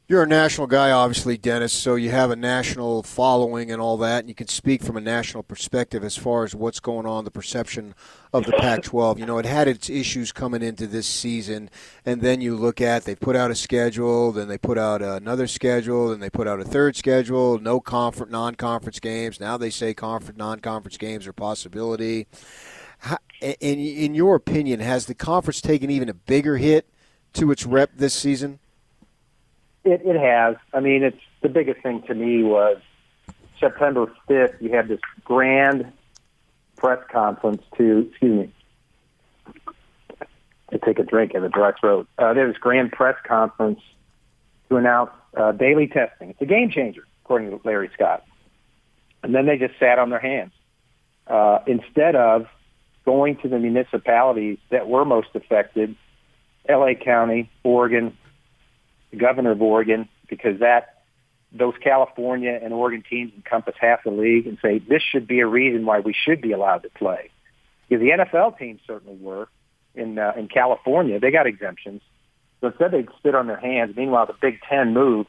You're 0.09 0.25
a 0.25 0.27
national 0.27 0.67
guy, 0.67 0.91
obviously, 0.91 1.39
Dennis, 1.39 1.73
so 1.73 1.95
you 1.95 2.11
have 2.11 2.33
a 2.33 2.37
national 2.37 3.05
following 3.05 3.71
and 3.71 3.81
all 3.81 3.97
that, 3.99 4.19
and 4.19 4.29
you 4.29 4.35
can 4.35 4.49
speak 4.49 4.83
from 4.83 4.97
a 4.97 5.01
national 5.01 5.45
perspective 5.45 6.03
as 6.03 6.17
far 6.17 6.43
as 6.43 6.57
what's 6.57 6.81
going 6.81 7.07
on, 7.07 7.25
the 7.25 7.31
perception 7.31 7.95
of 8.33 8.45
the 8.45 8.51
Pac 8.53 8.83
12. 8.83 9.21
You 9.21 9.27
know, 9.27 9.39
it 9.39 9.47
had 9.47 9.69
its 9.69 9.89
issues 9.89 10.33
coming 10.33 10.61
into 10.61 10.89
this 10.89 11.07
season, 11.07 11.71
and 12.05 12.21
then 12.21 12.41
you 12.41 12.57
look 12.57 12.81
at 12.81 13.05
they 13.05 13.15
put 13.15 13.37
out 13.37 13.53
a 13.53 13.55
schedule, 13.55 14.33
then 14.33 14.49
they 14.49 14.59
put 14.59 14.77
out 14.77 15.03
another 15.03 15.47
schedule, 15.47 16.09
then 16.09 16.19
they 16.19 16.31
put 16.31 16.49
out 16.49 16.59
a 16.59 16.65
third 16.65 16.97
schedule, 16.97 17.61
no 17.61 17.79
conference, 17.79 18.33
non 18.33 18.57
conference 18.57 18.99
games. 18.99 19.39
Now 19.39 19.57
they 19.57 19.71
say 19.71 19.95
conference, 19.95 20.37
non 20.37 20.59
conference 20.59 20.97
games 20.97 21.29
are 21.29 21.33
possibility. 21.33 22.27
In, 23.41 23.79
in 23.79 24.15
your 24.15 24.35
opinion, 24.35 24.81
has 24.81 25.07
the 25.07 25.15
conference 25.15 25.61
taken 25.61 25.91
even 25.91 26.09
a 26.09 26.15
bigger 26.15 26.57
hit 26.57 26.89
to 27.35 27.53
its 27.53 27.65
rep 27.65 27.93
this 27.97 28.15
season? 28.15 28.59
It, 29.85 30.03
it 30.05 30.19
has. 30.19 30.57
I 30.73 30.81
mean, 30.81 31.03
it's 31.03 31.21
the 31.41 31.49
biggest 31.49 31.83
thing 31.83 32.03
to 32.07 32.15
me 32.15 32.43
was 32.43 32.79
September 33.63 34.13
5th, 34.29 34.61
you 34.61 34.71
had 34.71 34.89
this 34.89 35.01
grand 35.25 35.93
press 36.77 36.99
conference 37.11 37.63
to, 37.79 38.09
excuse 38.11 38.49
me, 39.47 39.55
to 40.71 40.79
take 40.79 40.99
a 40.99 41.05
drink 41.05 41.35
at 41.35 41.43
the 41.43 41.49
dry 41.49 41.73
throat. 41.79 42.09
Uh, 42.19 42.35
there 42.35 42.47
was 42.47 42.57
grand 42.57 42.93
press 42.93 43.17
conference 43.27 43.81
to 44.69 44.77
announce 44.77 45.11
uh, 45.37 45.53
daily 45.53 45.87
testing. 45.87 46.31
It's 46.31 46.43
a 46.43 46.47
game 46.47 46.71
changer, 46.71 47.05
according 47.25 47.51
to 47.51 47.61
Larry 47.65 47.91
Scott. 47.95 48.25
And 49.23 49.35
then 49.35 49.47
they 49.47 49.57
just 49.57 49.79
sat 49.79 49.99
on 49.99 50.11
their 50.11 50.21
hands. 50.21 50.53
Uh, 51.27 51.61
instead 51.67 52.17
of 52.17 52.47
going 53.05 53.37
to 53.39 53.49
the 53.49 53.59
municipalities 53.59 54.59
that 54.71 54.89
were 54.89 55.05
most 55.05 55.29
affected, 55.35 55.95
LA 56.69 56.95
County, 56.95 57.51
Oregon, 57.63 58.17
governor 59.17 59.53
of 59.53 59.63
Oregon, 59.63 60.09
because 60.29 60.61
that 60.61 61.03
those 61.53 61.75
California 61.83 62.59
and 62.63 62.73
Oregon 62.73 63.05
teams 63.09 63.33
encompass 63.37 63.75
half 63.79 64.05
the 64.05 64.11
league, 64.11 64.47
and 64.47 64.59
say 64.63 64.79
this 64.79 65.03
should 65.03 65.27
be 65.27 65.41
a 65.41 65.47
reason 65.47 65.85
why 65.85 66.01
we 66.01 66.15
should 66.15 66.41
be 66.41 66.53
allowed 66.53 66.83
to 66.85 66.91
play. 66.91 67.31
Because 67.89 68.03
the 68.03 68.11
NFL 68.11 68.59
teams 68.59 68.81
certainly 68.87 69.19
were 69.21 69.49
in 69.95 70.19
uh, 70.19 70.33
in 70.37 70.49
California, 70.49 71.21
they 71.21 71.31
got 71.31 71.47
exemptions. 71.47 72.01
So 72.61 72.69
instead, 72.69 72.93
they 72.93 73.07
stood 73.21 73.35
on 73.35 73.49
their 73.49 73.59
hands. 73.59 73.97
Meanwhile, 73.97 74.27
the 74.27 74.37
Big 74.41 74.61
Ten 74.63 74.95
moved, 74.95 75.29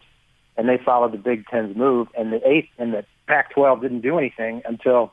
and 0.55 0.69
they 0.69 0.77
followed 0.77 1.11
the 1.11 1.17
Big 1.17 1.45
Ten's 1.47 1.75
move, 1.75 2.07
and 2.17 2.31
the 2.31 2.47
eighth 2.47 2.69
and 2.77 2.93
the 2.93 3.05
Pac-12 3.27 3.81
didn't 3.81 4.01
do 4.01 4.17
anything 4.17 4.61
until 4.65 5.11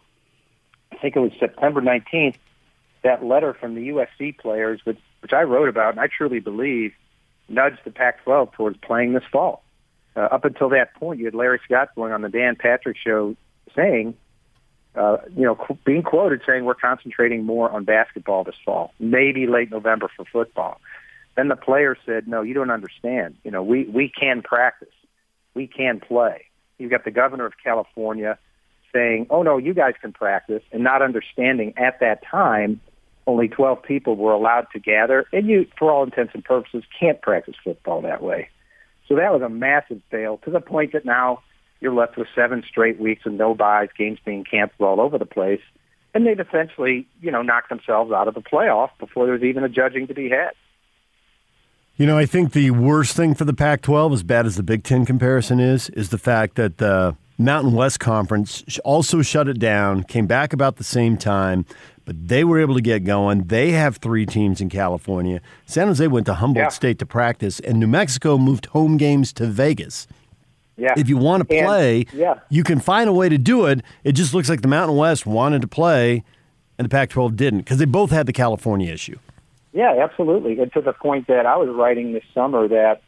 I 0.93 0.97
think 0.97 1.17
it 1.17 1.21
was 1.21 1.33
September 1.41 1.81
19th. 1.81 2.37
That 3.03 3.25
letter 3.25 3.55
from 3.55 3.75
the 3.75 3.89
USC 3.89 4.39
players, 4.39 4.81
which 4.85 4.99
which 5.21 5.33
I 5.33 5.43
wrote 5.43 5.69
about, 5.69 5.93
and 5.93 6.01
I 6.01 6.07
truly 6.07 6.41
believe 6.41 6.93
nudged 7.51 7.81
the 7.85 7.91
Pac-12 7.91 8.53
towards 8.53 8.79
playing 8.79 9.13
this 9.13 9.25
fall. 9.31 9.63
Uh, 10.17 10.21
up 10.21 10.45
until 10.45 10.69
that 10.71 10.95
point, 10.95 11.19
you 11.19 11.27
had 11.27 11.35
Larry 11.35 11.61
Scott 11.65 11.91
going 11.95 12.13
on 12.13 12.23
the 12.23 12.29
Dan 12.29 12.57
Patrick 12.57 12.97
show 12.97 13.37
saying, 13.77 14.15
uh, 14.95 15.19
you 15.37 15.45
know, 15.45 15.55
qu- 15.55 15.79
being 15.85 16.03
quoted 16.03 16.41
saying 16.47 16.65
we're 16.65 16.75
concentrating 16.75 17.45
more 17.45 17.71
on 17.71 17.85
basketball 17.85 18.45
this 18.45 18.57
fall, 18.65 18.93
maybe 18.99 19.47
late 19.47 19.71
November 19.71 20.11
for 20.17 20.25
football. 20.25 20.81
Then 21.37 21.49
the 21.49 21.57
player 21.57 21.97
said, 22.05 22.27
no, 22.27 22.43
you 22.43 22.55
don't 22.55 22.71
understand. 22.71 23.37
You 23.45 23.53
know, 23.53 23.63
we, 23.63 23.85
we 23.85 24.09
can 24.11 24.43
practice. 24.43 24.89
We 25.55 25.67
can 25.69 26.01
play. 26.01 26.47
You've 26.79 26.91
got 26.91 27.05
the 27.05 27.11
governor 27.11 27.47
of 27.47 27.53
California 27.63 28.39
saying, 28.93 29.29
oh, 29.31 29.43
no, 29.43 29.59
you 29.59 29.75
guys 29.75 29.95
can 30.01 30.13
practice, 30.13 30.63
and 30.73 30.83
not 30.83 31.03
understanding 31.03 31.75
at 31.77 32.01
that 32.01 32.25
time 32.27 32.81
only 33.27 33.49
12 33.49 33.83
people 33.83 34.17
were 34.17 34.33
allowed 34.33 34.67
to 34.73 34.79
gather, 34.79 35.27
and 35.33 35.47
you, 35.47 35.67
for 35.79 35.91
all 35.91 36.03
intents 36.03 36.33
and 36.35 36.45
purposes, 36.45 36.85
can't 36.99 37.21
practice 37.21 37.55
football 37.63 38.03
that 38.03 38.23
way. 38.23 38.49
So 39.09 39.17
that 39.17 39.33
was 39.33 39.43
a 39.43 39.49
massive 39.49 40.01
fail 40.11 40.39
to 40.45 40.51
the 40.51 40.61
point 40.61 40.93
that 40.93 41.05
now 41.05 41.43
you're 41.81 41.95
left 41.95 42.17
with 42.17 42.29
seven 42.35 42.63
straight 42.69 43.01
weeks 43.01 43.27
of 43.27 43.33
no 43.33 43.55
byes, 43.55 43.89
games 43.97 44.19
being 44.25 44.45
canceled 44.45 44.89
all 44.89 45.01
over 45.01 45.19
the 45.19 45.27
place, 45.27 45.63
and 46.15 46.27
they've 46.27 46.41
essentially, 46.41 47.07
you 47.21 47.31
know, 47.31 47.43
knocked 47.43 47.69
themselves 47.69 48.13
out 48.13 48.29
of 48.29 48.35
the 48.35 48.41
playoff 48.41 48.91
before 48.99 49.27
there's 49.27 49.43
even 49.43 49.65
a 49.65 49.69
judging 49.69 50.07
to 50.09 50.15
be 50.15 50.29
had. 50.29 50.53
You 51.97 52.07
know, 52.07 52.17
I 52.17 52.27
think 52.27 52.53
the 52.53 52.71
worst 52.71 53.15
thing 53.15 53.35
for 53.35 53.45
the 53.45 53.53
Pac 53.53 53.83
12, 53.83 54.13
as 54.15 54.23
bad 54.23 54.47
as 54.47 54.57
the 54.57 54.63
Big 54.63 54.85
Ten 54.85 55.05
comparison 55.05 55.61
is, 55.61 55.91
is 55.91 56.09
the 56.09 56.19
fact 56.19 56.57
that 56.57 56.79
the 56.79 57.15
Mountain 57.41 57.73
West 57.73 58.01
Conference 58.01 58.65
also 58.85 59.23
shut 59.23 59.49
it 59.49 59.59
down, 59.59 60.03
came 60.05 60.27
back 60.27 60.53
about 60.53 60.77
the 60.77 60.85
same 60.85 61.17
time, 61.17 61.65
but 62.05 62.29
they 62.29 62.45
were 62.45 62.61
able 62.61 62.75
to 62.75 62.83
get 62.83 63.05
going. 63.05 63.45
They 63.45 63.71
have 63.73 63.97
three 63.97 64.27
teams 64.27 64.61
in 64.61 64.69
California. 64.69 65.41
San 65.65 65.87
Jose 65.87 66.07
went 66.07 66.27
to 66.27 66.35
Humboldt 66.35 66.65
Yeah. 66.67 66.69
State 66.69 66.99
to 66.99 67.07
practice, 67.07 67.59
and 67.61 67.81
New 67.81 67.87
Mexico 67.87 68.37
moved 68.37 68.67
home 68.67 68.97
games 68.99 69.33
to 69.35 69.47
Vegas. 69.47 70.07
Yeah. 70.77 70.95
If 70.97 71.09
you 71.09 71.17
want 71.17 71.49
to 71.49 71.57
And- 71.57 71.67
play, 71.67 72.07
yeah. 72.13 72.35
you 72.51 72.63
can 72.63 72.79
find 72.79 73.09
a 73.09 73.13
way 73.13 73.29
to 73.29 73.39
do 73.39 73.67
it. 73.67 73.83
It 74.05 74.13
just 74.13 74.35
looks 74.35 74.49
like 74.51 74.61
the 74.63 74.69
Mountain 74.69 74.97
West 74.97 75.27
wanted 75.27 75.63
to 75.63 75.69
play, 75.69 76.23
and 76.79 76.85
the 76.85 76.89
Pac 76.91 77.11
12 77.11 77.37
didn't 77.37 77.61
because 77.61 77.79
they 77.79 77.85
both 77.87 78.11
had 78.11 78.27
the 78.27 78.33
California 78.33 78.93
issue. 78.93 79.19
Yeah, 79.73 79.95
absolutely. 80.03 80.59
And 80.61 80.73
to 80.73 80.81
the 80.81 80.93
point 80.93 81.27
that 81.29 81.47
I 81.47 81.57
was 81.57 81.69
writing 81.71 82.13
this 82.13 82.25
summer 82.35 82.67
that 82.69 83.01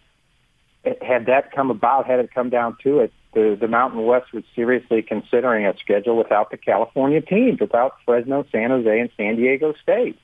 had 1.03 1.27
that 1.27 1.53
come 1.53 1.71
about, 1.71 2.07
had 2.07 2.18
it 2.21 2.31
come 2.35 2.49
down 2.51 2.77
to 2.85 3.01
it, 3.01 3.12
the, 3.33 3.57
the 3.59 3.68
Mountain 3.68 4.05
West 4.05 4.33
was 4.33 4.45
seriously 4.55 5.03
considering 5.03 5.66
a 5.66 5.77
schedule 5.79 6.16
without 6.16 6.51
the 6.51 6.57
California 6.57 7.21
teams, 7.21 7.61
without 7.61 7.97
Fresno, 8.05 8.45
San 8.53 8.71
Jose, 8.71 9.01
and 9.01 9.11
San 9.16 9.37
Diego 9.37 9.75
State. 9.83 10.18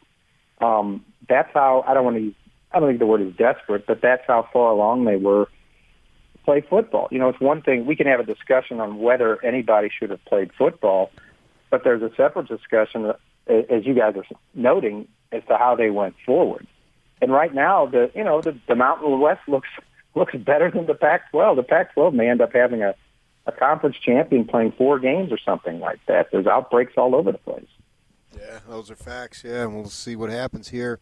Um, 0.60 1.04
that's 1.28 1.50
how 1.54 1.84
I 1.86 1.94
don't 1.94 2.04
want 2.04 2.16
to 2.16 2.22
use. 2.22 2.34
I 2.70 2.80
don't 2.80 2.88
think 2.90 2.98
the 2.98 3.06
word 3.06 3.22
is 3.22 3.34
desperate, 3.36 3.86
but 3.86 4.02
that's 4.02 4.22
how 4.26 4.46
far 4.52 4.70
along 4.70 5.06
they 5.06 5.16
were 5.16 5.48
play 6.44 6.62
football. 6.62 7.08
You 7.10 7.18
know, 7.18 7.28
it's 7.28 7.40
one 7.40 7.62
thing 7.62 7.86
we 7.86 7.94
can 7.94 8.06
have 8.06 8.20
a 8.20 8.24
discussion 8.24 8.80
on 8.80 8.98
whether 8.98 9.42
anybody 9.44 9.90
should 9.96 10.10
have 10.10 10.24
played 10.24 10.50
football, 10.56 11.10
but 11.70 11.84
there's 11.84 12.02
a 12.02 12.10
separate 12.16 12.48
discussion, 12.48 13.06
uh, 13.06 13.14
as 13.70 13.84
you 13.84 13.94
guys 13.94 14.16
are 14.16 14.24
noting, 14.54 15.08
as 15.30 15.42
to 15.48 15.56
how 15.58 15.76
they 15.76 15.90
went 15.90 16.14
forward. 16.24 16.66
And 17.20 17.32
right 17.32 17.52
now, 17.54 17.86
the 17.86 18.10
you 18.14 18.24
know 18.24 18.40
the, 18.40 18.56
the 18.66 18.74
Mountain 18.74 19.18
West 19.20 19.40
looks 19.46 19.68
looks 20.14 20.34
better 20.34 20.70
than 20.70 20.86
the 20.86 20.94
Pac-12. 20.94 21.56
The 21.56 21.62
Pac-12 21.62 22.12
may 22.12 22.28
end 22.28 22.40
up 22.40 22.52
having 22.52 22.82
a 22.82 22.94
a 23.48 23.52
conference 23.52 23.96
champion 23.96 24.44
playing 24.44 24.72
four 24.72 24.98
games 24.98 25.32
or 25.32 25.38
something 25.38 25.80
like 25.80 25.98
that. 26.06 26.28
There's 26.30 26.46
outbreaks 26.46 26.92
all 26.96 27.14
over 27.14 27.32
the 27.32 27.38
place. 27.38 27.66
Yeah, 28.36 28.60
those 28.68 28.90
are 28.90 28.94
facts. 28.94 29.42
Yeah, 29.42 29.62
and 29.62 29.74
we'll 29.74 29.86
see 29.86 30.14
what 30.14 30.28
happens 30.30 30.68
here. 30.68 31.00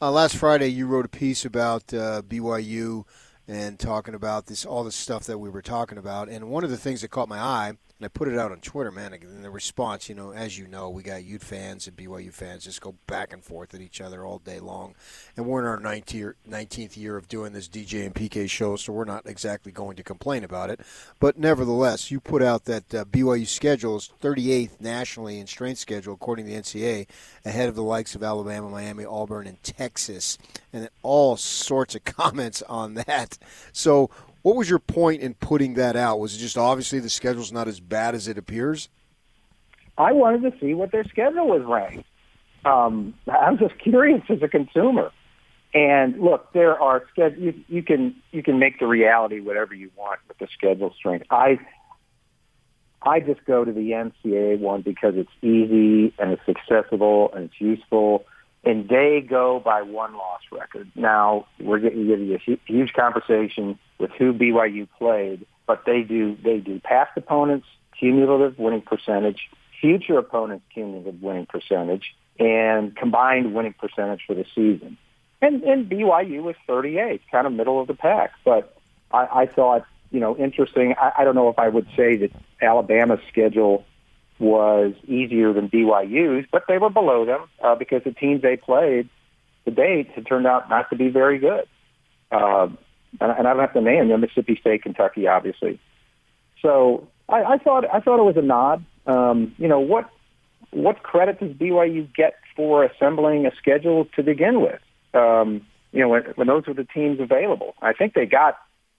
Uh, 0.00 0.12
last 0.12 0.36
Friday, 0.36 0.68
you 0.68 0.86
wrote 0.86 1.04
a 1.04 1.08
piece 1.08 1.44
about 1.44 1.92
uh, 1.92 2.22
BYU 2.22 3.04
and 3.48 3.78
talking 3.80 4.14
about 4.14 4.46
this 4.46 4.64
all 4.64 4.84
the 4.84 4.92
stuff 4.92 5.24
that 5.24 5.38
we 5.38 5.50
were 5.50 5.60
talking 5.60 5.98
about. 5.98 6.28
And 6.28 6.48
one 6.48 6.62
of 6.62 6.70
the 6.70 6.76
things 6.76 7.00
that 7.00 7.08
caught 7.08 7.28
my 7.28 7.40
eye, 7.40 7.72
and 7.98 8.04
I 8.04 8.08
put 8.08 8.28
it 8.28 8.38
out 8.38 8.52
on 8.52 8.60
Twitter, 8.60 8.92
man, 8.92 9.12
and 9.12 9.44
the 9.44 9.50
response, 9.50 10.08
you 10.08 10.14
know, 10.14 10.32
as 10.32 10.56
you 10.56 10.68
know, 10.68 10.88
we 10.88 11.02
got 11.02 11.24
Ute 11.24 11.42
fans 11.42 11.88
and 11.88 11.96
BYU 11.96 12.32
fans 12.32 12.62
just 12.62 12.80
go 12.80 12.94
back 13.08 13.32
and 13.32 13.42
forth 13.42 13.74
at 13.74 13.80
each 13.80 14.00
other 14.00 14.24
all 14.24 14.38
day 14.38 14.60
long. 14.60 14.94
And 15.36 15.46
we're 15.46 15.60
in 15.60 15.66
our 15.66 15.80
19th 15.80 16.14
year, 16.14 16.36
19th 16.48 16.96
year 16.96 17.16
of 17.16 17.26
doing 17.26 17.52
this 17.52 17.68
DJ 17.68 18.06
and 18.06 18.14
PK 18.14 18.48
show, 18.48 18.76
so 18.76 18.92
we're 18.92 19.04
not 19.04 19.26
exactly 19.26 19.72
going 19.72 19.96
to 19.96 20.04
complain 20.04 20.44
about 20.44 20.70
it. 20.70 20.80
But 21.18 21.38
nevertheless, 21.38 22.08
you 22.08 22.20
put 22.20 22.40
out 22.40 22.66
that 22.66 22.94
uh, 22.94 23.04
BYU 23.04 23.48
schedule 23.48 23.96
is 23.96 24.10
38th 24.22 24.80
nationally 24.80 25.40
in 25.40 25.48
strength 25.48 25.80
schedule, 25.80 26.14
according 26.14 26.46
to 26.46 26.52
the 26.52 26.58
NCAA, 26.60 27.08
ahead 27.44 27.68
of 27.68 27.74
the 27.74 27.82
likes 27.82 28.14
of 28.14 28.22
Alabama, 28.22 28.70
Miami, 28.70 29.04
Auburn, 29.06 29.48
and 29.48 29.60
Texas. 29.64 30.38
And 30.72 30.88
all 31.02 31.36
sorts 31.36 31.96
of 31.96 32.04
comments 32.04 32.62
on 32.62 32.94
that. 32.94 33.38
So, 33.72 34.10
what 34.42 34.56
was 34.56 34.68
your 34.70 34.78
point 34.78 35.22
in 35.22 35.34
putting 35.34 35.74
that 35.74 35.96
out? 35.96 36.20
Was 36.20 36.34
it 36.34 36.38
just 36.38 36.56
obviously 36.56 37.00
the 37.00 37.10
schedule's 37.10 37.52
not 37.52 37.68
as 37.68 37.80
bad 37.80 38.14
as 38.14 38.28
it 38.28 38.38
appears? 38.38 38.88
I 39.96 40.12
wanted 40.12 40.50
to 40.50 40.58
see 40.60 40.74
what 40.74 40.92
their 40.92 41.04
schedule 41.04 41.48
was 41.48 41.62
ranked. 41.66 42.08
Um, 42.64 43.14
I'm 43.26 43.58
just 43.58 43.78
curious 43.82 44.22
as 44.28 44.42
a 44.42 44.48
consumer. 44.48 45.10
And 45.74 46.20
look, 46.20 46.52
there 46.54 46.80
are 46.80 47.04
sched- 47.14 47.38
you, 47.38 47.52
you 47.68 47.82
can 47.82 48.14
you 48.32 48.42
can 48.42 48.58
make 48.58 48.78
the 48.78 48.86
reality 48.86 49.40
whatever 49.40 49.74
you 49.74 49.90
want 49.96 50.20
with 50.26 50.38
the 50.38 50.48
schedule 50.56 50.94
strength. 50.96 51.26
I 51.30 51.58
I 53.02 53.20
just 53.20 53.44
go 53.44 53.64
to 53.64 53.72
the 53.72 53.90
NCAA 53.90 54.60
one 54.60 54.80
because 54.80 55.14
it's 55.16 55.30
easy 55.42 56.14
and 56.18 56.32
it's 56.32 56.48
accessible 56.48 57.30
and 57.34 57.44
it's 57.44 57.60
useful. 57.60 58.24
And 58.68 58.86
they 58.86 59.22
go 59.26 59.60
by 59.60 59.80
one 59.80 60.12
loss 60.12 60.42
record. 60.52 60.90
Now 60.94 61.46
we're 61.58 61.78
getting 61.78 62.06
give 62.06 62.20
you 62.20 62.34
a 62.34 62.58
huge 62.66 62.92
conversation 62.92 63.78
with 63.98 64.10
who 64.10 64.34
BYU 64.34 64.86
played, 64.98 65.46
but 65.66 65.86
they 65.86 66.02
do 66.02 66.36
they 66.44 66.58
do 66.58 66.78
past 66.78 67.12
opponents, 67.16 67.66
cumulative 67.98 68.58
winning 68.58 68.82
percentage, 68.82 69.48
future 69.80 70.18
opponents' 70.18 70.66
cumulative 70.74 71.22
winning 71.22 71.46
percentage, 71.46 72.14
and 72.38 72.94
combined 72.94 73.54
winning 73.54 73.72
percentage 73.72 74.20
for 74.26 74.34
the 74.34 74.44
season. 74.54 74.98
And, 75.40 75.62
and 75.62 75.88
BYU 75.88 76.42
was 76.42 76.56
38, 76.66 77.22
kind 77.32 77.46
of 77.46 77.54
middle 77.54 77.80
of 77.80 77.86
the 77.86 77.94
pack. 77.94 78.32
But 78.44 78.76
I, 79.10 79.28
I 79.32 79.46
thought, 79.46 79.86
you 80.10 80.20
know, 80.20 80.36
interesting. 80.36 80.94
I, 81.00 81.12
I 81.18 81.24
don't 81.24 81.34
know 81.34 81.48
if 81.48 81.58
I 81.58 81.68
would 81.68 81.86
say 81.96 82.16
that 82.16 82.32
Alabama's 82.60 83.20
schedule 83.30 83.86
was 84.38 84.92
easier 85.06 85.52
than 85.52 85.68
BYU's, 85.68 86.46
but 86.50 86.64
they 86.68 86.78
were 86.78 86.90
below 86.90 87.24
them 87.24 87.40
uh, 87.62 87.74
because 87.74 88.02
the 88.04 88.12
teams 88.12 88.42
they 88.42 88.56
played 88.56 89.08
to 89.64 89.70
date 89.70 90.08
had 90.14 90.26
turned 90.26 90.46
out 90.46 90.68
not 90.70 90.88
to 90.90 90.96
be 90.96 91.08
very 91.08 91.38
good. 91.38 91.66
Uh, 92.30 92.68
and, 93.20 93.32
and 93.32 93.48
I 93.48 93.52
don't 93.52 93.60
have 93.60 93.72
to 93.72 93.80
name 93.80 94.08
them, 94.08 94.20
Mississippi 94.20 94.56
State, 94.60 94.82
Kentucky, 94.82 95.26
obviously. 95.26 95.80
So 96.62 97.08
I, 97.28 97.42
I 97.42 97.58
thought 97.58 97.84
I 97.92 98.00
thought 98.00 98.20
it 98.20 98.24
was 98.24 98.36
a 98.36 98.42
nod. 98.42 98.84
Um, 99.06 99.54
you 99.58 99.68
know 99.68 99.80
what 99.80 100.10
what 100.70 101.02
credit 101.02 101.40
does 101.40 101.52
BYU 101.52 102.12
get 102.14 102.34
for 102.54 102.84
assembling 102.84 103.46
a 103.46 103.54
schedule 103.56 104.06
to 104.16 104.22
begin 104.22 104.60
with? 104.60 104.80
Um, 105.14 105.66
you 105.92 106.00
know 106.00 106.08
when, 106.08 106.22
when 106.36 106.46
those 106.46 106.66
were 106.66 106.74
the 106.74 106.84
teams 106.84 107.20
available. 107.20 107.74
I 107.80 107.92
think 107.92 108.14
they 108.14 108.26
got 108.26 108.58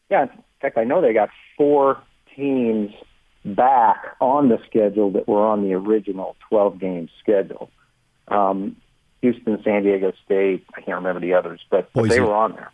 yeah. 0.09 0.24
In 0.24 0.30
fact, 0.61 0.78
I 0.78 0.84
know 0.84 1.01
they 1.01 1.14
got 1.14 1.30
four 1.57 2.01
teams 2.36 2.91
back 3.46 4.16
on 4.20 4.50
the 4.50 4.60
schedule 4.68 5.12
that 5.12 5.28
were 5.28 5.46
on 5.46 5.64
the 5.64 5.74
original 5.74 6.36
12 6.50 6.80
game 6.80 7.10
schedule. 7.22 7.70
Um, 8.28 8.76
Houston, 9.22 9.62
San 9.64 9.84
Diego 9.84 10.14
State. 10.26 10.66
I 10.76 10.82
can't 10.82 10.98
remember 10.98 11.20
the 11.20 11.34
others, 11.34 11.60
but, 11.70 11.90
but 11.94 12.10
they 12.10 12.22
were 12.22 12.36
on 12.36 12.54
there. 12.54 12.72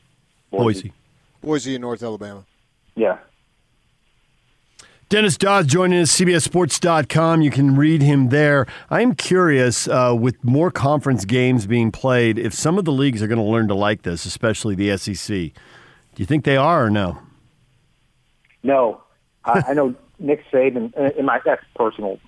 Boise. 0.52 0.94
Boise 1.42 1.76
in 1.76 1.82
North 1.82 2.04
Alabama. 2.04 2.46
Yeah. 2.96 3.18
Dennis 5.08 5.38
Dodd 5.38 5.68
joining 5.68 6.00
us, 6.02 6.20
at 6.20 6.28
CBSSports.com. 6.28 7.42
You 7.42 7.52
can 7.52 7.76
read 7.76 8.02
him 8.02 8.30
there. 8.30 8.66
I'm 8.90 9.14
curious, 9.14 9.88
uh, 9.88 10.16
with 10.18 10.44
more 10.44 10.72
conference 10.72 11.26
games 11.26 11.68
being 11.68 11.92
played, 11.92 12.40
if 12.40 12.56
some 12.56 12.80
of 12.80 12.86
the 12.86 12.92
leagues 12.92 13.22
are 13.22 13.28
going 13.28 13.38
to 13.38 13.44
learn 13.44 13.68
to 13.68 13.76
like 13.76 14.02
this, 14.02 14.26
especially 14.26 14.74
the 14.74 14.98
SEC. 14.98 15.28
Do 15.28 15.54
you 16.18 16.26
think 16.26 16.44
they 16.44 16.58
are 16.58 16.86
or 16.86 16.90
no? 16.90 17.20
No. 18.64 19.04
I, 19.44 19.64
I 19.68 19.74
know 19.74 19.94
Nick 20.20 20.44
Saban, 20.52 20.98
uh, 20.98 21.12
in 21.18 21.26
my 21.26 21.40
that's 21.44 21.64
personal 21.76 22.20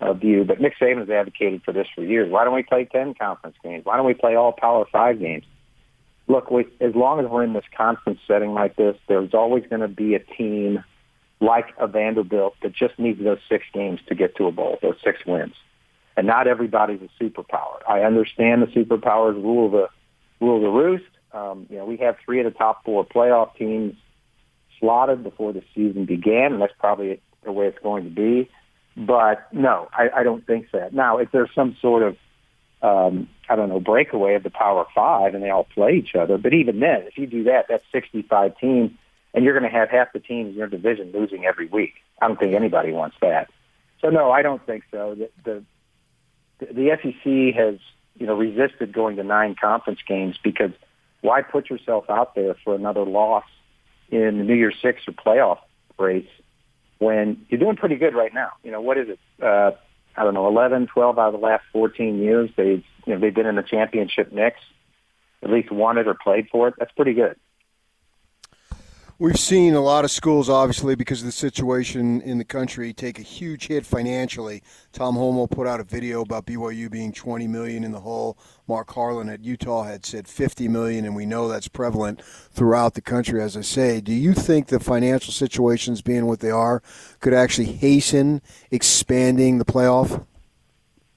uh, 0.00 0.12
view, 0.12 0.44
but 0.44 0.60
Nick 0.60 0.74
Saban 0.80 0.98
has 0.98 1.10
advocated 1.10 1.62
for 1.64 1.72
this 1.72 1.86
for 1.94 2.02
years. 2.02 2.30
Why 2.30 2.44
don't 2.44 2.54
we 2.54 2.62
play 2.62 2.84
10 2.84 3.14
conference 3.14 3.56
games? 3.62 3.84
Why 3.84 3.96
don't 3.96 4.06
we 4.06 4.14
play 4.14 4.34
all 4.34 4.52
Power 4.52 4.86
5 4.90 5.18
games? 5.18 5.44
Look, 6.26 6.50
we, 6.50 6.66
as 6.80 6.94
long 6.94 7.20
as 7.20 7.26
we're 7.26 7.42
in 7.42 7.52
this 7.52 7.64
conference 7.76 8.20
setting 8.28 8.52
like 8.54 8.76
this, 8.76 8.96
there's 9.08 9.34
always 9.34 9.64
going 9.68 9.82
to 9.82 9.88
be 9.88 10.14
a 10.14 10.20
team– 10.20 10.84
like 11.40 11.68
a 11.78 11.86
Vanderbilt 11.86 12.54
that 12.62 12.74
just 12.74 12.98
needs 12.98 13.22
those 13.22 13.38
six 13.48 13.64
games 13.72 14.00
to 14.08 14.14
get 14.14 14.36
to 14.36 14.46
a 14.46 14.52
bowl, 14.52 14.78
those 14.82 14.96
six 15.02 15.24
wins. 15.26 15.54
And 16.16 16.26
not 16.26 16.46
everybody's 16.46 17.00
a 17.00 17.22
superpower. 17.22 17.78
I 17.88 18.02
understand 18.02 18.62
the 18.62 18.66
superpowers 18.66 19.34
rule 19.34 19.70
the 19.70 19.88
rule 20.40 20.60
the 20.60 20.68
roost. 20.68 21.04
Um, 21.32 21.66
you 21.70 21.78
know, 21.78 21.86
we 21.86 21.96
have 21.98 22.16
three 22.24 22.40
of 22.40 22.44
the 22.44 22.58
top 22.58 22.84
four 22.84 23.06
playoff 23.06 23.56
teams 23.56 23.94
slotted 24.80 25.22
before 25.22 25.52
the 25.52 25.62
season 25.74 26.06
began, 26.06 26.52
and 26.52 26.60
that's 26.60 26.74
probably 26.78 27.20
the 27.44 27.52
way 27.52 27.66
it's 27.66 27.78
going 27.82 28.04
to 28.04 28.10
be. 28.10 28.50
But 28.96 29.46
no, 29.52 29.88
I, 29.92 30.08
I 30.16 30.22
don't 30.24 30.44
think 30.44 30.66
so. 30.72 30.88
Now, 30.92 31.18
if 31.18 31.30
there's 31.30 31.50
some 31.54 31.76
sort 31.80 32.02
of 32.02 32.16
um, 32.82 33.28
I 33.48 33.56
don't 33.56 33.68
know 33.68 33.78
breakaway 33.78 34.34
of 34.34 34.42
the 34.42 34.50
Power 34.50 34.86
Five 34.94 35.34
and 35.34 35.44
they 35.44 35.50
all 35.50 35.64
play 35.64 35.92
each 35.92 36.14
other, 36.14 36.38
but 36.38 36.52
even 36.52 36.80
then, 36.80 37.02
if 37.02 37.16
you 37.18 37.26
do 37.26 37.44
that, 37.44 37.66
that's 37.68 37.84
65 37.92 38.58
teams 38.58 38.90
and 39.32 39.44
you're 39.44 39.58
going 39.58 39.70
to 39.70 39.76
have 39.76 39.90
half 39.90 40.12
the 40.12 40.20
teams 40.20 40.50
in 40.50 40.54
your 40.54 40.66
division 40.66 41.12
losing 41.12 41.44
every 41.44 41.66
week. 41.66 41.94
I 42.20 42.28
don't 42.28 42.38
think 42.38 42.54
anybody 42.54 42.92
wants 42.92 43.16
that. 43.20 43.50
So 44.00 44.08
no, 44.08 44.30
I 44.30 44.42
don't 44.42 44.64
think 44.64 44.84
so. 44.90 45.14
The 45.44 45.64
the, 46.58 46.72
the 46.72 46.98
SEC 47.02 47.54
has 47.56 47.78
you 48.18 48.26
know 48.26 48.34
resisted 48.34 48.92
going 48.92 49.16
to 49.16 49.24
nine 49.24 49.54
conference 49.60 50.00
games 50.06 50.38
because 50.42 50.72
why 51.20 51.42
put 51.42 51.70
yourself 51.70 52.08
out 52.08 52.34
there 52.34 52.54
for 52.64 52.74
another 52.74 53.04
loss 53.04 53.44
in 54.10 54.38
the 54.38 54.44
New 54.44 54.54
Year's 54.54 54.76
Six 54.82 55.02
or 55.08 55.12
playoff 55.12 55.58
race 55.98 56.28
when 56.98 57.44
you're 57.48 57.60
doing 57.60 57.76
pretty 57.76 57.96
good 57.96 58.14
right 58.14 58.32
now? 58.32 58.50
You 58.62 58.70
know 58.70 58.80
what 58.80 58.98
is 58.98 59.08
it? 59.08 59.18
Uh, 59.42 59.72
I 60.16 60.24
don't 60.24 60.34
know, 60.34 60.48
11, 60.48 60.88
12 60.88 61.18
out 61.18 61.34
of 61.34 61.40
the 61.40 61.46
last 61.46 61.64
14 61.72 62.18
years 62.18 62.50
they've 62.56 62.84
you 63.06 63.14
know 63.14 63.20
they've 63.20 63.34
been 63.34 63.46
in 63.46 63.56
the 63.56 63.62
championship 63.62 64.32
mix, 64.32 64.58
at 65.42 65.50
least 65.50 65.70
won 65.70 65.98
it 65.98 66.06
or 66.06 66.14
played 66.14 66.48
for 66.50 66.68
it. 66.68 66.74
That's 66.78 66.92
pretty 66.92 67.14
good. 67.14 67.36
We've 69.20 69.38
seen 69.38 69.74
a 69.74 69.82
lot 69.82 70.06
of 70.06 70.10
schools, 70.10 70.48
obviously, 70.48 70.94
because 70.94 71.20
of 71.20 71.26
the 71.26 71.32
situation 71.32 72.22
in 72.22 72.38
the 72.38 72.44
country, 72.44 72.94
take 72.94 73.18
a 73.18 73.22
huge 73.22 73.66
hit 73.66 73.84
financially. 73.84 74.62
Tom 74.94 75.14
Holmoe 75.14 75.46
put 75.46 75.66
out 75.66 75.78
a 75.78 75.84
video 75.84 76.22
about 76.22 76.46
BYU 76.46 76.90
being 76.90 77.12
20 77.12 77.46
million 77.46 77.84
in 77.84 77.92
the 77.92 78.00
hole. 78.00 78.38
Mark 78.66 78.90
Harlan 78.90 79.28
at 79.28 79.44
Utah 79.44 79.82
had 79.82 80.06
said 80.06 80.26
50 80.26 80.68
million, 80.68 81.04
and 81.04 81.14
we 81.14 81.26
know 81.26 81.48
that's 81.48 81.68
prevalent 81.68 82.22
throughout 82.24 82.94
the 82.94 83.02
country. 83.02 83.42
As 83.42 83.58
I 83.58 83.60
say, 83.60 84.00
do 84.00 84.14
you 84.14 84.32
think 84.32 84.68
the 84.68 84.80
financial 84.80 85.34
situations, 85.34 86.00
being 86.00 86.24
what 86.24 86.40
they 86.40 86.50
are, 86.50 86.82
could 87.20 87.34
actually 87.34 87.72
hasten 87.72 88.40
expanding 88.70 89.58
the 89.58 89.66
playoff? 89.66 90.24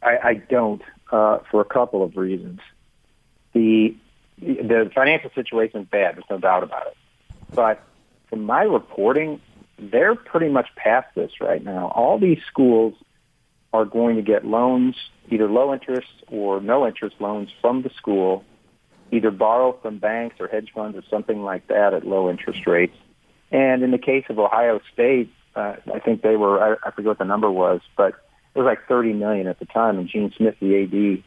I, 0.01 0.17
I 0.21 0.33
don't, 0.33 0.81
uh, 1.09 1.37
for 1.49 1.61
a 1.61 1.65
couple 1.65 2.03
of 2.03 2.17
reasons. 2.17 2.59
The 3.53 3.95
the 4.39 4.91
financial 4.93 5.29
situation 5.33 5.83
is 5.83 5.87
bad. 5.87 6.17
There's 6.17 6.25
no 6.29 6.37
doubt 6.37 6.63
about 6.63 6.87
it, 6.87 6.97
but 7.53 7.81
from 8.33 8.45
my 8.45 8.63
reporting, 8.63 9.39
they're 9.77 10.15
pretty 10.15 10.49
much 10.49 10.67
past 10.75 11.05
this 11.13 11.29
right 11.39 11.63
now. 11.63 11.91
All 11.93 12.17
these 12.17 12.39
schools 12.47 12.95
are 13.71 13.85
going 13.85 14.15
to 14.15 14.23
get 14.23 14.43
loans, 14.43 14.95
either 15.29 15.47
low 15.47 15.71
interest 15.71 16.07
or 16.29 16.59
no 16.59 16.87
interest 16.87 17.17
loans 17.19 17.49
from 17.61 17.83
the 17.83 17.91
school, 17.95 18.43
either 19.11 19.29
borrow 19.29 19.77
from 19.83 19.99
banks 19.99 20.37
or 20.39 20.47
hedge 20.47 20.71
funds 20.73 20.97
or 20.97 21.03
something 21.11 21.43
like 21.43 21.67
that 21.67 21.93
at 21.93 22.07
low 22.07 22.27
interest 22.27 22.65
rates. 22.65 22.97
And 23.51 23.83
in 23.83 23.91
the 23.91 23.99
case 23.99 24.25
of 24.29 24.39
Ohio 24.39 24.79
State, 24.91 25.31
uh, 25.55 25.75
I 25.93 25.99
think 25.99 26.23
they 26.23 26.35
were, 26.35 26.59
I, 26.59 26.87
I 26.87 26.89
forget 26.89 27.09
what 27.09 27.19
the 27.19 27.25
number 27.25 27.51
was, 27.51 27.81
but 27.95 28.15
it 28.55 28.59
was 28.59 28.65
like 28.65 28.87
30 28.87 29.13
million 29.13 29.45
at 29.45 29.59
the 29.59 29.65
time. 29.65 29.99
And 29.99 30.09
Gene 30.09 30.33
Smith, 30.35 30.55
the 30.59 30.81
AD, 30.81 31.23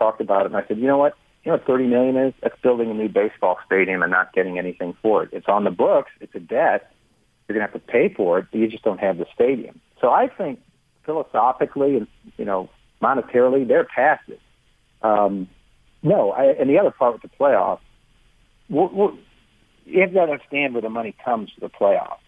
talked 0.00 0.20
about 0.20 0.46
it. 0.46 0.46
And 0.46 0.56
I 0.56 0.66
said, 0.66 0.78
you 0.78 0.88
know 0.88 0.98
what? 0.98 1.16
You 1.44 1.52
know 1.52 1.58
30 1.66 1.86
million 1.86 2.16
is? 2.16 2.34
That's 2.42 2.58
building 2.62 2.90
a 2.90 2.94
new 2.94 3.08
baseball 3.08 3.58
stadium 3.64 4.02
and 4.02 4.10
not 4.10 4.32
getting 4.32 4.58
anything 4.58 4.94
for 5.00 5.22
it. 5.22 5.30
It's 5.32 5.48
on 5.48 5.64
the 5.64 5.70
books. 5.70 6.10
It's 6.20 6.34
a 6.34 6.40
debt. 6.40 6.92
You're 7.48 7.58
going 7.58 7.66
to 7.66 7.72
have 7.72 7.86
to 7.86 7.92
pay 7.92 8.12
for 8.14 8.38
it, 8.38 8.46
but 8.50 8.58
you 8.58 8.68
just 8.68 8.84
don't 8.84 9.00
have 9.00 9.18
the 9.18 9.26
stadium. 9.34 9.80
So 10.00 10.10
I 10.10 10.28
think 10.28 10.60
philosophically 11.04 11.96
and, 11.96 12.06
you 12.36 12.44
know, 12.44 12.68
monetarily, 13.02 13.66
they're 13.66 13.84
past 13.84 14.22
it. 14.28 14.40
Um, 15.02 15.48
no, 16.02 16.32
I, 16.32 16.44
and 16.52 16.68
the 16.68 16.78
other 16.78 16.90
part 16.90 17.14
with 17.14 17.22
the 17.22 17.36
playoffs, 17.36 17.80
we're, 18.68 18.88
we're, 18.88 19.12
you 19.84 20.00
have 20.02 20.12
to 20.12 20.20
understand 20.20 20.74
where 20.74 20.82
the 20.82 20.90
money 20.90 21.14
comes 21.24 21.50
for 21.52 21.60
the 21.60 21.68
playoff. 21.68 22.18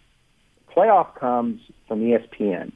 Playoff 0.75 1.15
comes 1.15 1.61
from 1.87 2.01
ESPN, 2.01 2.73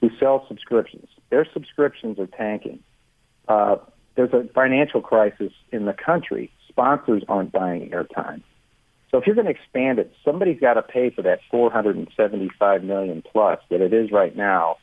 who 0.00 0.10
sells 0.18 0.46
subscriptions. 0.48 1.08
Their 1.30 1.46
subscriptions 1.52 2.18
are 2.18 2.26
tanking. 2.26 2.80
Uh, 3.48 3.76
there's 4.14 4.32
a 4.32 4.44
financial 4.52 5.00
crisis 5.00 5.52
in 5.72 5.86
the 5.86 5.92
country. 5.92 6.50
Sponsors 6.68 7.22
aren't 7.28 7.52
buying 7.52 7.90
airtime. 7.90 8.42
So 9.10 9.18
if 9.18 9.26
you're 9.26 9.34
going 9.34 9.46
to 9.46 9.52
expand 9.52 9.98
it, 9.98 10.12
somebody's 10.24 10.60
got 10.60 10.74
to 10.74 10.82
pay 10.82 11.10
for 11.10 11.22
that 11.22 11.40
475 11.50 12.84
million 12.84 13.22
plus 13.22 13.58
that 13.70 13.80
it 13.80 13.92
is 13.92 14.12
right 14.12 14.34
now, 14.36 14.76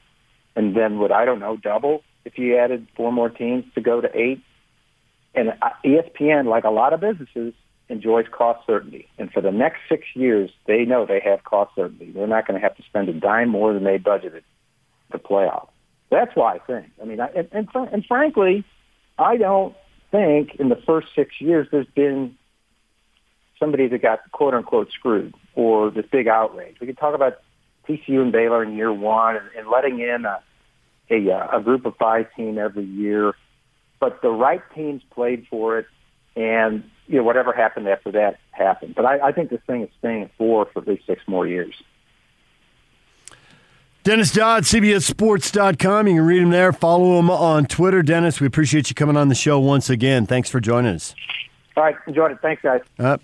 and 0.56 0.76
then 0.76 1.00
would 1.00 1.12
I 1.12 1.26
don't 1.26 1.40
know 1.40 1.56
double 1.56 2.04
if 2.26 2.38
you 2.38 2.58
added 2.58 2.88
four 2.96 3.12
more 3.12 3.30
teams 3.30 3.64
to 3.76 3.82
go 3.82 4.02
to 4.02 4.10
eight. 4.14 4.42
And 5.34 5.50
uh, 5.62 5.70
ESPN, 5.86 6.46
like 6.46 6.66
a 6.66 6.70
lot 6.70 6.94
of 6.94 7.00
businesses, 7.00 7.54
enjoys 7.90 8.26
cost 8.32 8.66
certainty. 8.68 9.08
And 9.18 9.32
for 9.32 9.40
the 9.42 9.52
next 9.52 9.80
six 9.88 10.04
years, 10.14 10.50
they 10.66 10.84
know 10.84 11.06
they 11.06 11.22
have 11.24 11.44
cost 11.44 11.76
certainty. 11.76 12.12
They're 12.12 12.28
not 12.28 12.46
going 12.48 12.60
to 12.60 12.68
have 12.68 12.76
to 12.76 12.84
spend 12.84 13.08
a 13.08 13.14
dime 13.14 13.50
more 13.50 13.74
than 13.74 13.84
they 13.84 13.98
budgeted 13.98 14.42
to 15.12 15.18
playoff. 15.18 15.70
That's 16.10 16.36
why 16.36 16.56
I 16.56 16.60
think. 16.60 16.88
I 17.02 17.06
mean, 17.06 17.22
I, 17.22 17.28
and, 17.28 17.48
and, 17.52 17.68
and 17.74 18.06
frankly, 18.06 18.66
I 19.18 19.38
don't 19.38 19.76
think 20.12 20.56
in 20.60 20.70
the 20.70 20.80
first 20.86 21.08
six 21.16 21.40
years 21.40 21.68
there's 21.72 21.88
been 21.96 22.38
somebody 23.60 23.88
that 23.88 24.02
got 24.02 24.20
quote 24.32 24.54
unquote 24.54 24.92
screwed 24.92 25.34
or 25.56 25.90
this 25.90 26.06
big 26.12 26.28
outrage. 26.28 26.78
We 26.80 26.88
could 26.88 26.98
talk 26.98 27.16
about 27.16 27.40
TCU 27.88 28.22
and 28.22 28.32
Baylor 28.32 28.64
in 28.64 28.76
year 28.76 28.94
one 28.94 29.38
and, 29.38 29.46
and 29.58 29.68
letting 29.70 30.00
in 30.00 30.26
a, 30.26 30.42
a 31.10 31.32
uh, 31.32 31.58
a 31.58 31.62
group 31.62 31.86
of 31.86 31.96
five 31.98 32.28
team 32.36 32.58
every 32.58 32.84
year, 32.84 33.34
but 34.00 34.22
the 34.22 34.30
right 34.30 34.62
teams 34.76 35.02
played 35.12 35.48
for 35.50 35.80
it, 35.80 35.88
and 36.36 36.84
you 37.08 37.18
know 37.18 37.24
whatever 37.24 37.54
happened 37.54 37.88
after 37.88 38.12
that 38.12 38.40
happened. 38.52 38.94
But 38.96 39.06
I, 39.06 39.28
I 39.28 39.32
think 39.32 39.50
this 39.50 39.62
thing 39.66 39.84
is 39.84 39.90
staying 40.00 40.24
at 40.24 40.32
four 40.38 40.68
for 40.72 40.82
at 40.82 40.88
least 40.88 41.06
six 41.08 41.22
more 41.28 41.48
years. 41.48 41.74
Dennis 44.08 44.32
Dodd, 44.32 44.64
CBSSports.com. 44.64 46.08
You 46.08 46.14
can 46.14 46.26
read 46.26 46.42
him 46.42 46.50
there. 46.50 46.72
Follow 46.72 47.20
him 47.20 47.30
on 47.30 47.66
Twitter. 47.66 48.02
Dennis, 48.02 48.40
we 48.40 48.48
appreciate 48.48 48.88
you 48.88 48.96
coming 48.96 49.18
on 49.18 49.28
the 49.28 49.36
show 49.36 49.60
once 49.60 49.90
again. 49.90 50.26
Thanks 50.26 50.50
for 50.50 50.62
joining 50.62 50.96
us. 50.96 51.14
All 51.76 51.84
right, 51.84 51.96
enjoyed 52.08 52.32
it. 52.32 52.38
Thanks, 52.42 52.62
guys. 52.62 52.80
Uh, 52.98 53.18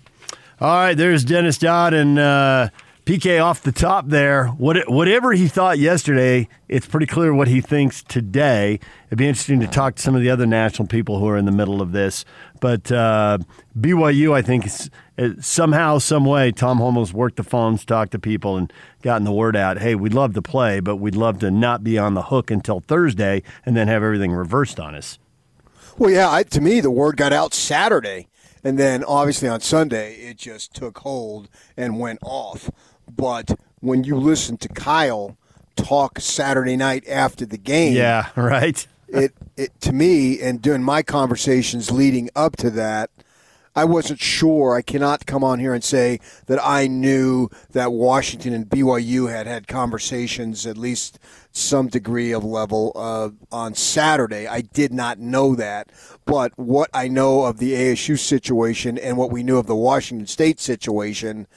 all 0.60 0.76
right, 0.76 0.94
there's 0.94 1.24
Dennis 1.24 1.56
Dodd 1.56 1.94
and 1.94 2.18
uh, 2.18 2.68
PK 3.04 3.42
off 3.42 3.60
the 3.60 3.72
top 3.72 4.08
there. 4.08 4.46
What, 4.46 4.88
whatever 4.88 5.32
he 5.32 5.46
thought 5.46 5.78
yesterday, 5.78 6.48
it's 6.70 6.86
pretty 6.86 7.04
clear 7.04 7.34
what 7.34 7.48
he 7.48 7.60
thinks 7.60 8.02
today. 8.02 8.80
It'd 9.08 9.18
be 9.18 9.28
interesting 9.28 9.60
to 9.60 9.66
talk 9.66 9.96
to 9.96 10.02
some 10.02 10.14
of 10.14 10.22
the 10.22 10.30
other 10.30 10.46
national 10.46 10.88
people 10.88 11.18
who 11.18 11.28
are 11.28 11.36
in 11.36 11.44
the 11.44 11.52
middle 11.52 11.82
of 11.82 11.92
this. 11.92 12.24
But 12.60 12.90
uh, 12.90 13.38
BYU, 13.78 14.32
I 14.32 14.40
think, 14.40 14.66
is, 14.66 14.90
somehow, 15.40 15.98
some 15.98 16.24
way, 16.24 16.50
Tom 16.50 16.78
Holmoe's 16.78 17.12
worked 17.12 17.36
the 17.36 17.42
phones, 17.42 17.84
talked 17.84 18.12
to 18.12 18.18
people, 18.18 18.56
and 18.56 18.72
gotten 19.02 19.24
the 19.24 19.32
word 19.32 19.54
out. 19.54 19.78
Hey, 19.78 19.94
we'd 19.94 20.14
love 20.14 20.32
to 20.32 20.42
play, 20.42 20.80
but 20.80 20.96
we'd 20.96 21.14
love 21.14 21.40
to 21.40 21.50
not 21.50 21.84
be 21.84 21.98
on 21.98 22.14
the 22.14 22.22
hook 22.22 22.50
until 22.50 22.80
Thursday, 22.80 23.42
and 23.66 23.76
then 23.76 23.86
have 23.86 24.02
everything 24.02 24.32
reversed 24.32 24.80
on 24.80 24.94
us. 24.94 25.18
Well, 25.98 26.10
yeah. 26.10 26.30
I, 26.30 26.42
to 26.44 26.60
me, 26.60 26.80
the 26.80 26.90
word 26.90 27.18
got 27.18 27.34
out 27.34 27.52
Saturday 27.52 28.28
And 28.64 28.78
then 28.78 29.04
obviously 29.04 29.46
on 29.46 29.60
Sunday, 29.60 30.14
it 30.14 30.38
just 30.38 30.74
took 30.74 30.98
hold 30.98 31.50
and 31.76 32.00
went 32.00 32.18
off. 32.22 32.70
But 33.14 33.58
when 33.80 34.04
you 34.04 34.16
listen 34.16 34.56
to 34.58 34.68
Kyle 34.68 35.36
talk 35.76 36.20
Saturday 36.20 36.76
night 36.76 37.06
after 37.08 37.44
the 37.44 37.58
game, 37.58 37.94
Yeah, 37.94 38.28
right. 38.36 38.86
it 39.08 39.32
it 39.56 39.80
to 39.80 39.92
me 39.92 40.40
and 40.40 40.60
during 40.60 40.82
my 40.82 41.02
conversations 41.02 41.90
leading 41.90 42.30
up 42.34 42.56
to 42.56 42.70
that 42.70 43.10
I 43.76 43.84
wasn't 43.84 44.20
sure. 44.20 44.76
I 44.76 44.82
cannot 44.82 45.26
come 45.26 45.42
on 45.42 45.58
here 45.58 45.74
and 45.74 45.82
say 45.82 46.20
that 46.46 46.60
I 46.62 46.86
knew 46.86 47.48
that 47.72 47.92
Washington 47.92 48.52
and 48.52 48.68
BYU 48.68 49.28
had 49.28 49.48
had 49.48 49.66
conversations, 49.66 50.64
at 50.64 50.78
least 50.78 51.18
some 51.50 51.88
degree 51.88 52.30
of 52.30 52.44
level, 52.44 52.92
uh, 52.94 53.30
on 53.50 53.74
Saturday. 53.74 54.46
I 54.46 54.60
did 54.60 54.92
not 54.92 55.18
know 55.18 55.56
that. 55.56 55.90
But 56.24 56.52
what 56.56 56.88
I 56.94 57.08
know 57.08 57.44
of 57.46 57.58
the 57.58 57.72
ASU 57.72 58.16
situation 58.16 58.96
and 58.96 59.16
what 59.16 59.32
we 59.32 59.42
knew 59.42 59.58
of 59.58 59.66
the 59.66 59.74
Washington 59.74 60.28
State 60.28 60.60
situation, 60.60 61.48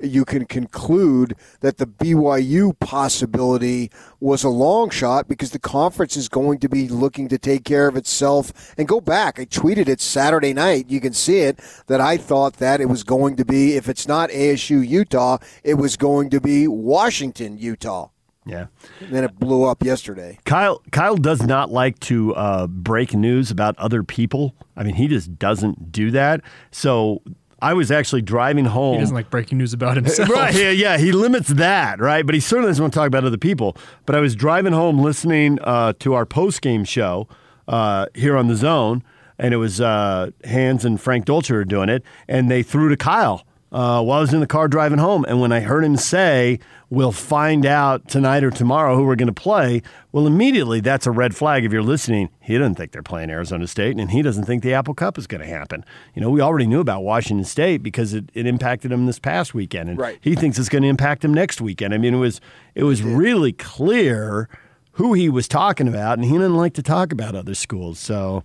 you 0.00 0.24
can 0.24 0.44
conclude 0.46 1.36
that 1.60 1.78
the 1.78 1.86
BYU 1.86 2.78
possibility 2.78 3.90
was 4.20 4.44
a 4.44 4.48
long 4.48 4.90
shot 4.90 5.28
because 5.28 5.50
the 5.50 5.58
conference 5.58 6.16
is 6.16 6.28
going 6.28 6.58
to 6.60 6.68
be 6.68 6.88
looking 6.88 7.28
to 7.28 7.38
take 7.38 7.64
care 7.64 7.88
of 7.88 7.96
itself 7.96 8.74
and 8.76 8.88
go 8.88 9.00
back. 9.00 9.38
I 9.38 9.44
tweeted 9.44 9.88
it 9.88 10.00
Saturday 10.00 10.52
night. 10.52 10.90
You 10.90 11.00
can 11.00 11.12
see 11.12 11.40
it 11.40 11.60
that 11.86 12.00
I 12.00 12.16
thought 12.16 12.54
that 12.54 12.80
it 12.80 12.86
was 12.86 13.02
going 13.02 13.36
to 13.36 13.44
be, 13.44 13.76
if 13.76 13.88
it's 13.88 14.08
not 14.08 14.30
ASU 14.30 14.86
Utah, 14.86 15.38
it 15.62 15.74
was 15.74 15.96
going 15.96 16.30
to 16.30 16.40
be 16.40 16.66
Washington 16.68 17.58
Utah. 17.58 18.08
Yeah. 18.46 18.66
And 19.00 19.10
then 19.10 19.24
it 19.24 19.38
blew 19.38 19.64
up 19.64 19.82
yesterday. 19.82 20.38
Kyle 20.44 20.82
Kyle 20.92 21.16
does 21.16 21.42
not 21.42 21.70
like 21.70 21.98
to 22.00 22.34
uh, 22.34 22.66
break 22.66 23.14
news 23.14 23.50
about 23.50 23.78
other 23.78 24.02
people. 24.02 24.54
I 24.76 24.82
mean, 24.82 24.94
he 24.94 25.08
just 25.08 25.38
doesn't 25.38 25.90
do 25.90 26.10
that. 26.10 26.42
So 26.70 27.22
I 27.60 27.72
was 27.74 27.90
actually 27.90 28.22
driving 28.22 28.64
home. 28.66 28.94
He 28.94 29.00
doesn't 29.00 29.14
like 29.14 29.30
breaking 29.30 29.58
news 29.58 29.72
about 29.72 29.96
himself. 29.96 30.28
Right, 30.34 30.54
yeah, 30.54 30.70
yeah, 30.70 30.98
he 30.98 31.12
limits 31.12 31.48
that, 31.48 32.00
right? 32.00 32.24
But 32.26 32.34
he 32.34 32.40
certainly 32.40 32.70
doesn't 32.70 32.82
want 32.82 32.92
to 32.92 32.98
talk 32.98 33.06
about 33.06 33.24
other 33.24 33.38
people. 33.38 33.76
But 34.06 34.16
I 34.16 34.20
was 34.20 34.34
driving 34.34 34.72
home 34.72 34.98
listening 34.98 35.58
uh, 35.62 35.92
to 36.00 36.14
our 36.14 36.26
post 36.26 36.60
game 36.62 36.84
show 36.84 37.28
uh, 37.68 38.06
here 38.14 38.36
on 38.36 38.48
the 38.48 38.56
zone, 38.56 39.02
and 39.38 39.54
it 39.54 39.58
was 39.58 39.80
uh, 39.80 40.30
Hans 40.44 40.84
and 40.84 41.00
Frank 41.00 41.24
Dolce 41.24 41.54
were 41.54 41.64
doing 41.64 41.88
it, 41.88 42.02
and 42.28 42.50
they 42.50 42.62
threw 42.62 42.88
to 42.88 42.96
Kyle 42.96 43.46
uh, 43.74 44.00
while 44.02 44.18
I 44.18 44.20
was 44.22 44.32
in 44.32 44.40
the 44.40 44.46
car 44.46 44.68
driving 44.68 44.98
home. 44.98 45.26
And 45.28 45.40
when 45.40 45.52
I 45.52 45.60
heard 45.60 45.84
him 45.84 45.96
say, 45.96 46.60
We'll 46.90 47.12
find 47.12 47.66
out 47.66 48.06
tonight 48.06 48.44
or 48.44 48.52
tomorrow 48.52 48.94
who 48.94 49.04
we're 49.04 49.16
going 49.16 49.26
to 49.26 49.32
play, 49.32 49.82
well, 50.12 50.28
immediately 50.28 50.78
that's 50.80 51.08
a 51.08 51.10
red 51.10 51.34
flag 51.34 51.64
if 51.64 51.72
you're 51.72 51.82
listening. 51.82 52.28
He 52.40 52.56
doesn't 52.56 52.76
think 52.76 52.92
they're 52.92 53.02
playing 53.02 53.30
Arizona 53.30 53.66
State, 53.66 53.98
and 53.98 54.12
he 54.12 54.22
doesn't 54.22 54.44
think 54.44 54.62
the 54.62 54.74
Apple 54.74 54.94
Cup 54.94 55.18
is 55.18 55.26
going 55.26 55.40
to 55.40 55.46
happen. 55.46 55.84
You 56.14 56.22
know, 56.22 56.30
we 56.30 56.40
already 56.40 56.68
knew 56.68 56.78
about 56.78 57.02
Washington 57.02 57.44
State 57.44 57.82
because 57.82 58.14
it, 58.14 58.30
it 58.32 58.46
impacted 58.46 58.92
him 58.92 59.06
this 59.06 59.18
past 59.18 59.54
weekend, 59.54 59.88
and 59.88 59.98
Right. 59.98 60.18
he 60.20 60.36
thinks 60.36 60.56
it's 60.56 60.68
going 60.68 60.82
to 60.82 60.88
impact 60.88 61.24
him 61.24 61.34
next 61.34 61.60
weekend. 61.60 61.92
I 61.94 61.98
mean, 61.98 62.14
it 62.14 62.18
was 62.18 62.40
it 62.76 62.84
was 62.84 63.02
really 63.02 63.52
clear 63.52 64.48
who 64.92 65.14
he 65.14 65.28
was 65.28 65.48
talking 65.48 65.88
about, 65.88 66.18
and 66.18 66.24
he 66.24 66.32
didn't 66.32 66.54
like 66.56 66.74
to 66.74 66.82
talk 66.82 67.10
about 67.10 67.34
other 67.34 67.54
schools. 67.56 67.98
So, 67.98 68.44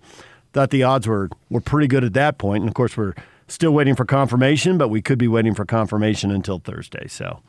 thought 0.54 0.70
the 0.70 0.82
odds 0.82 1.06
were 1.06 1.28
were 1.50 1.60
pretty 1.60 1.86
good 1.86 2.02
at 2.02 2.14
that 2.14 2.38
point. 2.38 2.62
And 2.62 2.68
of 2.68 2.74
course, 2.74 2.96
we're 2.96 3.14
still 3.50 3.72
waiting 3.72 3.94
for 3.94 4.04
confirmation, 4.04 4.78
but 4.78 4.88
we 4.88 5.02
could 5.02 5.18
be 5.18 5.28
waiting 5.28 5.54
for 5.54 5.64
confirmation 5.64 6.30
until 6.30 6.58
Thursday. 6.58 7.06
So. 7.08 7.40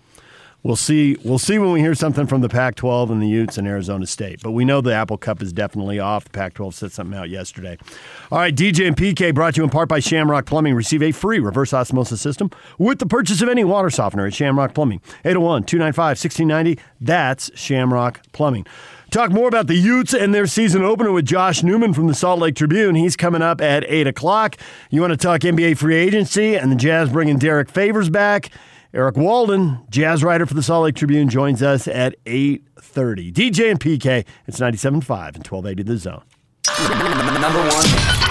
We'll 0.63 0.75
see. 0.75 1.17
We'll 1.23 1.39
see 1.39 1.57
when 1.57 1.71
we 1.71 1.79
hear 1.79 1.95
something 1.95 2.27
from 2.27 2.41
the 2.41 2.49
Pac-12 2.49 3.09
and 3.09 3.21
the 3.21 3.27
Utes 3.27 3.57
and 3.57 3.67
Arizona 3.67 4.05
State. 4.05 4.41
But 4.43 4.51
we 4.51 4.63
know 4.63 4.79
the 4.79 4.93
Apple 4.93 5.17
Cup 5.17 5.41
is 5.41 5.51
definitely 5.51 5.99
off. 5.99 6.25
The 6.25 6.29
Pac-12 6.29 6.73
set 6.73 6.91
something 6.91 7.17
out 7.17 7.29
yesterday. 7.29 7.79
All 8.31 8.37
right, 8.37 8.55
DJ 8.55 8.87
and 8.87 8.95
PK 8.95 9.33
brought 9.33 9.55
to 9.55 9.61
you 9.61 9.63
in 9.63 9.71
part 9.71 9.89
by 9.89 9.99
Shamrock 9.99 10.45
Plumbing. 10.45 10.75
Receive 10.75 11.01
a 11.01 11.11
free 11.11 11.39
reverse 11.39 11.73
osmosis 11.73 12.21
system 12.21 12.51
with 12.77 12.99
the 12.99 13.07
purchase 13.07 13.41
of 13.41 13.49
any 13.49 13.63
water 13.63 13.89
softener 13.89 14.27
at 14.27 14.35
Shamrock 14.35 14.75
Plumbing. 14.75 15.01
801-295-1690. 15.25 16.79
That's 16.99 17.49
Shamrock 17.57 18.21
Plumbing. 18.31 18.67
Talk 19.09 19.31
more 19.31 19.47
about 19.49 19.67
the 19.67 19.75
Utes 19.75 20.13
and 20.13 20.33
their 20.33 20.45
season 20.45 20.83
opener 20.83 21.11
with 21.11 21.25
Josh 21.25 21.63
Newman 21.63 21.93
from 21.93 22.07
the 22.07 22.13
Salt 22.13 22.39
Lake 22.39 22.55
Tribune. 22.55 22.95
He's 22.95 23.17
coming 23.17 23.41
up 23.41 23.59
at 23.59 23.83
8 23.85 24.07
o'clock. 24.07 24.55
You 24.89 25.01
want 25.01 25.11
to 25.11 25.17
talk 25.17 25.41
NBA 25.41 25.77
free 25.77 25.97
agency 25.97 26.55
and 26.55 26.71
the 26.71 26.77
Jazz 26.77 27.09
bringing 27.09 27.37
Derrick 27.37 27.69
Favors 27.69 28.09
back. 28.09 28.51
Eric 28.93 29.15
Walden, 29.15 29.79
jazz 29.89 30.21
writer 30.21 30.45
for 30.45 30.53
the 30.53 30.63
Salt 30.63 30.83
Lake 30.83 30.95
Tribune, 30.95 31.29
joins 31.29 31.63
us 31.63 31.87
at 31.87 32.21
8.30. 32.25 33.31
DJ 33.31 33.71
and 33.71 33.79
PK, 33.79 34.25
it's 34.47 34.59
97.5 34.59 35.35
and 35.35 35.47
1280 35.47 35.83
The 35.83 35.97
Zone. 35.97 36.23
Number 37.41 37.59
one. 37.69 38.30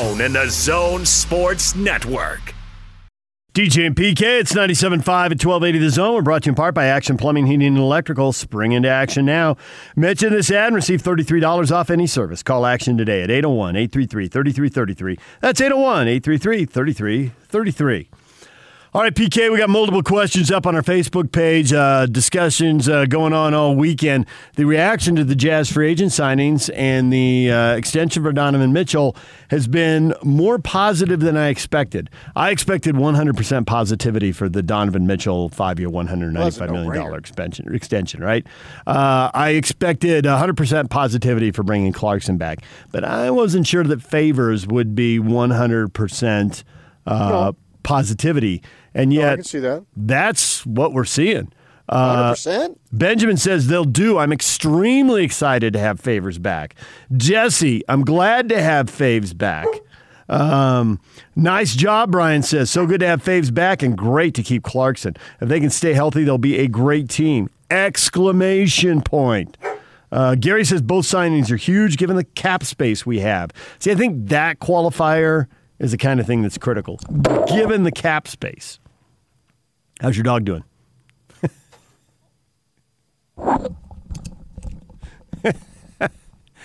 and 0.01 0.33
the 0.33 0.49
Zone 0.49 1.05
Sports 1.05 1.75
Network. 1.75 2.55
DJ 3.53 3.85
and 3.85 3.95
PK, 3.95 4.39
it's 4.39 4.53
97.5 4.53 4.97
at 4.97 5.45
1280 5.45 5.77
The 5.77 5.89
Zone. 5.91 6.15
We're 6.15 6.21
brought 6.23 6.43
to 6.43 6.47
you 6.47 6.51
in 6.51 6.55
part 6.55 6.73
by 6.73 6.85
Action 6.85 7.17
Plumbing, 7.17 7.45
Heating, 7.45 7.67
and 7.67 7.77
Electrical. 7.77 8.33
Spring 8.33 8.71
into 8.71 8.89
action 8.89 9.25
now. 9.25 9.57
Mention 9.95 10.33
this 10.33 10.49
ad 10.49 10.67
and 10.67 10.75
receive 10.75 11.03
$33 11.03 11.71
off 11.71 11.91
any 11.91 12.07
service. 12.07 12.41
Call 12.41 12.65
Action 12.65 12.97
today 12.97 13.21
at 13.21 13.29
801 13.29 13.75
833 13.75 14.27
3333. 14.27 15.19
That's 15.39 15.61
801 15.61 16.07
833 16.07 16.65
3333. 16.65 18.09
All 18.93 19.01
right, 19.01 19.15
PK, 19.15 19.49
we 19.49 19.57
got 19.57 19.69
multiple 19.69 20.03
questions 20.03 20.51
up 20.51 20.67
on 20.67 20.75
our 20.75 20.81
Facebook 20.81 21.31
page. 21.31 21.71
Uh, 21.71 22.07
discussions 22.07 22.89
uh, 22.89 23.05
going 23.05 23.31
on 23.31 23.53
all 23.53 23.73
weekend. 23.73 24.25
The 24.57 24.65
reaction 24.65 25.15
to 25.15 25.23
the 25.23 25.33
Jazz 25.33 25.71
free 25.71 25.89
agent 25.89 26.11
signings 26.11 26.69
and 26.75 27.11
the 27.11 27.49
uh, 27.49 27.75
extension 27.75 28.21
for 28.21 28.33
Donovan 28.33 28.73
Mitchell 28.73 29.15
has 29.49 29.65
been 29.65 30.13
more 30.23 30.59
positive 30.59 31.21
than 31.21 31.37
I 31.37 31.47
expected. 31.47 32.09
I 32.35 32.49
expected 32.49 32.95
100% 32.95 33.65
positivity 33.65 34.33
for 34.33 34.49
the 34.49 34.61
Donovan 34.61 35.07
Mitchell 35.07 35.47
five 35.47 35.79
year, 35.79 35.87
$195 35.89 36.69
million 36.71 37.13
extension, 37.15 37.73
extension, 37.73 38.21
right? 38.21 38.45
Uh, 38.85 39.31
I 39.33 39.51
expected 39.51 40.25
100% 40.25 40.89
positivity 40.89 41.51
for 41.51 41.63
bringing 41.63 41.93
Clarkson 41.93 42.35
back, 42.35 42.59
but 42.91 43.05
I 43.05 43.31
wasn't 43.31 43.67
sure 43.67 43.85
that 43.85 44.01
Favors 44.01 44.67
would 44.67 44.95
be 44.95 45.17
100% 45.17 46.63
uh, 47.05 47.29
No. 47.29 47.55
positivity. 47.83 48.61
And 48.93 49.13
yet, 49.13 49.35
can 49.35 49.43
see 49.43 49.59
that. 49.59 49.85
that's 49.95 50.65
what 50.65 50.93
we're 50.93 51.05
seeing. 51.05 51.51
Uh, 51.89 52.33
100%? 52.33 52.77
Benjamin 52.93 53.37
says 53.37 53.67
they'll 53.67 53.83
do. 53.83 54.17
I'm 54.17 54.31
extremely 54.31 55.23
excited 55.23 55.73
to 55.73 55.79
have 55.79 55.99
Favors 55.99 56.37
back. 56.37 56.75
Jesse, 57.15 57.83
I'm 57.89 58.03
glad 58.03 58.49
to 58.49 58.61
have 58.61 58.89
Faves 58.89 59.37
back. 59.37 59.67
Um, 60.29 61.01
nice 61.35 61.75
job, 61.75 62.11
Brian 62.11 62.43
says. 62.43 62.71
So 62.71 62.85
good 62.85 63.01
to 63.01 63.07
have 63.07 63.21
Faves 63.21 63.53
back 63.53 63.83
and 63.83 63.97
great 63.97 64.33
to 64.35 64.43
keep 64.43 64.63
Clarkson. 64.63 65.17
If 65.41 65.49
they 65.49 65.59
can 65.59 65.69
stay 65.69 65.93
healthy, 65.93 66.23
they'll 66.23 66.37
be 66.37 66.59
a 66.59 66.67
great 66.67 67.09
team. 67.09 67.49
Exclamation 67.69 69.01
point. 69.01 69.57
Uh, 70.11 70.35
Gary 70.35 70.65
says 70.65 70.81
both 70.81 71.05
signings 71.05 71.51
are 71.51 71.57
huge 71.57 71.97
given 71.97 72.15
the 72.15 72.23
cap 72.23 72.63
space 72.63 73.05
we 73.05 73.19
have. 73.19 73.51
See, 73.79 73.91
I 73.91 73.95
think 73.95 74.27
that 74.29 74.59
qualifier 74.59 75.47
is 75.79 75.91
the 75.91 75.97
kind 75.97 76.19
of 76.19 76.27
thing 76.27 76.41
that's 76.41 76.57
critical, 76.57 76.99
given 77.47 77.83
the 77.83 77.91
cap 77.91 78.27
space. 78.27 78.79
How's 80.01 80.17
your 80.17 80.23
dog 80.23 80.45
doing? 80.45 80.63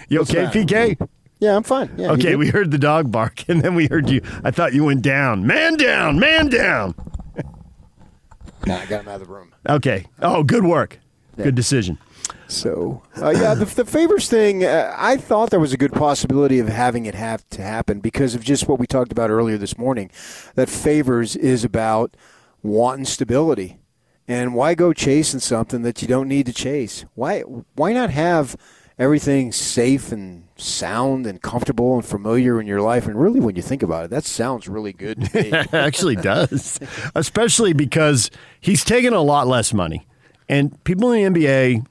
you 0.08 0.18
What's 0.18 0.30
okay, 0.30 0.44
that? 0.44 0.54
PK? 0.54 1.08
Yeah, 1.38 1.54
I'm 1.54 1.62
fine. 1.62 1.90
Yeah, 1.98 2.12
okay, 2.12 2.34
we 2.36 2.48
heard 2.48 2.70
the 2.70 2.78
dog 2.78 3.12
bark, 3.12 3.44
and 3.48 3.60
then 3.60 3.74
we 3.74 3.88
heard 3.88 4.08
you. 4.08 4.22
I 4.42 4.50
thought 4.50 4.72
you 4.72 4.84
went 4.84 5.02
down. 5.02 5.46
Man 5.46 5.76
down, 5.76 6.18
man 6.18 6.48
down. 6.48 6.94
Nah, 8.66 8.78
I 8.78 8.86
got 8.86 9.02
him 9.02 9.08
out 9.08 9.20
of 9.20 9.28
the 9.28 9.32
room. 9.32 9.52
Okay. 9.68 10.06
Oh, 10.22 10.42
good 10.42 10.64
work. 10.64 10.98
Good 11.36 11.54
decision. 11.54 11.98
So, 12.48 13.02
uh, 13.20 13.30
yeah, 13.30 13.54
the, 13.54 13.66
the 13.66 13.84
favors 13.84 14.30
thing, 14.30 14.64
uh, 14.64 14.94
I 14.96 15.18
thought 15.18 15.50
there 15.50 15.60
was 15.60 15.74
a 15.74 15.76
good 15.76 15.92
possibility 15.92 16.58
of 16.58 16.68
having 16.68 17.04
it 17.04 17.14
have 17.14 17.46
to 17.50 17.62
happen 17.62 18.00
because 18.00 18.34
of 18.34 18.42
just 18.42 18.66
what 18.66 18.78
we 18.78 18.86
talked 18.86 19.12
about 19.12 19.30
earlier 19.30 19.58
this 19.58 19.76
morning. 19.76 20.10
That 20.54 20.70
favors 20.70 21.36
is 21.36 21.64
about 21.64 22.16
wanting 22.62 23.04
stability. 23.04 23.78
And 24.28 24.54
why 24.54 24.74
go 24.74 24.92
chasing 24.92 25.40
something 25.40 25.82
that 25.82 26.02
you 26.02 26.08
don't 26.08 26.28
need 26.28 26.46
to 26.46 26.52
chase? 26.52 27.04
Why 27.14 27.40
why 27.40 27.92
not 27.92 28.10
have 28.10 28.56
everything 28.98 29.52
safe 29.52 30.10
and 30.10 30.44
sound 30.56 31.26
and 31.26 31.42
comfortable 31.42 31.94
and 31.94 32.04
familiar 32.04 32.60
in 32.60 32.66
your 32.66 32.80
life. 32.80 33.06
And 33.06 33.20
really, 33.20 33.40
when 33.40 33.56
you 33.56 33.62
think 33.62 33.82
about 33.82 34.06
it, 34.06 34.10
that 34.10 34.24
sounds 34.24 34.68
really 34.68 34.92
good. 34.92 35.28
Actually 35.72 36.16
does, 36.16 36.80
especially 37.14 37.72
because 37.72 38.30
he's 38.60 38.84
taking 38.84 39.12
a 39.12 39.20
lot 39.20 39.46
less 39.46 39.72
money, 39.72 40.06
and 40.48 40.82
people 40.84 41.12
in 41.12 41.32
the 41.32 41.40
NBA 41.40 41.86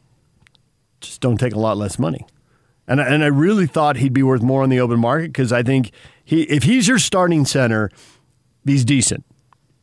just 1.01 1.21
don't 1.21 1.37
take 1.37 1.53
a 1.53 1.59
lot 1.59 1.77
less 1.77 1.99
money. 1.99 2.25
And 2.87 3.01
I, 3.01 3.05
and 3.05 3.23
I 3.23 3.27
really 3.27 3.65
thought 3.67 3.97
he'd 3.97 4.13
be 4.13 4.23
worth 4.23 4.41
more 4.41 4.61
on 4.63 4.69
the 4.69 4.79
open 4.79 4.99
market 4.99 5.27
because 5.27 5.51
I 5.51 5.63
think 5.63 5.91
he 6.23 6.43
if 6.43 6.63
he's 6.63 6.87
your 6.87 6.99
starting 6.99 7.45
center, 7.45 7.89
he's 8.65 8.85
decent, 8.85 9.25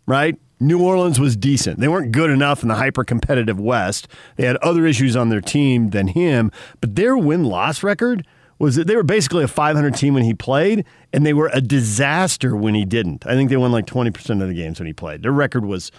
right? 0.07 0.39
New 0.63 0.81
Orleans 0.81 1.19
was 1.19 1.37
decent. 1.37 1.81
They 1.81 1.89
weren't 1.89 2.13
good 2.13 2.31
enough 2.31 2.63
in 2.63 2.69
the 2.69 2.77
hyper 2.77 3.03
competitive 3.03 3.59
West. 3.59 4.07
They 4.37 4.47
had 4.47 4.57
other 4.59 4.87
issues 4.87 5.17
on 5.17 5.29
their 5.29 5.41
team 5.41 5.91
than 5.91 6.09
him, 6.09 6.53
but 6.81 6.95
their 6.95 7.17
win 7.17 7.45
loss 7.45 7.83
record 7.83 8.25
was 8.61 8.77
that 8.77 8.87
they 8.87 8.95
were 8.95 9.03
basically 9.03 9.43
a 9.43 9.49
500 9.49 9.95
team 9.97 10.15
when 10.15 10.23
he 10.23 10.35
played, 10.35 10.85
and 11.13 11.27
they 11.27 11.33
were 11.33 11.51
a 11.53 11.61
disaster 11.61 12.55
when 12.55 12.75
he 12.75 12.85
didn't. 12.85 13.27
I 13.27 13.35
think 13.35 13.51
they 13.51 13.57
won 13.57 13.73
like 13.73 13.87
20% 13.87 14.41
of 14.41 14.47
the 14.47 14.55
games 14.55 14.79
when 14.79 14.87
he 14.87 14.93
played. 14.93 15.23
Their 15.23 15.33
record 15.33 15.65
was 15.65 15.91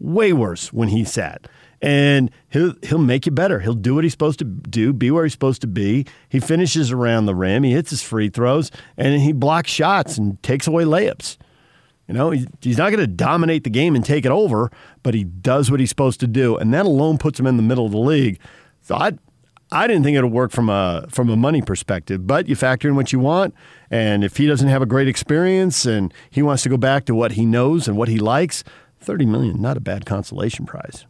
way 0.00 0.32
worse 0.32 0.72
when 0.72 0.88
he 0.88 1.04
sat. 1.04 1.46
And 1.80 2.32
he'll 2.48 2.74
he'll 2.82 2.98
make 2.98 3.24
you 3.24 3.30
better. 3.30 3.60
He'll 3.60 3.72
do 3.72 3.94
what 3.94 4.02
he's 4.02 4.14
supposed 4.14 4.40
to 4.40 4.44
do, 4.44 4.92
be 4.92 5.12
where 5.12 5.22
he's 5.22 5.32
supposed 5.32 5.60
to 5.60 5.68
be. 5.68 6.06
He 6.28 6.40
finishes 6.40 6.90
around 6.90 7.26
the 7.26 7.36
rim, 7.36 7.62
he 7.62 7.70
hits 7.70 7.90
his 7.90 8.02
free 8.02 8.30
throws, 8.30 8.72
and 8.96 9.22
he 9.22 9.32
blocks 9.32 9.70
shots 9.70 10.18
and 10.18 10.42
takes 10.42 10.66
away 10.66 10.82
layups. 10.82 11.36
You 12.08 12.14
know, 12.14 12.30
he's 12.30 12.78
not 12.78 12.88
going 12.90 13.00
to 13.00 13.06
dominate 13.06 13.64
the 13.64 13.70
game 13.70 13.94
and 13.94 14.02
take 14.04 14.24
it 14.24 14.32
over, 14.32 14.70
but 15.02 15.12
he 15.12 15.24
does 15.24 15.70
what 15.70 15.78
he's 15.78 15.90
supposed 15.90 16.20
to 16.20 16.26
do, 16.26 16.56
and 16.56 16.72
that 16.72 16.86
alone 16.86 17.18
puts 17.18 17.38
him 17.38 17.46
in 17.46 17.58
the 17.58 17.62
middle 17.62 17.84
of 17.84 17.92
the 17.92 17.98
league. 17.98 18.40
So 18.80 18.94
I, 18.94 19.12
I 19.70 19.86
didn't 19.86 20.04
think 20.04 20.16
it 20.16 20.22
would 20.22 20.32
work 20.32 20.50
from 20.50 20.70
a 20.70 21.04
from 21.10 21.28
a 21.28 21.36
money 21.36 21.60
perspective, 21.60 22.26
but 22.26 22.48
you 22.48 22.56
factor 22.56 22.88
in 22.88 22.96
what 22.96 23.12
you 23.12 23.18
want, 23.18 23.54
and 23.90 24.24
if 24.24 24.38
he 24.38 24.46
doesn't 24.46 24.68
have 24.68 24.80
a 24.80 24.86
great 24.86 25.06
experience 25.06 25.84
and 25.84 26.12
he 26.30 26.42
wants 26.42 26.62
to 26.62 26.70
go 26.70 26.78
back 26.78 27.04
to 27.04 27.14
what 27.14 27.32
he 27.32 27.44
knows 27.44 27.86
and 27.86 27.98
what 27.98 28.08
he 28.08 28.18
likes, 28.18 28.64
thirty 28.98 29.26
million, 29.26 29.60
not 29.60 29.76
a 29.76 29.80
bad 29.80 30.06
consolation 30.06 30.64
prize. 30.64 31.04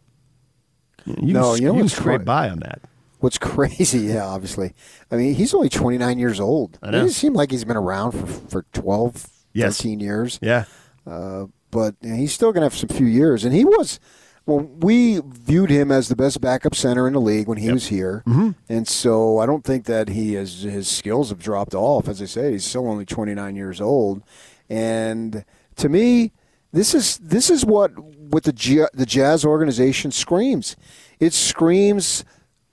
You 1.07 1.33
no, 1.33 1.55
can, 1.55 1.63
you 1.63 1.69
know 1.69 1.75
you 1.75 1.81
what's 1.83 1.95
can 1.95 2.03
scrape 2.03 2.19
cra- 2.19 2.25
by 2.25 2.51
on 2.51 2.59
that. 2.61 2.81
What's 3.21 3.39
crazy, 3.39 4.01
yeah, 4.01 4.27
obviously. 4.27 4.75
I 5.13 5.17
mean, 5.17 5.35
he's 5.35 5.55
only 5.55 5.69
29 5.69 6.19
years 6.19 6.39
old. 6.41 6.79
I 6.83 6.91
know. 6.91 6.99
It 6.99 7.01
doesn't 7.03 7.15
seem 7.15 7.35
like 7.35 7.51
he's 7.51 7.65
been 7.65 7.77
around 7.77 8.13
for, 8.13 8.27
for 8.27 8.63
12, 8.73 9.29
Yes. 9.55 9.79
13 9.79 10.01
years. 10.01 10.39
Yeah. 10.43 10.65
Uh, 11.09 11.47
but 11.71 11.95
he's 12.03 12.33
still 12.33 12.53
going 12.53 12.61
to 12.63 12.67
have 12.67 12.77
some 12.77 12.89
few 12.89 13.07
years. 13.07 13.45
And 13.45 13.55
he 13.55 13.65
was, 13.65 13.99
well, 14.47 14.59
we 14.61 15.21
viewed 15.25 15.71
him 15.71 15.91
as 15.93 16.09
the 16.09 16.17
best 16.17 16.41
backup 16.41 16.75
center 16.75 17.07
in 17.07 17.13
the 17.15 17.21
league 17.21 17.47
when 17.49 17.59
he 17.59 17.71
was 17.73 17.87
here. 17.89 18.23
Mhm. 18.27 18.55
And 18.69 18.87
so 18.89 19.39
I 19.39 19.47
don't 19.47 19.65
think 19.65 19.85
that 19.87 20.09
he 20.09 20.35
has, 20.35 20.63
his 20.63 20.89
skills 20.89 21.29
have 21.31 21.39
dropped 21.39 21.75
off. 21.75 22.09
As 22.09 22.21
I 22.21 22.27
say, 22.27 22.53
he's 22.53 22.65
still 22.65 22.89
only 22.89 23.05
29 23.07 23.57
years 23.57 23.81
old. 23.81 24.23
And 24.69 25.45
to 25.77 25.89
me, 25.89 26.33
this 26.73 26.95
is 26.95 27.17
this 27.19 27.49
is 27.49 27.65
what 27.65 27.99
what 27.99 28.43
the 28.45 28.53
J- 28.53 28.89
the 28.93 29.07
Jazz 29.07 29.43
organization 29.47 30.11
screams. 30.11 30.77
It 31.19 31.33
screams 31.33 32.25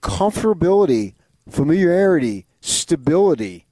comfortability, 0.02 1.14
familiarity, 1.48 2.46
stability. 2.60 3.66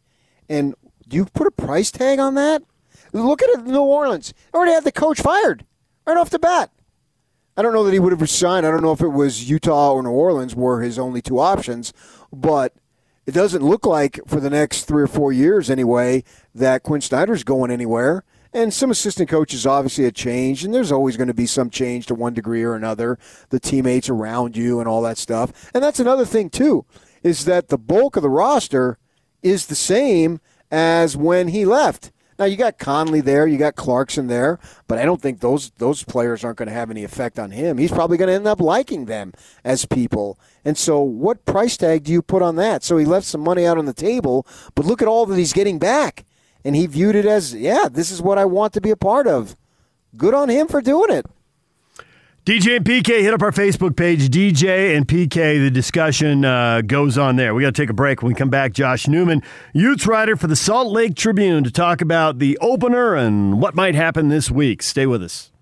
And 0.48 0.74
do 1.06 1.16
you 1.16 1.26
put 1.26 1.46
a 1.46 1.50
price 1.50 1.90
tag 1.90 2.18
on 2.18 2.34
that? 2.36 2.62
Look 3.14 3.42
at 3.42 3.64
New 3.64 3.80
Orleans. 3.80 4.34
Already 4.52 4.72
had 4.72 4.84
the 4.84 4.92
coach 4.92 5.20
fired 5.20 5.64
right 6.04 6.16
off 6.16 6.30
the 6.30 6.38
bat. 6.38 6.70
I 7.56 7.62
don't 7.62 7.72
know 7.72 7.84
that 7.84 7.92
he 7.92 8.00
would 8.00 8.12
have 8.12 8.20
resigned. 8.20 8.66
I 8.66 8.72
don't 8.72 8.82
know 8.82 8.92
if 8.92 9.00
it 9.00 9.08
was 9.08 9.48
Utah 9.48 9.92
or 9.92 10.02
New 10.02 10.10
Orleans 10.10 10.56
were 10.56 10.82
his 10.82 10.98
only 10.98 11.22
two 11.22 11.38
options, 11.38 11.92
but 12.32 12.74
it 13.24 13.30
doesn't 13.32 13.62
look 13.62 13.86
like 13.86 14.18
for 14.26 14.40
the 14.40 14.50
next 14.50 14.84
three 14.84 15.04
or 15.04 15.06
four 15.06 15.32
years 15.32 15.70
anyway 15.70 16.24
that 16.56 16.82
Quin 16.82 17.00
Snyder's 17.00 17.44
going 17.44 17.70
anywhere. 17.70 18.24
And 18.52 18.74
some 18.74 18.90
assistant 18.90 19.28
coaches 19.28 19.64
obviously 19.64 20.04
have 20.04 20.14
changed, 20.14 20.64
and 20.64 20.74
there's 20.74 20.92
always 20.92 21.16
going 21.16 21.28
to 21.28 21.34
be 21.34 21.46
some 21.46 21.70
change 21.70 22.06
to 22.06 22.14
one 22.14 22.34
degree 22.34 22.64
or 22.64 22.74
another. 22.74 23.18
The 23.50 23.60
teammates 23.60 24.08
around 24.08 24.56
you 24.56 24.80
and 24.80 24.88
all 24.88 25.02
that 25.02 25.18
stuff. 25.18 25.70
And 25.72 25.82
that's 25.82 26.00
another 26.00 26.24
thing 26.24 26.50
too, 26.50 26.84
is 27.22 27.44
that 27.44 27.68
the 27.68 27.78
bulk 27.78 28.16
of 28.16 28.22
the 28.22 28.28
roster 28.28 28.98
is 29.42 29.66
the 29.66 29.74
same 29.76 30.40
as 30.70 31.16
when 31.16 31.48
he 31.48 31.64
left. 31.64 32.10
Now 32.38 32.46
you 32.46 32.56
got 32.56 32.78
Conley 32.78 33.20
there, 33.20 33.46
you 33.46 33.58
got 33.58 33.76
Clarkson 33.76 34.26
there, 34.26 34.58
but 34.88 34.98
I 34.98 35.04
don't 35.04 35.22
think 35.22 35.40
those 35.40 35.70
those 35.78 36.02
players 36.02 36.44
aren't 36.44 36.58
going 36.58 36.68
to 36.68 36.74
have 36.74 36.90
any 36.90 37.04
effect 37.04 37.38
on 37.38 37.52
him. 37.52 37.78
He's 37.78 37.92
probably 37.92 38.16
going 38.16 38.28
to 38.28 38.34
end 38.34 38.46
up 38.46 38.60
liking 38.60 39.04
them 39.04 39.32
as 39.64 39.86
people. 39.86 40.38
And 40.64 40.76
so, 40.76 41.00
what 41.00 41.44
price 41.44 41.76
tag 41.76 42.04
do 42.04 42.12
you 42.12 42.22
put 42.22 42.42
on 42.42 42.56
that? 42.56 42.82
So 42.82 42.96
he 42.96 43.04
left 43.04 43.26
some 43.26 43.42
money 43.42 43.66
out 43.66 43.78
on 43.78 43.86
the 43.86 43.92
table, 43.92 44.46
but 44.74 44.86
look 44.86 45.02
at 45.02 45.08
all 45.08 45.26
that 45.26 45.36
he's 45.36 45.52
getting 45.52 45.78
back, 45.78 46.24
and 46.64 46.74
he 46.74 46.86
viewed 46.86 47.14
it 47.14 47.26
as, 47.26 47.54
yeah, 47.54 47.88
this 47.90 48.10
is 48.10 48.22
what 48.22 48.38
I 48.38 48.44
want 48.46 48.72
to 48.74 48.80
be 48.80 48.90
a 48.90 48.96
part 48.96 49.26
of. 49.26 49.56
Good 50.16 50.34
on 50.34 50.48
him 50.48 50.66
for 50.68 50.80
doing 50.80 51.10
it. 51.10 51.26
DJ 52.44 52.76
and 52.76 52.84
PK 52.84 53.22
hit 53.22 53.32
up 53.32 53.40
our 53.40 53.52
Facebook 53.52 53.96
page. 53.96 54.28
DJ 54.28 54.94
and 54.94 55.08
PK, 55.08 55.64
the 55.64 55.70
discussion 55.70 56.44
uh, 56.44 56.82
goes 56.82 57.16
on 57.16 57.36
there. 57.36 57.54
We 57.54 57.62
got 57.62 57.74
to 57.74 57.82
take 57.82 57.88
a 57.88 57.94
break. 57.94 58.22
When 58.22 58.28
we 58.28 58.34
come 58.34 58.50
back, 58.50 58.74
Josh 58.74 59.08
Newman, 59.08 59.42
Utes 59.72 60.06
writer 60.06 60.36
for 60.36 60.46
the 60.46 60.54
Salt 60.54 60.92
Lake 60.92 61.14
Tribune, 61.14 61.64
to 61.64 61.70
talk 61.70 62.02
about 62.02 62.40
the 62.40 62.58
opener 62.58 63.14
and 63.14 63.62
what 63.62 63.74
might 63.74 63.94
happen 63.94 64.28
this 64.28 64.50
week. 64.50 64.82
Stay 64.82 65.06
with 65.06 65.22
us. 65.22 65.53